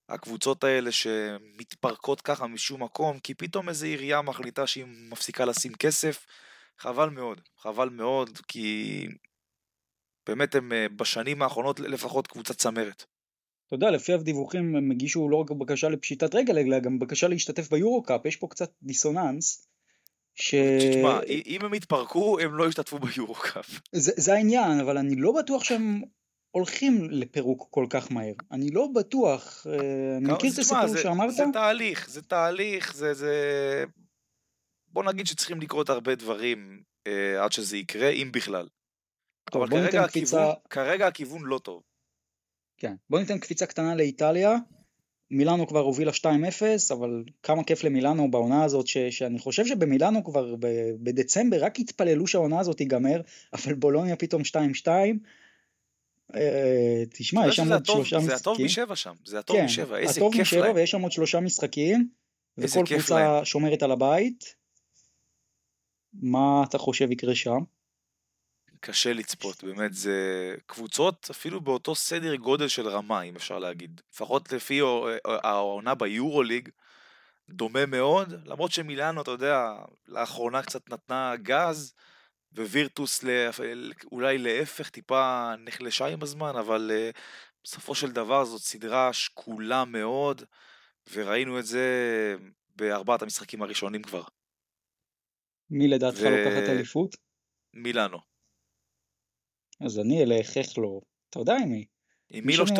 הקבוצות 0.10 0.64
האלה 0.64 0.92
שמתפרקות 0.92 2.22
ככה 2.22 2.48
משום 2.48 2.84
מקום 2.84 3.20
כי 3.20 3.34
פתאום 3.34 3.70
איזו 3.70 3.86
עירייה 3.86 4.22
מחליטה 4.22 4.68
שהיא 4.68 4.86
מפסיקה 5.10 5.46
לשים 5.46 5.74
כסף 5.74 6.26
חבל 6.78 7.10
מאוד, 7.10 7.42
חבל 7.58 7.90
מאוד 7.90 8.38
כי 8.48 9.08
באמת 10.28 10.56
הם 10.56 10.72
אה, 10.72 10.86
בשנים 10.96 11.42
האחרונות 11.42 11.80
לפחות 11.80 12.28
קבוצת 12.28 12.58
צמרת. 12.58 13.06
אתה 13.68 13.76
יודע, 13.76 13.92
לפי 13.92 14.14
הדיווחים 14.14 14.76
הם 14.76 14.92
הגישו 14.92 15.30
לא 15.30 15.38
רק 15.38 15.52
בקשה 15.52 15.90
לפשיטת 15.90 16.36
רגל, 16.36 16.58
אלא 16.58 16.80
גם 16.80 17.00
בקשה 17.00 17.28
להשתתף 17.28 17.70
ביורו-קאפ, 17.70 18.26
יש 18.26 18.36
פה 18.36 18.48
קצת 18.48 18.72
דיסוננס. 18.84 19.68
ש... 20.36 20.56
תשמע, 20.92 21.20
אם 21.46 21.66
הם 21.66 21.74
יתפרקו 21.74 22.40
הם 22.40 22.56
לא 22.56 22.68
ישתתפו 22.68 23.00
ביורו-קאפ. 23.00 23.80
זה, 23.92 24.12
זה 24.18 24.34
העניין, 24.34 24.80
אבל 24.80 24.98
אני 24.98 25.16
לא 25.16 25.32
בטוח 25.32 25.64
שהם 25.64 26.02
הולכים 26.52 27.08
לפירוק 27.12 27.68
כל 27.72 27.86
כך 27.90 28.12
מהר. 28.12 28.34
אני 28.52 28.70
לא 28.72 28.88
בטוח. 28.96 29.68
אה, 29.70 30.18
אני 30.18 30.34
מכיר 30.34 30.54
את 30.54 30.60
הסיפור 30.60 30.98
שאמרת? 30.98 31.32
זה 31.34 31.44
תהליך, 31.54 32.10
זה 32.10 32.22
תהליך, 32.22 32.96
זה, 32.96 33.14
זה... 33.14 33.34
בוא 34.96 35.04
נגיד 35.04 35.28
שצריכים 35.28 35.62
לקרות 35.62 35.90
הרבה 35.90 36.16
דברים 36.16 36.82
אה, 37.08 37.44
עד 37.44 37.52
שזה 37.52 37.78
יקרה, 37.78 38.10
אם 38.10 38.30
בכלל. 38.34 38.68
טוב, 39.52 39.62
אבל 39.62 39.72
כרגע 39.72 40.04
הכיוון, 40.04 40.08
קפיצה, 40.08 40.54
כרגע 40.70 41.08
הכיוון 41.08 41.42
לא 41.44 41.60
טוב. 41.60 41.82
כן, 42.78 42.94
בוא 43.10 43.20
ניתן 43.20 43.40
קפיצה 43.40 43.66
קטנה 43.66 43.96
לאיטליה. 43.96 44.56
מילאנו 45.32 45.68
כבר 45.68 45.80
הובילה 45.80 46.12
2-0, 46.12 46.26
אבל 46.94 47.24
כמה 47.44 47.64
כיף 47.64 47.84
למילאנו 47.84 48.32
בעונה 48.32 48.64
הזאת, 48.64 48.88
ש, 48.88 48.98
שאני 48.98 49.40
חושב 49.40 49.66
שבמילאנו 49.66 50.24
כבר 50.24 50.56
ב, 50.56 50.68
בדצמבר 51.04 51.64
רק 51.64 51.80
התפללו 51.80 52.28
שהעונה 52.28 52.60
הזאת 52.60 52.78
תיגמר, 52.78 53.22
אבל 53.54 53.74
בולוניה 53.74 54.16
פתאום 54.16 54.42
2-2. 54.42 54.88
אה, 56.36 57.04
תשמע, 57.10 57.48
יש 57.48 57.56
שם 57.56 57.64
עוד 57.64 57.82
הטוב- 57.82 58.06
שלושה 58.06 58.20
זה 58.20 58.36
הטוב 58.36 58.54
משחקים. 58.54 58.66
משבע 58.66 58.96
שם, 58.96 59.14
זה 59.26 59.40
הטוב 59.40 59.58
כן, 59.58 59.66
משבע, 59.66 59.98
איזה 59.98 60.12
הטוב 60.12 60.34
כיף 60.34 60.42
משבע, 60.42 60.62
להם. 60.66 60.76
ויש 60.76 60.92
שם 60.92 61.02
עוד 61.02 61.12
שלושה 61.12 61.40
משחקים, 61.40 62.08
וכל 62.58 62.84
קבוצה 62.86 63.20
להם. 63.20 63.46
שומרת 63.46 63.84
על 63.84 63.92
הבית. 63.92 64.56
מה 66.22 66.64
אתה 66.70 66.78
חושב 66.78 67.12
יקרה 67.12 67.36
שם? 67.36 67.60
קשה 68.80 69.14
לצפות, 69.14 69.64
באמת, 69.64 69.94
זה 69.94 70.56
קבוצות 70.66 71.28
אפילו 71.32 71.62
באותו 71.62 71.96
סדר 71.96 72.36
גודל 72.36 72.68
של 72.68 72.88
רמה, 72.88 73.22
אם 73.22 73.36
אפשר 73.36 73.60
להגיד. 73.60 74.02
לפחות 74.12 74.52
לפי 74.52 74.82
העונה 75.26 75.96
ביורוליג, 75.96 76.70
דומה 77.50 77.86
מאוד, 77.86 78.34
למרות 78.46 78.72
שמילאנו, 78.72 79.22
אתה 79.22 79.32
יודע, 79.32 79.76
לאחרונה 80.08 80.62
קצת 80.62 80.90
נתנה 80.90 81.36
גז, 81.36 81.94
ווירטוס 82.56 83.24
אולי 84.12 84.38
להפך 84.38 84.90
טיפה 84.90 85.54
נחלשה 85.60 86.06
עם 86.06 86.24
הזמן, 86.24 86.56
אבל 86.56 86.92
אה, 86.94 87.10
בסופו 87.64 87.96
של 87.96 88.12
דבר 88.12 88.46
זאת 88.46 88.62
סדרה 88.62 89.14
שקולה 89.14 89.86
מאוד, 89.86 90.42
וראינו 91.14 91.60
את 91.60 91.66
זה 91.66 91.86
בארבעת 92.76 93.22
המשחקים 93.22 93.62
הראשונים 93.62 94.02
כבר. 94.02 94.24
מי 95.70 95.88
לדעתך 95.88 96.20
ו- 96.22 96.30
לוקחת 96.30 96.70
אליפות? 96.70 97.16
מילאנו. 97.74 98.18
אז 99.82 100.00
אני 100.00 100.24
אלך, 100.24 100.58
איך 100.58 100.78
לא? 100.78 101.02
אתה 101.30 101.40
יודע 101.40 101.54
עם 101.58 101.70
מי? 101.70 101.86
עם 102.30 102.46
מי 102.46 102.54
מילוש 102.54 102.72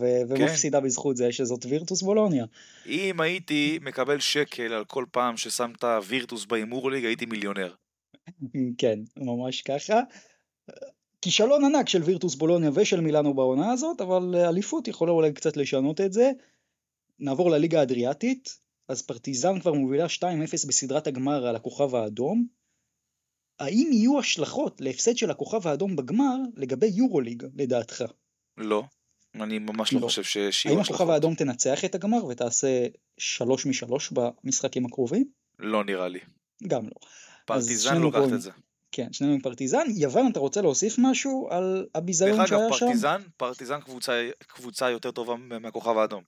ו- 0.00 0.28
כן. 0.28 0.42
ומפסידה 0.42 0.80
בזכות 0.80 1.16
זה 1.16 1.32
שזאת 1.32 1.64
וירטוס 1.64 2.02
בולוניה. 2.02 2.44
אם 2.86 3.20
הייתי 3.20 3.78
מקבל 3.82 4.20
שקל 4.20 4.72
על 4.72 4.84
כל 4.84 5.04
פעם 5.12 5.36
ששמת 5.36 5.84
וירטוס 6.06 6.44
בהימור 6.44 6.90
ליג, 6.90 7.04
הייתי 7.04 7.26
מיליונר. 7.26 7.74
כן, 8.78 8.98
ממש 9.16 9.62
ככה. 9.62 10.00
כישלון 11.22 11.64
ענק 11.64 11.88
של 11.88 12.02
וירטוס 12.02 12.34
בולוניה 12.34 12.70
ושל 12.74 13.00
מילאנו 13.00 13.34
בעונה 13.34 13.72
הזאת, 13.72 14.00
אבל 14.00 14.34
אליפות 14.34 14.88
יכולה 14.88 15.12
אולי 15.12 15.32
קצת 15.32 15.56
לשנות 15.56 16.00
את 16.00 16.12
זה. 16.12 16.30
נעבור 17.18 17.50
לליגה 17.50 17.80
האדריאטית, 17.80 18.58
אז 18.90 19.02
פרטיזן 19.02 19.60
כבר 19.60 19.72
מובילה 19.72 20.06
2-0 20.06 20.22
בסדרת 20.68 21.06
הגמר 21.06 21.46
על 21.46 21.56
הכוכב 21.56 21.94
האדום. 21.94 22.46
האם 23.60 23.90
יהיו 23.92 24.18
השלכות 24.18 24.80
להפסד 24.80 25.16
של 25.16 25.30
הכוכב 25.30 25.66
האדום 25.68 25.96
בגמר 25.96 26.34
לגבי 26.56 26.86
יורוליג, 26.86 27.42
לדעתך? 27.56 28.04
לא, 28.56 28.82
אני 29.34 29.58
ממש 29.58 29.92
לא 29.92 30.00
לא. 30.00 30.06
חושב 30.06 30.22
ש- 30.22 30.36
האם 30.36 30.52
שיהיו 30.52 30.74
הכוכב 30.80 30.94
השלכות. 30.94 31.08
האדום 31.14 31.34
תנצח 31.34 31.84
את 31.84 31.94
הגמר 31.94 32.24
ותעשה 32.24 32.86
3 33.18 33.66
מ-3 33.66 33.92
במשחקים 34.12 34.86
הקרובים? 34.86 35.24
לא 35.58 35.84
נראה 35.84 36.08
לי. 36.08 36.18
גם 36.68 36.84
לא. 36.86 36.92
פרטיזן 37.46 37.96
לוקחת 38.00 38.28
פה- 38.28 38.34
את 38.34 38.40
זה. 38.42 38.50
כן, 38.92 39.12
שנינו 39.12 39.32
עם 39.34 39.40
פרטיזן. 39.40 39.84
יוון, 39.96 40.30
אתה 40.32 40.40
רוצה 40.40 40.62
להוסיף 40.62 40.94
משהו 40.98 41.48
על 41.50 41.86
הביזיון 41.94 42.38
דרך 42.38 42.48
שהיה 42.48 42.66
אגב, 42.66 42.74
שם? 42.76 42.86
פרטיזן, 42.86 43.22
פרטיזן 43.36 43.80
קבוצה, 43.80 44.28
קבוצה 44.46 44.90
יותר 44.90 45.10
טובה 45.10 45.34
מהכוכב 45.36 45.96
האדום. 45.98 46.22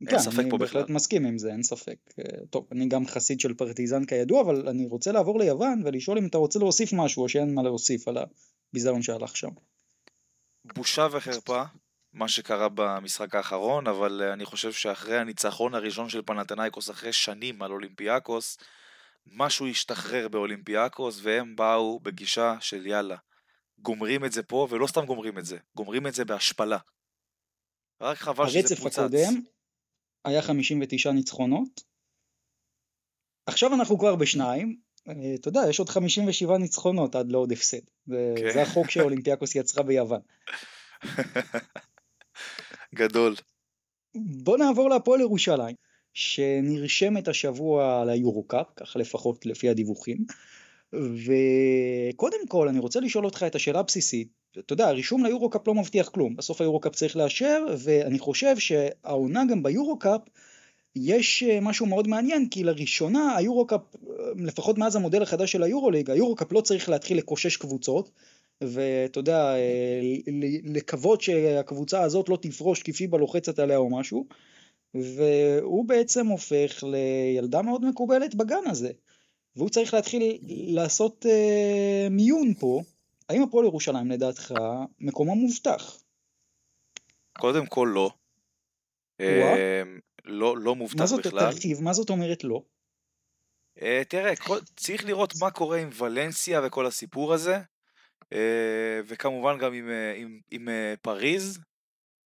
אין 0.00 0.10
כן, 0.10 0.18
ספק 0.18 0.38
אני 0.38 0.50
פה 0.50 0.58
בהחלט 0.58 0.84
בכלל. 0.84 0.94
מסכים 0.94 1.26
עם 1.26 1.38
זה, 1.38 1.52
אין 1.52 1.62
ספק. 1.62 1.96
אה, 2.18 2.24
טוב, 2.50 2.66
אני 2.72 2.88
גם 2.88 3.06
חסיד 3.06 3.40
של 3.40 3.54
פרטיזן 3.54 4.04
כידוע, 4.04 4.40
אבל 4.40 4.68
אני 4.68 4.86
רוצה 4.86 5.12
לעבור 5.12 5.38
ליוון 5.38 5.82
ולשאול 5.84 6.18
אם 6.18 6.26
אתה 6.26 6.38
רוצה 6.38 6.58
להוסיף 6.58 6.92
משהו 6.92 7.22
או 7.22 7.28
שאין 7.28 7.54
מה 7.54 7.62
להוסיף 7.62 8.08
על 8.08 8.16
הביזיון 8.18 9.02
שהלך 9.02 9.36
שם. 9.36 9.50
בושה 10.64 11.08
וחרפה, 11.12 11.62
מה 12.12 12.28
שקרה 12.28 12.68
במשחק 12.74 13.34
האחרון, 13.34 13.86
אבל 13.86 14.22
אה, 14.24 14.32
אני 14.32 14.44
חושב 14.44 14.72
שאחרי 14.72 15.18
הניצחון 15.18 15.74
הראשון 15.74 16.08
של 16.08 16.22
פנתנאיקוס 16.22 16.90
אחרי 16.90 17.12
שנים 17.12 17.62
על 17.62 17.72
אולימפיאקוס, 17.72 18.58
משהו 19.26 19.66
השתחרר 19.66 20.28
באולימפיאקוס, 20.28 21.20
והם 21.22 21.56
באו 21.56 22.00
בגישה 22.00 22.56
של 22.60 22.86
יאללה, 22.86 23.16
גומרים 23.78 24.24
את 24.24 24.32
זה 24.32 24.42
פה, 24.42 24.66
ולא 24.70 24.86
סתם 24.86 25.04
גומרים 25.04 25.38
את 25.38 25.44
זה, 25.44 25.58
גומרים 25.74 26.06
את 26.06 26.14
זה 26.14 26.24
בהשפלה. 26.24 26.78
רק 28.00 28.18
חבל 28.18 28.48
שזה 28.48 28.58
הרצף 28.58 28.80
פוצץ. 28.80 28.98
הקודם 28.98 29.40
היה 30.26 30.42
59 30.42 31.12
ניצחונות. 31.12 31.82
עכשיו 33.46 33.74
אנחנו 33.74 33.98
כבר 33.98 34.16
בשניים. 34.16 34.76
אה, 35.08 35.34
אתה 35.34 35.48
יודע, 35.48 35.60
יש 35.68 35.78
עוד 35.78 35.88
57 35.88 36.58
ניצחונות 36.58 37.14
עד 37.14 37.32
לעוד 37.32 37.52
הפסד. 37.52 37.80
זה 38.06 38.34
כן. 38.36 38.52
זה 38.52 38.62
החוק 38.62 38.90
שאולימפיאקוס 38.90 39.54
יצרה 39.54 39.82
ביוון. 39.82 40.20
גדול. 42.94 43.34
בוא 44.14 44.58
נעבור 44.58 44.90
להפועל 44.90 45.20
ירושלים, 45.20 45.76
שנרשמת 46.14 47.28
השבוע 47.28 48.04
ליורו-קאפ, 48.04 48.66
ככה 48.76 48.98
לפחות 48.98 49.46
לפי 49.46 49.68
הדיווחים. 49.68 50.18
וקודם 50.92 52.48
כל 52.48 52.68
אני 52.68 52.78
רוצה 52.78 53.00
לשאול 53.00 53.24
אותך 53.24 53.44
את 53.46 53.54
השאלה 53.54 53.78
הבסיסית. 53.78 54.28
אתה 54.58 54.72
יודע, 54.72 54.88
הרישום 54.88 55.24
ליורו-קאפ 55.24 55.68
לא 55.68 55.74
מבטיח 55.74 56.08
כלום, 56.08 56.36
בסוף 56.36 56.60
היורו-קאפ 56.60 56.94
צריך 56.94 57.16
לאשר, 57.16 57.64
ואני 57.78 58.18
חושב 58.18 58.58
שהעונה 58.58 59.44
גם 59.44 59.62
ביורו-קאפ 59.62 60.20
יש 60.96 61.42
אה, 61.42 61.60
משהו 61.60 61.86
מאוד 61.86 62.08
מעניין, 62.08 62.48
כי 62.48 62.64
לראשונה 62.64 63.36
היורו-קאפ, 63.36 63.80
אה, 63.94 64.14
לפחות 64.36 64.78
מאז 64.78 64.96
המודל 64.96 65.22
החדש 65.22 65.52
של 65.52 65.62
היורו-ליג, 65.62 66.10
היורו-קאפ 66.10 66.52
לא 66.52 66.60
צריך 66.60 66.88
להתחיל 66.88 67.18
לקושש 67.18 67.56
קבוצות, 67.56 68.10
ואתה 68.60 69.18
יודע, 69.18 69.54
אה, 69.54 70.00
לקוות 70.64 71.20
שהקבוצה 71.20 72.02
הזאת 72.02 72.28
לא 72.28 72.38
תפרוש 72.42 72.82
כי 72.82 72.92
פיבה 72.92 73.18
לוחצת 73.18 73.58
עליה 73.58 73.76
או 73.76 73.90
משהו, 73.90 74.26
והוא 74.94 75.84
בעצם 75.84 76.26
הופך 76.26 76.84
לילדה 76.84 77.62
מאוד 77.62 77.84
מקובלת 77.84 78.34
בגן 78.34 78.66
הזה, 78.66 78.90
והוא 79.56 79.68
צריך 79.68 79.94
להתחיל 79.94 80.38
לעשות 80.48 81.26
מיון 82.10 82.54
פה. 82.54 82.82
האם 83.28 83.42
הפועל 83.42 83.66
ירושלים 83.66 84.10
לדעתך 84.10 84.54
מקומו 84.98 85.34
מובטח? 85.34 85.98
קודם 87.38 87.66
כל 87.66 87.90
לא. 87.94 88.10
אה, 89.20 89.82
לא, 90.24 90.58
לא 90.58 90.74
מובטח 90.74 91.00
מה 91.00 91.06
זאת, 91.06 91.26
בכלל. 91.26 91.52
תרחיב, 91.52 91.82
מה 91.82 91.92
זאת 91.92 92.10
אומרת 92.10 92.44
לא? 92.44 92.62
אה, 93.82 94.02
תראה, 94.08 94.36
כל, 94.36 94.58
צריך 94.76 95.04
לראות 95.04 95.32
מה 95.40 95.50
קורה 95.50 95.78
עם 95.78 95.90
ולנסיה 95.98 96.60
וכל 96.64 96.86
הסיפור 96.86 97.34
הזה, 97.34 97.58
אה, 98.32 99.00
וכמובן 99.06 99.58
גם 99.58 99.72
עם, 99.72 99.90
אה, 99.90 100.14
עם, 100.16 100.40
עם 100.50 100.68
אה, 100.68 100.94
פריז, 101.02 101.58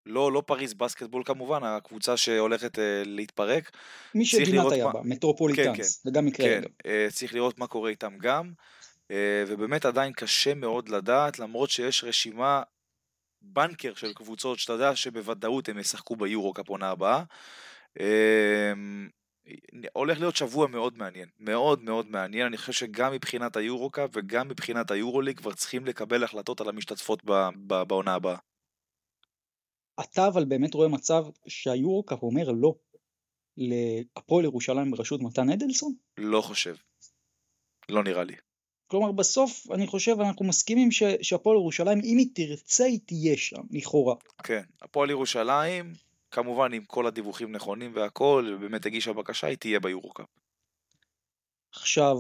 לא, 0.06 0.32
לא 0.32 0.43
פריז 0.45 0.74
בסקטבול 0.74 1.24
כמובן, 1.26 1.64
הקבוצה 1.64 2.18
שהולכת 2.18 2.80
אה, 2.80 3.04
להתפרק. 3.06 3.72
מי 4.16 4.26
שגינת 4.26 4.72
היה 4.72 4.89
בה, 4.89 5.02
מטרופוליטנס, 5.04 5.76
כן, 5.78 6.04
כן. 6.04 6.10
וגם 6.10 6.26
מקרה 6.26 6.45
כן, 6.45 6.62
אה, 6.86 7.08
צריך 7.12 7.34
לראות 7.34 7.60
מה 7.60 7.68
קורה 7.68 7.89
איתם 7.89 8.18
גם, 8.18 8.45
אה, 8.45 8.54
ובאמת 9.47 9.86
עדיין 9.86 10.14
קשה 10.14 10.53
מאוד 10.53 10.89
לדעת, 10.89 11.39
למרות 11.39 11.70
שיש 11.70 12.03
רשימה 12.03 12.64
בנקר 13.41 13.93
של 13.93 14.14
קבוצות 14.14 14.60
שאתה 14.60 14.74
יודע 14.74 14.95
שבוודאות 14.95 15.70
הם 15.70 15.80
ישחקו 15.80 16.16
ביורו-קאפ 16.16 16.70
עונה 16.70 16.89
הבאה. 16.89 17.24
אמ, 17.99 19.10
הולך 19.93 20.20
להיות 20.20 20.36
שבוע 20.36 20.68
מאוד 20.68 20.97
מעניין, 20.97 21.30
מאוד 21.39 21.84
מאוד 21.84 22.07
מעניין, 22.07 22.45
אני 22.45 22.57
חושב 22.57 22.74
שגם 22.74 23.14
מבחינת 23.14 23.57
היורו-קאפ 23.57 24.10
וגם 24.14 24.47
מבחינת 24.47 24.91
היורו-ליג 24.91 25.38
כבר 25.38 25.53
צריכים 25.53 25.86
לקבל 25.86 26.24
החלטות 26.24 26.62
על 26.62 26.70
המשתתפות 26.70 27.24
בעונה 27.88 28.14
הבאה. 28.14 28.38
אתה 30.03 30.28
אבל 30.28 30.45
באמת 30.45 30.74
רואה 30.74 30.88
מצב 30.88 31.24
שהיורו-קאפ 31.47 32.24
אומר 32.24 32.51
לא 32.51 32.76
להפועל 33.57 34.45
ירושלים 34.45 34.91
בראשות 34.91 35.22
מתן 35.22 35.49
אדלסון? 35.49 35.93
לא 36.18 36.41
חושב. 36.41 36.76
לא 37.89 38.03
נראה 38.03 38.24
לי. 38.24 38.36
כלומר 38.90 39.12
בסוף 39.12 39.72
אני 39.72 39.88
חושב 39.88 40.16
אנחנו 40.20 40.46
מסכימים 40.46 40.92
ש, 40.92 41.04
שהפועל 41.22 41.58
ירושלים 41.58 42.00
אם 42.04 42.18
היא 42.18 42.28
תרצה 42.34 42.86
היא 42.86 43.00
תהיה 43.06 43.38
שם 43.38 43.62
לכאורה. 43.72 44.16
כן, 44.44 44.62
הפועל 44.82 45.10
ירושלים 45.10 45.94
כמובן 46.32 46.74
אם 46.74 46.84
כל 46.88 47.08
הדיווחים 47.08 47.52
נכונים 47.52 47.92
והכל 47.96 48.56
ובאמת 48.56 48.86
הגישה 48.86 49.14
בקשה 49.14 49.48
היא 49.48 49.58
תהיה 49.58 49.80
ביורוקאפ. 49.80 50.26
עכשיו 51.76 52.16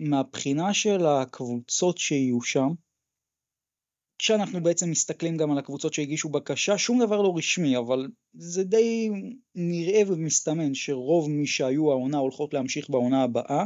מהבחינה 0.00 0.74
של 0.74 1.06
הקבוצות 1.06 1.98
שיהיו 1.98 2.42
שם 2.42 2.68
כשאנחנו 4.18 4.62
בעצם 4.62 4.90
מסתכלים 4.90 5.36
גם 5.36 5.50
על 5.50 5.58
הקבוצות 5.58 5.94
שהגישו 5.94 6.28
בקשה 6.28 6.78
שום 6.78 7.02
דבר 7.02 7.22
לא 7.22 7.34
רשמי 7.36 7.76
אבל 7.76 8.08
זה 8.34 8.64
די 8.64 9.10
נראה 9.54 10.02
ומסתמן 10.06 10.74
שרוב 10.74 11.30
מי 11.30 11.46
שהיו 11.46 11.90
העונה 11.90 12.18
הולכות 12.18 12.54
להמשיך 12.54 12.90
בעונה 12.90 13.22
הבאה 13.22 13.64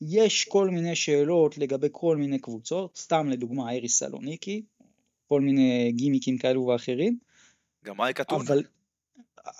יש 0.00 0.44
כל 0.44 0.70
מיני 0.70 0.96
שאלות 0.96 1.58
לגבי 1.58 1.88
כל 1.92 2.16
מיני 2.16 2.38
קבוצות, 2.38 2.96
סתם 2.96 3.28
לדוגמה 3.28 3.72
אריס 3.72 3.98
סלוניקי, 3.98 4.62
כל 5.28 5.40
מיני 5.40 5.92
גימיקים 5.92 6.38
כאלו 6.38 6.66
ואחרים. 6.66 7.18
גם 7.84 8.00
אייק 8.00 8.20
אתונה. 8.20 8.44
אבל 8.44 8.62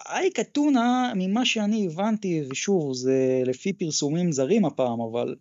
אייק 0.08 0.40
אתונה, 0.40 1.12
ממה 1.16 1.46
שאני 1.46 1.86
הבנתי, 1.86 2.42
ושוב, 2.50 2.94
זה 2.94 3.42
לפי 3.46 3.72
פרסומים 3.72 4.32
זרים 4.32 4.64
הפעם, 4.64 5.00
אבל 5.00 5.36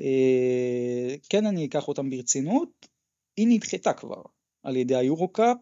אה, 0.00 1.14
כן 1.28 1.46
אני 1.46 1.66
אקח 1.66 1.88
אותם 1.88 2.10
ברצינות, 2.10 2.88
היא 3.36 3.46
נדחתה 3.50 3.92
כבר 3.92 4.22
על 4.62 4.76
ידי 4.76 4.96
היורו-קאפ, 4.96 5.56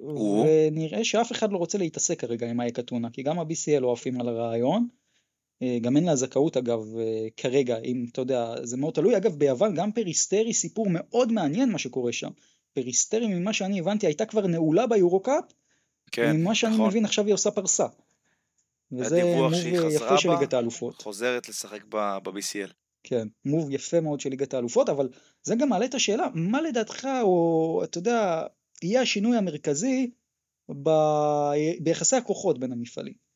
ונראה 0.00 1.04
שאף 1.04 1.32
אחד 1.32 1.52
לא 1.52 1.56
רוצה 1.56 1.78
להתעסק 1.78 2.20
כרגע 2.20 2.50
עם 2.50 2.60
אייק 2.60 2.78
אתונה, 2.78 3.10
כי 3.10 3.22
גם 3.22 3.38
ה-BCL 3.38 3.80
לא 3.80 3.92
עפים 3.92 4.20
על 4.20 4.28
הרעיון. 4.28 4.88
אה, 5.62 5.78
גם 5.80 5.96
אין 5.96 6.04
לה 6.04 6.16
זכאות 6.16 6.56
אגב 6.56 6.98
אה, 6.98 7.28
כרגע, 7.36 7.78
אם 7.78 8.06
אתה 8.12 8.20
יודע, 8.20 8.54
זה 8.62 8.76
מאוד 8.76 8.94
תלוי. 8.94 9.16
אגב 9.16 9.34
ביוון 9.34 9.74
גם 9.74 9.92
פריסטרי 9.92 10.54
סיפור 10.54 10.86
מאוד 10.90 11.32
מעניין 11.32 11.72
מה 11.72 11.78
שקורה 11.78 12.12
שם. 12.12 12.30
פריסטרי 12.72 13.26
ממה 13.26 13.52
שאני 13.52 13.80
הבנתי 13.80 14.06
הייתה 14.06 14.26
כבר 14.26 14.46
נעולה 14.46 14.86
ביורו-קאפ, 14.86 15.44
כן, 16.12 16.30
וממה 16.34 16.54
שאני 16.54 16.74
נכון. 16.74 16.86
מבין 16.86 17.04
עכשיו 17.04 17.26
היא 17.26 17.34
עושה 17.34 17.50
פרסה. 17.50 17.86
וזה 18.92 19.22
move 19.36 19.52
יפה 19.90 20.18
של 20.18 20.30
ליגת 20.30 20.54
האלופות. 20.54 21.02
חוזרת 21.02 21.48
לשחק 21.48 21.84
ב-BCL. 21.88 22.72
כן, 23.02 23.28
מוב 23.44 23.70
יפה 23.70 24.00
מאוד 24.00 24.20
של 24.20 24.30
ליגת 24.30 24.54
האלופות, 24.54 24.88
אבל 24.88 25.08
זה 25.42 25.54
גם 25.54 25.68
מעלה 25.68 25.84
את 25.84 25.94
השאלה, 25.94 26.26
מה 26.34 26.62
לדעתך, 26.62 27.08
או 27.22 27.80
אתה 27.84 27.98
יודע, 27.98 28.46
יהיה 28.82 29.00
השינוי 29.00 29.36
המרכזי 29.36 30.10
ב... 30.82 30.90
ביחסי 31.80 32.16
הכוחות 32.16 32.58
בין 32.58 32.72
המפעלים? 32.72 33.27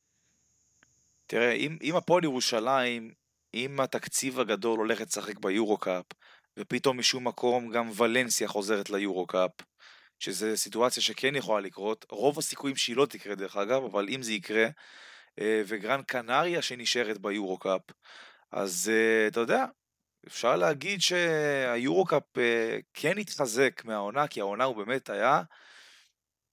תראה, 1.33 1.53
אם, 1.53 1.77
אם 1.83 1.97
הפועל 1.97 2.25
ירושלים, 2.25 3.13
אם 3.55 3.81
התקציב 3.81 4.41
הגדול 4.41 4.79
הולך 4.79 5.01
לשחק 5.01 5.39
ביורו-קאפ, 5.39 6.05
ופתאום 6.59 6.99
משום 6.99 7.29
מקום 7.29 7.71
גם 7.71 7.91
ולנסיה 7.97 8.49
חוזרת 8.49 8.91
ליורו-קאפ, 8.91 9.51
שזה 10.19 10.57
סיטואציה 10.57 11.03
שכן 11.03 11.37
יכולה 11.37 11.61
לקרות, 11.61 12.07
רוב 12.11 12.39
הסיכויים 12.39 12.77
שהיא 12.77 12.97
לא 12.97 13.07
תקרה 13.07 13.35
דרך 13.35 13.57
אגב, 13.57 13.85
אבל 13.85 14.09
אם 14.09 14.23
זה 14.23 14.33
יקרה, 14.33 14.67
אה, 15.41 15.63
וגרן 15.67 16.03
קנריה 16.03 16.63
שנשארת 16.63 17.19
ביורו-קאפ, 17.19 17.83
אז 18.51 18.91
אה, 18.95 19.27
אתה 19.27 19.41
יודע, 19.41 19.65
אפשר 20.27 20.57
להגיד 20.57 21.01
שהיורו-קאפ 21.01 22.39
אה, 22.39 22.79
כן 22.95 23.19
התחזק 23.19 23.85
מהעונה, 23.85 24.29
כי 24.29 24.41
העונה 24.41 24.65
הוא 24.65 24.77
באמת 24.77 25.11
היה 25.11 25.43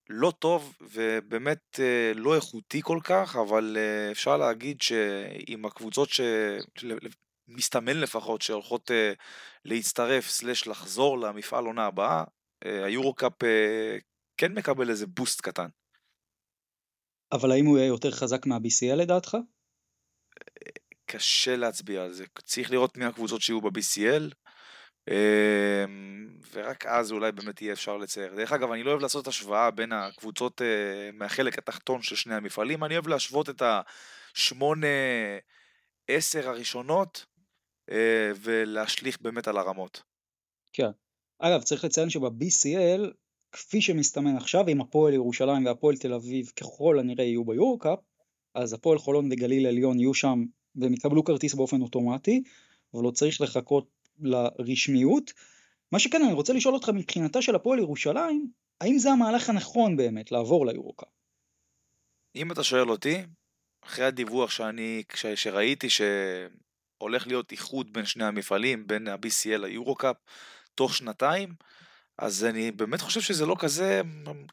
לא 0.10 0.32
טוב 0.40 0.78
ובאמת 0.82 1.80
אה, 1.80 2.12
לא 2.16 2.36
איכותי 2.36 2.82
כל 2.82 3.00
כך, 3.04 3.36
אבל 3.36 3.78
אה, 3.78 4.12
אפשר 4.12 4.38
להגיד 4.38 4.82
שעם 4.82 5.66
הקבוצות 5.66 6.10
שמסתמן 6.10 7.98
לפחות 7.98 8.42
שהולכות 8.42 8.92
אה, 8.92 9.14
להצטרף 9.66 10.28
סלש 10.30 10.68
לחזור 10.68 11.20
למפעל 11.20 11.66
עונה 11.66 11.86
הבאה, 11.86 12.24
היורו-קאפ 12.62 13.34
כן 14.38 14.54
מקבל 14.54 14.90
איזה 14.90 15.08
בוסט 15.08 15.42
קטן. 15.42 15.68
אבל 17.32 17.52
האם 17.52 17.66
הוא 17.66 17.78
יהיה 17.78 17.88
יותר 17.88 18.12
חזק 18.12 18.46
מה-BCL 18.46 18.96
לדעתך? 18.96 19.38
קשה 21.06 21.56
להצביע 21.56 22.04
על 22.04 22.14
זה. 22.14 22.26
צריך 22.44 22.72
לראות 22.72 22.98
מי 22.98 23.06
הקבוצות 23.06 23.42
שיהיו 23.42 23.62
ב-BCL. 23.62 24.49
אמ, 25.10 26.30
ורק 26.54 26.86
אז 26.86 27.12
אולי 27.12 27.32
באמת 27.32 27.62
יהיה 27.62 27.74
אפשר 27.74 27.98
לצייר. 27.98 28.36
דרך 28.36 28.52
אגב, 28.52 28.72
אני 28.72 28.84
לא 28.84 28.90
אוהב 28.90 29.02
לעשות 29.02 29.28
השוואה 29.28 29.72
בין 29.72 29.92
הקבוצות 29.94 30.62
אה, 30.62 31.12
מהחלק 31.14 31.58
התחתון 31.58 32.02
של 32.02 32.16
שני 32.16 32.36
המפעלים, 32.36 32.84
אני 32.84 32.94
אוהב 32.94 33.08
להשוות 33.08 33.50
את 33.50 33.62
השמונה, 34.36 34.88
עשר 36.08 36.50
הראשונות 36.50 37.26
אה, 37.92 38.32
ולהשליך 38.42 39.22
באמת 39.22 39.48
על 39.48 39.58
הרמות. 39.58 40.02
כן. 40.74 40.90
אגב, 41.40 41.62
צריך 41.62 41.84
לציין 41.84 42.10
שב-BCL, 42.10 43.12
כפי 43.52 43.82
שמסתמן 43.82 44.38
עכשיו, 44.38 44.68
אם 44.68 44.82
הפועל 44.82 45.14
ירושלים 45.14 45.66
והפועל 45.66 45.98
תל 45.98 46.14
אביב 46.14 46.52
ככל 46.56 47.00
הנראה 47.00 47.26
יהיו 47.26 47.46
ביורו-קאפ, 47.46 48.00
אז 48.54 48.74
הפועל 48.74 48.98
חולון 48.98 49.32
וגליל 49.32 49.68
עליון 49.68 50.00
יהיו 50.00 50.14
שם 50.14 50.44
והם 50.76 50.94
יקבלו 50.94 51.24
כרטיס 51.24 51.54
באופן 51.54 51.82
אוטומטי, 51.82 52.44
אבל 52.94 53.04
לא 53.04 53.12
צריך 53.12 53.42
לחכות 53.42 53.99
לרשמיות. 54.22 55.34
מה 55.92 56.00
שכן 56.00 56.22
אני 56.24 56.34
רוצה 56.34 56.54
לשאול 56.54 56.74
אותך 56.74 56.90
מבחינתה 56.90 57.42
של 57.42 57.56
הפועל 57.56 57.80
ירושלים, 57.80 58.52
האם 58.82 58.98
זה 58.98 59.12
המהלך 59.12 59.50
הנכון 59.50 59.98
באמת 59.98 60.32
לעבור 60.32 60.66
ליורוקאפ? 60.66 61.10
אם 62.36 62.52
אתה 62.52 62.64
שואל 62.64 62.90
אותי, 62.90 63.18
אחרי 63.86 64.06
הדיווח 64.06 64.52
שאני, 64.52 65.04
שראיתי 65.36 65.88
שהולך 65.90 67.28
להיות 67.28 67.52
איחוד 67.52 67.94
בין 67.94 68.06
שני 68.06 68.26
המפעלים, 68.26 68.88
בין 68.88 69.08
ה-BCL 69.08 69.58
ליורוקאפ, 69.58 70.16
תוך 70.76 70.96
שנתיים, 70.96 71.54
אז 72.18 72.46
אני 72.46 72.72
באמת 72.72 73.02
חושב 73.02 73.22
שזה 73.22 73.46
לא 73.46 73.56
כזה, 73.60 74.02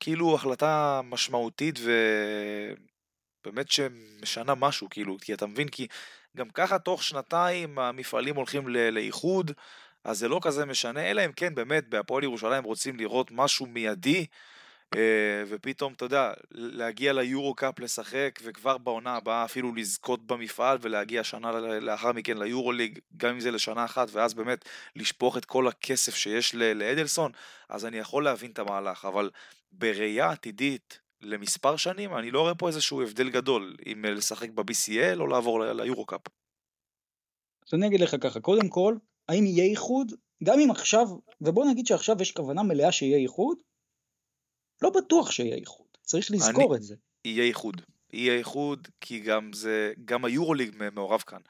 כאילו, 0.00 0.34
החלטה 0.34 1.00
משמעותית 1.04 1.78
ובאמת 3.46 3.70
שמשנה 3.70 4.54
משהו, 4.54 4.88
כאילו, 4.90 5.16
כי 5.20 5.34
אתה 5.34 5.46
מבין, 5.46 5.68
כי 5.68 5.86
גם 6.36 6.50
ככה 6.50 6.78
תוך 6.78 7.02
שנתיים 7.02 7.78
המפעלים 7.78 8.36
הולכים 8.36 8.68
לאיחוד, 8.68 9.52
אז 10.04 10.18
זה 10.18 10.28
לא 10.28 10.40
כזה 10.42 10.64
משנה, 10.64 11.10
אלא 11.10 11.24
אם 11.24 11.32
כן 11.32 11.54
באמת 11.54 11.88
בהפועל 11.88 12.24
ירושלים 12.24 12.64
רוצים 12.64 12.96
לראות 12.96 13.30
משהו 13.30 13.66
מיידי, 13.66 14.26
אה, 14.94 15.42
ופתאום, 15.48 15.92
אתה 15.92 16.04
יודע, 16.04 16.32
להגיע 16.50 17.12
ליורו 17.12 17.54
קאפ 17.54 17.78
לשחק, 17.78 18.38
וכבר 18.42 18.78
בעונה 18.78 19.16
הבאה 19.16 19.44
אפילו 19.44 19.74
לזכות 19.74 20.26
במפעל, 20.26 20.78
ולהגיע 20.80 21.24
שנה 21.24 21.52
לאחר 21.80 22.12
מכן 22.12 22.38
ליורו 22.38 22.72
ליג, 22.72 22.98
גם 23.16 23.30
אם 23.30 23.40
זה 23.40 23.50
לשנה 23.50 23.84
אחת, 23.84 24.08
ואז 24.12 24.34
באמת 24.34 24.64
לשפוך 24.96 25.36
את 25.36 25.44
כל 25.44 25.68
הכסף 25.68 26.14
שיש 26.14 26.54
לאדלסון, 26.54 27.32
אז 27.68 27.86
אני 27.86 27.98
יכול 27.98 28.24
להבין 28.24 28.50
את 28.50 28.58
המהלך, 28.58 29.04
אבל 29.04 29.30
בראייה 29.72 30.30
עתידית, 30.30 31.05
למספר 31.20 31.76
שנים, 31.76 32.16
אני 32.16 32.30
לא 32.30 32.40
רואה 32.40 32.54
פה 32.54 32.68
איזשהו 32.68 33.02
הבדל 33.02 33.30
גדול, 33.30 33.76
אם 33.92 34.04
לשחק 34.04 34.50
ב-BCL 34.50 35.20
או 35.20 35.26
לעבור 35.26 35.64
ליורו-קאפ. 35.64 36.20
אז 37.68 37.74
אני 37.74 37.86
אגיד 37.86 38.00
לך 38.00 38.16
ככה, 38.20 38.40
קודם 38.40 38.68
כל, 38.68 38.96
האם 39.28 39.46
יהיה 39.46 39.64
איחוד? 39.70 40.12
גם 40.44 40.58
אם 40.64 40.70
עכשיו, 40.70 41.06
ובוא 41.40 41.64
נגיד 41.70 41.86
שעכשיו 41.86 42.16
יש 42.20 42.32
כוונה 42.32 42.62
מלאה 42.62 42.92
שיהיה 42.92 43.18
איחוד, 43.18 43.58
לא 44.82 44.90
בטוח 44.90 45.30
שיהיה 45.30 45.56
איחוד, 45.56 45.86
צריך 46.02 46.30
לזכור 46.30 46.70
אני- 46.74 46.76
את 46.76 46.82
זה. 46.82 46.94
יהיה 47.24 47.44
איחוד. 47.44 47.82
יהיה 48.12 48.34
איחוד, 48.38 48.88
כי 49.00 49.20
גם 49.20 49.52
זה, 49.52 49.92
גם 50.04 50.24
היורוליג 50.24 50.76
מעורב 50.92 51.20
כאן. 51.20 51.40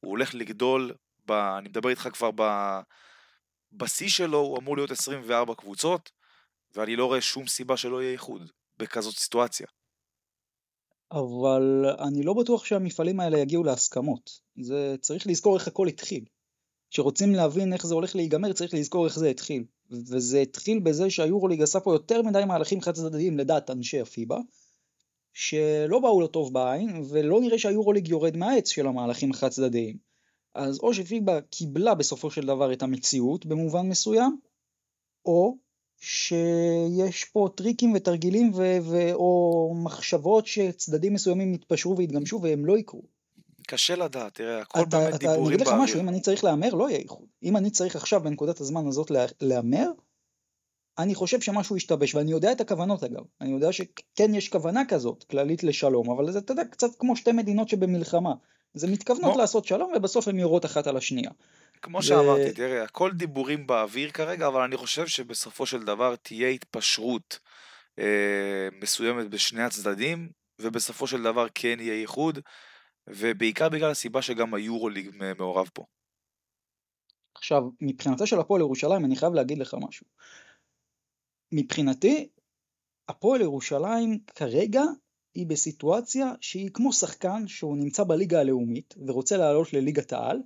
הוא 0.00 0.10
הולך 0.10 0.34
לגדול, 0.34 0.92
ב, 1.26 1.32
אני 1.32 1.68
מדבר 1.68 1.88
איתך 1.88 2.08
כבר 2.12 2.30
ב... 2.36 2.42
בשיא 3.72 4.08
שלו 4.08 4.38
הוא 4.38 4.58
אמור 4.58 4.76
להיות 4.76 4.90
24 4.90 5.54
קבוצות, 5.54 6.10
ואני 6.74 6.96
לא 6.96 7.06
רואה 7.06 7.20
שום 7.20 7.46
סיבה 7.46 7.76
שלא 7.76 8.02
יהיה 8.02 8.12
איחוד 8.12 8.50
בכזאת 8.78 9.14
סיטואציה. 9.14 9.66
אבל 11.12 11.86
אני 11.98 12.22
לא 12.22 12.34
בטוח 12.34 12.64
שהמפעלים 12.64 13.20
האלה 13.20 13.38
יגיעו 13.38 13.64
להסכמות. 13.64 14.40
זה 14.62 14.96
צריך 15.00 15.26
לזכור 15.26 15.56
איך 15.56 15.68
הכל 15.68 15.88
התחיל. 15.88 16.24
כשרוצים 16.90 17.34
להבין 17.34 17.72
איך 17.72 17.86
זה 17.86 17.94
הולך 17.94 18.16
להיגמר 18.16 18.52
צריך 18.52 18.74
לזכור 18.74 19.06
איך 19.06 19.18
זה 19.18 19.28
התחיל. 19.28 19.64
וזה 19.90 20.38
התחיל 20.38 20.80
בזה 20.80 21.10
שהיורוליג 21.10 21.62
עשה 21.62 21.80
פה 21.80 21.94
יותר 21.94 22.22
מדי 22.22 22.44
מהלכים 22.46 22.80
חד 22.80 22.94
צדדיים 22.94 23.38
לדעת 23.38 23.70
אנשי 23.70 24.00
הפיבה, 24.00 24.38
שלא 25.32 25.98
באו 26.02 26.20
לו 26.20 26.26
טוב 26.26 26.52
בעין, 26.52 27.02
ולא 27.10 27.40
נראה 27.40 27.58
שהיורוליג 27.58 28.08
יורד 28.08 28.36
מהעץ 28.36 28.68
של 28.68 28.86
המהלכים 28.86 29.30
החד 29.30 29.48
צדדיים. 29.48 29.96
אז 30.54 30.78
או 30.78 30.94
שפיבה 30.94 31.40
קיבלה 31.40 31.94
בסופו 31.94 32.30
של 32.30 32.46
דבר 32.46 32.72
את 32.72 32.82
המציאות 32.82 33.46
במובן 33.46 33.88
מסוים, 33.88 34.38
או 35.26 35.56
שיש 36.04 37.24
פה 37.24 37.48
טריקים 37.54 37.92
ותרגילים 37.94 38.50
ו- 38.54 38.76
ו- 38.82 39.12
או 39.12 39.74
מחשבות 39.82 40.46
שצדדים 40.46 41.14
מסוימים 41.14 41.54
יתפשרו 41.54 41.96
ויתגמשו 41.96 42.40
והם 42.42 42.64
לא 42.66 42.78
יקרו. 42.78 43.02
קשה 43.66 43.96
לדעת, 43.96 44.34
תראה, 44.34 44.60
הכל 44.60 44.80
אתה, 44.82 44.98
באמת 44.98 45.14
אתה, 45.14 45.26
אני 45.26 45.32
דיבורים 45.34 45.54
אגיד 45.54 45.60
לך 45.60 45.72
משהו, 45.72 45.78
באוויר. 45.78 46.00
אם 46.02 46.08
אני 46.08 46.20
צריך 46.20 46.44
להמר, 46.44 46.74
לא 46.74 46.88
יהיה 46.90 46.98
איחוד. 46.98 47.26
אם 47.42 47.56
אני 47.56 47.70
צריך 47.70 47.96
עכשיו 47.96 48.20
בנקודת 48.22 48.60
הזמן 48.60 48.86
הזאת 48.86 49.10
לה- 49.10 49.24
להמר, 49.40 49.90
אני 50.98 51.14
חושב 51.14 51.40
שמשהו 51.40 51.76
השתבש, 51.76 52.14
ואני 52.14 52.30
יודע 52.30 52.52
את 52.52 52.60
הכוונות 52.60 53.04
אגב. 53.04 53.22
אני 53.40 53.50
יודע 53.50 53.72
שכן 53.72 54.34
יש 54.34 54.48
כוונה 54.48 54.82
כזאת, 54.88 55.24
כללית 55.24 55.64
לשלום, 55.64 56.10
אבל 56.10 56.32
זה, 56.32 56.38
אתה 56.38 56.52
יודע, 56.52 56.64
קצת 56.64 56.88
כמו 56.98 57.16
שתי 57.16 57.32
מדינות 57.32 57.68
שבמלחמה. 57.68 58.34
זה 58.74 58.86
מתכוונות 58.86 59.30
כמו- 59.32 59.40
לעשות 59.40 59.64
שלום, 59.64 59.92
ובסוף 59.96 60.28
הן 60.28 60.38
יורות 60.38 60.64
אחת 60.64 60.86
על 60.86 60.96
השנייה. 60.96 61.30
כמו 61.84 61.98
ו- 61.98 62.02
שאמרתי, 62.02 62.52
תראה, 62.52 62.82
הכל 62.82 63.12
דיבורים 63.12 63.66
באוויר 63.66 64.10
כרגע, 64.10 64.46
אבל 64.46 64.60
אני 64.60 64.76
חושב 64.76 65.06
שבסופו 65.06 65.66
של 65.66 65.84
דבר 65.84 66.16
תהיה 66.16 66.48
התפשרות 66.48 67.38
אה, 67.98 68.68
מסוימת 68.80 69.30
בשני 69.30 69.62
הצדדים, 69.62 70.30
ובסופו 70.60 71.06
של 71.06 71.22
דבר 71.22 71.46
כן 71.54 71.76
יהיה 71.80 71.94
איחוד, 71.94 72.38
ובעיקר 73.06 73.68
בגלל 73.68 73.90
הסיבה 73.90 74.22
שגם 74.22 74.54
היורוליג 74.54 75.10
מעורב 75.38 75.70
פה. 75.74 75.84
עכשיו, 77.34 77.62
מבחינתה 77.80 78.26
של 78.26 78.40
הפועל 78.40 78.60
ירושלים, 78.60 79.04
אני 79.04 79.16
חייב 79.16 79.34
להגיד 79.34 79.58
לך 79.58 79.76
משהו. 79.88 80.06
מבחינתי, 81.52 82.28
הפועל 83.08 83.40
ירושלים 83.40 84.18
כרגע 84.34 84.82
היא 85.34 85.46
בסיטואציה 85.46 86.32
שהיא 86.40 86.70
כמו 86.74 86.92
שחקן 86.92 87.46
שהוא 87.46 87.76
נמצא 87.76 88.04
בליגה 88.04 88.40
הלאומית 88.40 88.94
ורוצה 89.06 89.36
לעלות 89.36 89.72
לליגת 89.72 90.12
העל, 90.12 90.38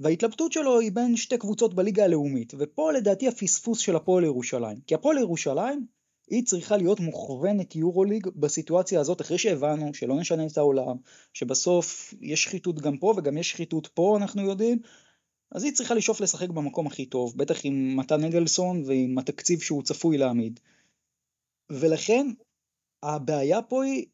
וההתלבטות 0.00 0.52
שלו 0.52 0.80
היא 0.80 0.92
בין 0.92 1.16
שתי 1.16 1.38
קבוצות 1.38 1.74
בליגה 1.74 2.04
הלאומית, 2.04 2.52
ופה 2.58 2.92
לדעתי 2.92 3.28
הפספוס 3.28 3.78
של 3.78 3.96
הפועל 3.96 4.24
ירושלים. 4.24 4.80
כי 4.86 4.94
הפועל 4.94 5.18
ירושלים 5.18 5.86
היא 6.30 6.44
צריכה 6.44 6.76
להיות 6.76 7.00
מוכוונת 7.00 7.76
יורוליג 7.76 8.26
בסיטואציה 8.26 9.00
הזאת, 9.00 9.20
אחרי 9.20 9.38
שהבנו 9.38 9.94
שלא 9.94 10.20
נשנה 10.20 10.46
את 10.46 10.58
העולם, 10.58 10.96
שבסוף 11.32 12.14
יש 12.20 12.44
שחיתות 12.44 12.80
גם 12.80 12.98
פה 12.98 13.14
וגם 13.16 13.38
יש 13.38 13.50
שחיתות 13.50 13.86
פה, 13.86 14.16
אנחנו 14.20 14.42
יודעים, 14.42 14.78
אז 15.52 15.64
היא 15.64 15.72
צריכה 15.72 15.94
לשאוף 15.94 16.20
לשחק 16.20 16.48
במקום 16.48 16.86
הכי 16.86 17.06
טוב, 17.06 17.36
בטח 17.36 17.60
עם 17.64 17.96
מתן 17.96 18.24
אדלסון 18.24 18.82
ועם 18.86 19.18
התקציב 19.18 19.60
שהוא 19.60 19.82
צפוי 19.82 20.18
להעמיד. 20.18 20.60
ולכן 21.70 22.26
הבעיה 23.02 23.62
פה 23.62 23.84
היא 23.84 24.06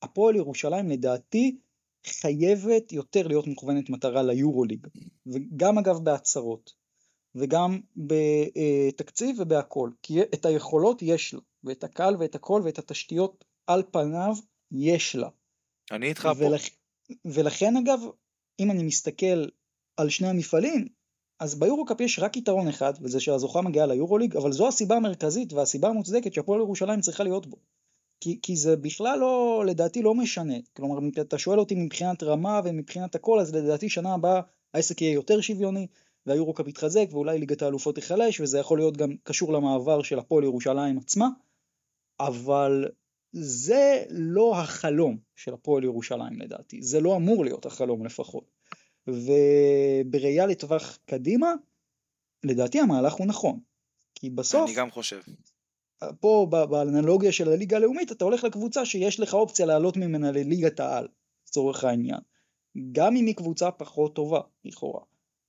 שהפועל 0.00 0.36
ירושלים 0.36 0.88
לדעתי 0.88 1.56
חייבת 2.06 2.92
יותר 2.92 3.26
להיות 3.26 3.46
מוכוונת 3.46 3.90
מטרה 3.90 4.22
ליורוליג, 4.22 4.86
וגם 5.26 5.78
אגב 5.78 5.98
בהצהרות, 5.98 6.72
וגם 7.34 7.80
בתקציב 7.96 9.36
ובהכל, 9.38 9.90
כי 10.02 10.22
את 10.22 10.46
היכולות 10.46 11.02
יש 11.02 11.34
לה, 11.34 11.40
ואת 11.64 11.84
הקהל 11.84 12.16
ואת 12.18 12.34
הכל 12.34 12.62
ואת 12.64 12.78
התשתיות 12.78 13.44
על 13.66 13.82
פניו 13.90 14.34
יש 14.72 15.16
לה. 15.16 15.28
אני 15.90 16.08
איתך 16.08 16.22
פה. 16.22 16.46
ולכ... 16.46 16.68
ולכן 17.24 17.76
אגב, 17.76 18.00
אם 18.60 18.70
אני 18.70 18.82
מסתכל 18.82 19.46
על 19.96 20.08
שני 20.08 20.28
המפעלים, 20.28 20.88
אז 21.40 21.58
ביורוקאפ 21.58 22.00
יש 22.00 22.18
רק 22.18 22.36
יתרון 22.36 22.68
אחד, 22.68 22.92
וזה 23.02 23.20
שהזוכה 23.20 23.60
מגיעה 23.60 23.86
ליורוליג, 23.86 24.36
אבל 24.36 24.52
זו 24.52 24.68
הסיבה 24.68 24.96
המרכזית 24.96 25.52
והסיבה 25.52 25.88
המוצדקת 25.88 26.34
שהפועל 26.34 26.60
ירושלים 26.60 27.00
צריכה 27.00 27.24
להיות 27.24 27.46
בו. 27.46 27.56
כי, 28.22 28.38
כי 28.42 28.56
זה 28.56 28.76
בכלל 28.76 29.18
לא, 29.18 29.64
לדעתי 29.66 30.02
לא 30.02 30.14
משנה. 30.14 30.54
כלומר, 30.76 31.08
אתה 31.20 31.38
שואל 31.38 31.58
אותי 31.58 31.74
מבחינת 31.74 32.22
רמה 32.22 32.60
ומבחינת 32.64 33.14
הכל, 33.14 33.40
אז 33.40 33.54
לדעתי 33.54 33.88
שנה 33.88 34.14
הבאה 34.14 34.40
העסק 34.74 35.02
יהיה 35.02 35.12
יותר 35.12 35.40
שוויוני, 35.40 35.86
והיורוקאפ 36.26 36.68
יתחזק, 36.68 37.06
ואולי 37.10 37.38
ליגת 37.38 37.62
האלופות 37.62 37.94
תיחלש, 37.94 38.40
וזה 38.40 38.58
יכול 38.58 38.78
להיות 38.78 38.96
גם 38.96 39.16
קשור 39.22 39.52
למעבר 39.52 40.02
של 40.02 40.18
הפועל 40.18 40.44
ירושלים 40.44 40.98
עצמה, 40.98 41.28
אבל 42.20 42.88
זה 43.32 44.04
לא 44.10 44.60
החלום 44.60 45.18
של 45.36 45.54
הפועל 45.54 45.84
ירושלים 45.84 46.40
לדעתי, 46.40 46.82
זה 46.82 47.00
לא 47.00 47.16
אמור 47.16 47.44
להיות 47.44 47.66
החלום 47.66 48.06
לפחות. 48.06 48.50
ובראייה 49.06 50.46
לטווח 50.46 50.98
קדימה, 51.06 51.52
לדעתי 52.44 52.80
המהלך 52.80 53.12
הוא 53.12 53.26
נכון. 53.26 53.60
כי 54.14 54.30
בסוף, 54.30 54.68
אני 54.68 54.76
גם 54.76 54.90
חושב. 54.90 55.20
פה 56.20 56.46
באנלוגיה 56.70 57.32
של 57.32 57.48
הליגה 57.52 57.76
הלאומית, 57.76 58.12
אתה 58.12 58.24
הולך 58.24 58.44
לקבוצה 58.44 58.84
שיש 58.84 59.20
לך 59.20 59.34
אופציה 59.34 59.66
לעלות 59.66 59.96
ממנה 59.96 60.32
לליגת 60.32 60.80
העל, 60.80 61.08
לצורך 61.48 61.84
העניין. 61.84 62.20
גם 62.92 63.16
אם 63.16 63.26
היא 63.26 63.34
קבוצה 63.36 63.70
פחות 63.70 64.14
טובה, 64.14 64.40
לכאורה. 64.64 65.00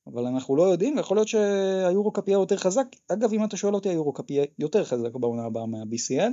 אבל 0.08 0.26
אנחנו 0.26 0.56
לא 0.56 0.64
יודעים, 0.64 0.98
ויכול 0.98 1.18
להיות 1.18 1.28
שהיורוקאפ 1.28 2.28
יהיה 2.28 2.36
יותר 2.36 2.58
חזק. 2.58 2.86
אגב, 3.12 3.34
אם 3.34 3.44
אתה 3.44 3.58
שואל 3.58 3.74
אותי, 3.76 3.90
היורוקאפ 3.90 4.30
יהיה 4.32 4.46
יותר 4.60 4.86
חזק 4.86 5.14
בעונה 5.16 5.46
הבאה 5.46 5.66
מה-BCL. 5.66 6.32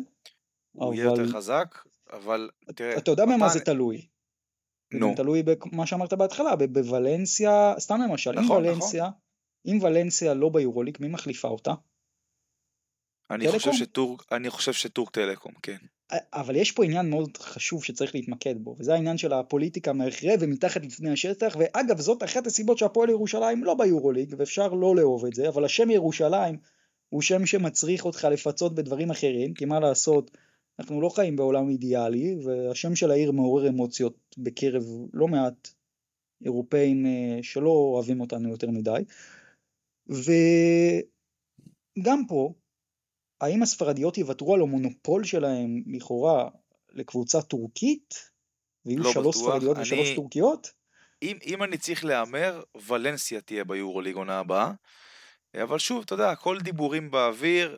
הוא 0.72 0.94
יהיה 0.94 1.08
אבל- 1.10 1.20
יותר 1.20 1.32
חזק, 1.32 1.74
אבל 2.12 2.50
תראה, 2.74 2.96
אתה 2.98 3.10
יודע 3.10 3.24
במה 3.24 3.36
מתן- 3.36 3.48
זה 3.48 3.60
תלוי. 3.60 4.06
נו. 4.94 5.08
גם 5.08 5.14
תלוי 5.14 5.42
במה 5.42 5.86
שאמרת 5.86 6.12
בהתחלה, 6.12 6.56
בוולנסיה, 6.56 7.74
סתם 7.78 8.00
למשל, 8.08 8.38
אם 8.38 8.44
נכון, 8.44 8.64
ולנסיה, 8.64 9.10
אם 9.66 9.78
ולנסיה 9.82 10.34
לא 10.34 10.48
ביורוליג, 10.48 10.96
מי 11.00 11.08
מחליפה 11.08 11.48
אותה? 11.48 11.74
אני 13.30 13.48
חושב? 13.48 13.72
שטורק, 13.72 14.32
אני 14.32 14.50
חושב 14.50 14.72
שטורק 14.72 15.10
טלקום, 15.10 15.52
כן. 15.62 15.76
אבל 16.32 16.56
יש 16.56 16.72
פה 16.72 16.84
עניין 16.84 17.10
מאוד 17.10 17.36
חשוב 17.36 17.84
שצריך 17.84 18.14
להתמקד 18.14 18.54
בו, 18.58 18.76
וזה 18.78 18.94
העניין 18.94 19.18
של 19.18 19.32
הפוליטיקה 19.32 19.92
מאחרי 19.92 20.34
ומתחת 20.40 20.84
לפני 20.84 21.12
השטח, 21.12 21.56
ואגב 21.58 22.00
זאת 22.00 22.22
אחת 22.22 22.46
הסיבות 22.46 22.78
שהפועל 22.78 23.10
ירושלים 23.10 23.64
לא 23.64 23.74
ביורוליג, 23.74 24.34
ואפשר 24.38 24.68
לא 24.68 24.96
לאהוב 24.96 25.26
את 25.26 25.34
זה, 25.34 25.48
אבל 25.48 25.64
השם 25.64 25.90
ירושלים 25.90 26.56
הוא 27.08 27.22
שם 27.22 27.46
שמצריך 27.46 28.04
אותך 28.04 28.24
לפצות 28.24 28.74
בדברים 28.74 29.10
אחרים, 29.10 29.54
כי 29.54 29.64
מה 29.64 29.80
לעשות, 29.80 30.30
אנחנו 30.78 31.00
לא 31.00 31.08
חיים 31.08 31.36
בעולם 31.36 31.68
אידיאלי, 31.68 32.36
והשם 32.44 32.94
של 32.94 33.10
העיר 33.10 33.32
מעורר 33.32 33.68
אמוציות 33.68 34.36
בקרב 34.38 34.82
לא 35.12 35.28
מעט 35.28 35.68
אירופאים 36.44 37.06
אה, 37.06 37.38
שלא 37.42 37.70
אוהבים 37.70 38.20
אותנו 38.20 38.48
יותר 38.48 38.70
מדי, 38.70 39.04
וגם 41.96 42.26
פה, 42.28 42.54
האם 43.40 43.62
הספרדיות 43.62 44.18
יוותרו 44.18 44.54
על 44.54 44.60
המונופול 44.60 45.24
שלהם 45.24 45.82
לכאורה 45.86 46.48
לקבוצה 46.92 47.42
טורקית? 47.42 48.30
ויהיו 48.86 48.98
לא 49.02 49.12
שלוש 49.12 49.36
ספרדיות 49.36 49.76
אני- 49.76 49.82
ושלוש 49.82 50.08
טורקיות? 50.16 50.70
אם, 51.22 51.36
אם 51.46 51.62
אני 51.62 51.78
צריך 51.78 52.04
להמר, 52.04 52.62
ולנסיה 52.86 53.40
תהיה 53.40 53.64
ביורוליג 53.64 54.14
עונה 54.16 54.38
הבאה. 54.38 54.72
אבל 55.62 55.78
שוב, 55.78 56.02
אתה 56.04 56.14
יודע, 56.14 56.30
הכל 56.30 56.58
דיבורים 56.60 57.10
באוויר. 57.10 57.76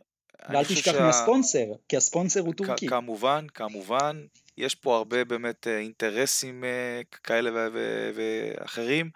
ואל 0.48 0.64
תשכח 0.64 0.94
מהספונסר, 0.94 1.64
כי 1.88 1.96
הספונסר 1.96 2.40
הוא 2.40 2.54
טורקי. 2.54 2.86
כמובן, 2.86 3.46
כמובן, 3.54 4.24
יש 4.58 4.74
פה 4.74 4.96
הרבה 4.96 5.24
באמת 5.24 5.66
אה, 5.66 5.78
אינטרסים 5.78 6.64
אה, 6.64 7.00
כאלה 7.22 7.50
ו- 7.72 8.10
ואחרים, 8.14 9.10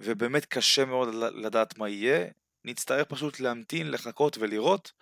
ובאמת 0.00 0.44
קשה 0.44 0.84
מאוד 0.84 1.14
לדעת 1.14 1.78
מה 1.78 1.88
יהיה. 1.88 2.26
נצטרך 2.64 3.06
פשוט 3.08 3.40
להמתין, 3.40 3.90
לחכות 3.90 4.38
ולראות. 4.38 4.92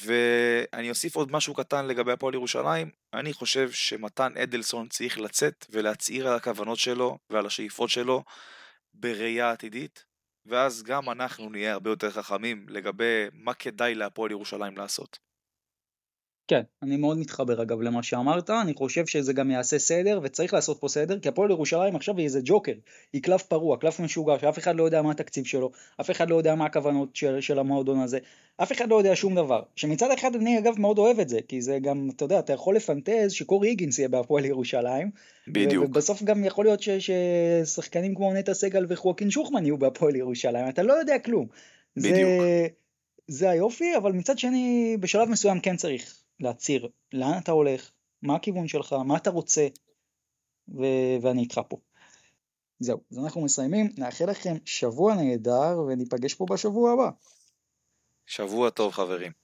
ואני 0.00 0.90
אוסיף 0.90 1.16
עוד 1.16 1.32
משהו 1.32 1.54
קטן 1.54 1.86
לגבי 1.86 2.12
הפועל 2.12 2.34
ירושלים, 2.34 2.90
אני 3.14 3.32
חושב 3.32 3.70
שמתן 3.70 4.36
אדלסון 4.36 4.88
צריך 4.88 5.18
לצאת 5.18 5.66
ולהצהיר 5.70 6.28
על 6.28 6.36
הכוונות 6.36 6.78
שלו 6.78 7.18
ועל 7.30 7.46
השאיפות 7.46 7.90
שלו 7.90 8.24
בראייה 8.94 9.50
עתידית, 9.50 10.04
ואז 10.46 10.82
גם 10.82 11.10
אנחנו 11.10 11.50
נהיה 11.50 11.72
הרבה 11.72 11.90
יותר 11.90 12.10
חכמים 12.10 12.66
לגבי 12.68 13.26
מה 13.32 13.54
כדאי 13.54 13.94
להפועל 13.94 14.30
ירושלים 14.30 14.76
לעשות. 14.76 15.31
כן, 16.48 16.62
אני 16.82 16.96
מאוד 16.96 17.18
מתחבר 17.18 17.62
אגב 17.62 17.80
למה 17.80 18.02
שאמרת, 18.02 18.50
אני 18.50 18.74
חושב 18.74 19.06
שזה 19.06 19.32
גם 19.32 19.50
יעשה 19.50 19.78
סדר, 19.78 20.20
וצריך 20.22 20.54
לעשות 20.54 20.80
פה 20.80 20.88
סדר, 20.88 21.18
כי 21.18 21.28
הפועל 21.28 21.50
ירושלים 21.50 21.96
עכשיו 21.96 22.16
היא 22.16 22.24
איזה 22.24 22.40
ג'וקר, 22.44 22.72
היא 23.12 23.22
קלף 23.22 23.42
פרוע, 23.42 23.76
קלף 23.76 24.00
משוגע, 24.00 24.38
שאף 24.40 24.58
אחד 24.58 24.76
לא 24.76 24.84
יודע 24.84 25.02
מה 25.02 25.10
התקציב 25.10 25.44
שלו, 25.44 25.70
אף 26.00 26.10
אחד 26.10 26.30
לא 26.30 26.36
יודע 26.36 26.54
מה 26.54 26.64
הכוונות 26.64 27.16
של, 27.16 27.40
של 27.40 27.58
המועדון 27.58 28.00
הזה, 28.00 28.18
אף 28.56 28.72
אחד 28.72 28.88
לא 28.88 28.96
יודע 28.96 29.16
שום 29.16 29.34
דבר. 29.34 29.62
שמצד 29.76 30.10
אחד 30.10 30.36
אני 30.36 30.58
אגב 30.58 30.80
מאוד 30.80 30.98
אוהב 30.98 31.20
את 31.20 31.28
זה, 31.28 31.38
כי 31.48 31.62
זה 31.62 31.78
גם, 31.78 32.08
אתה 32.16 32.24
יודע, 32.24 32.38
אתה 32.38 32.52
יכול 32.52 32.76
לפנטז 32.76 33.32
שקורי 33.32 33.68
היגינס 33.68 33.98
יהיה 33.98 34.08
בהפועל 34.08 34.44
ירושלים, 34.44 35.10
בדיוק. 35.48 35.84
ובסוף 35.84 36.22
גם 36.22 36.44
יכול 36.44 36.64
להיות 36.64 36.82
ש, 36.82 36.88
ששחקנים 36.88 38.14
כמו 38.14 38.34
נטע 38.34 38.54
סגל 38.54 38.86
וחואקין 38.88 39.30
שוחמן 39.30 39.64
יהיו 39.64 39.78
בהפועל 39.78 40.16
ירושלים, 40.16 40.68
אתה 40.68 40.82
לא 40.82 40.92
יודע 40.92 41.18
כלום. 41.18 41.46
בדיוק. 41.96 42.16
זה, 42.42 42.66
זה 43.28 43.50
היופי, 43.50 43.96
אבל 43.96 44.12
מצד 44.12 44.38
שני, 44.38 44.96
בשלב 45.00 45.28
מסוים 45.28 45.60
כן 45.60 45.76
צריך 45.76 46.21
להצהיר 46.42 46.88
לאן 47.12 47.38
אתה 47.38 47.52
הולך, 47.52 47.90
מה 48.22 48.34
הכיוון 48.36 48.68
שלך, 48.68 48.92
מה 48.92 49.16
אתה 49.16 49.30
רוצה, 49.30 49.66
ו- 50.68 51.16
ואני 51.22 51.42
איתך 51.42 51.60
פה. 51.68 51.76
זהו, 52.78 53.00
אז 53.10 53.18
אנחנו 53.18 53.44
מסיימים, 53.44 53.88
נאחל 53.98 54.30
לכם 54.30 54.54
שבוע 54.64 55.14
נהדר 55.14 55.80
וניפגש 55.88 56.34
פה 56.34 56.46
בשבוע 56.50 56.92
הבא. 56.92 57.10
שבוע 58.26 58.70
טוב 58.70 58.92
חברים. 58.92 59.41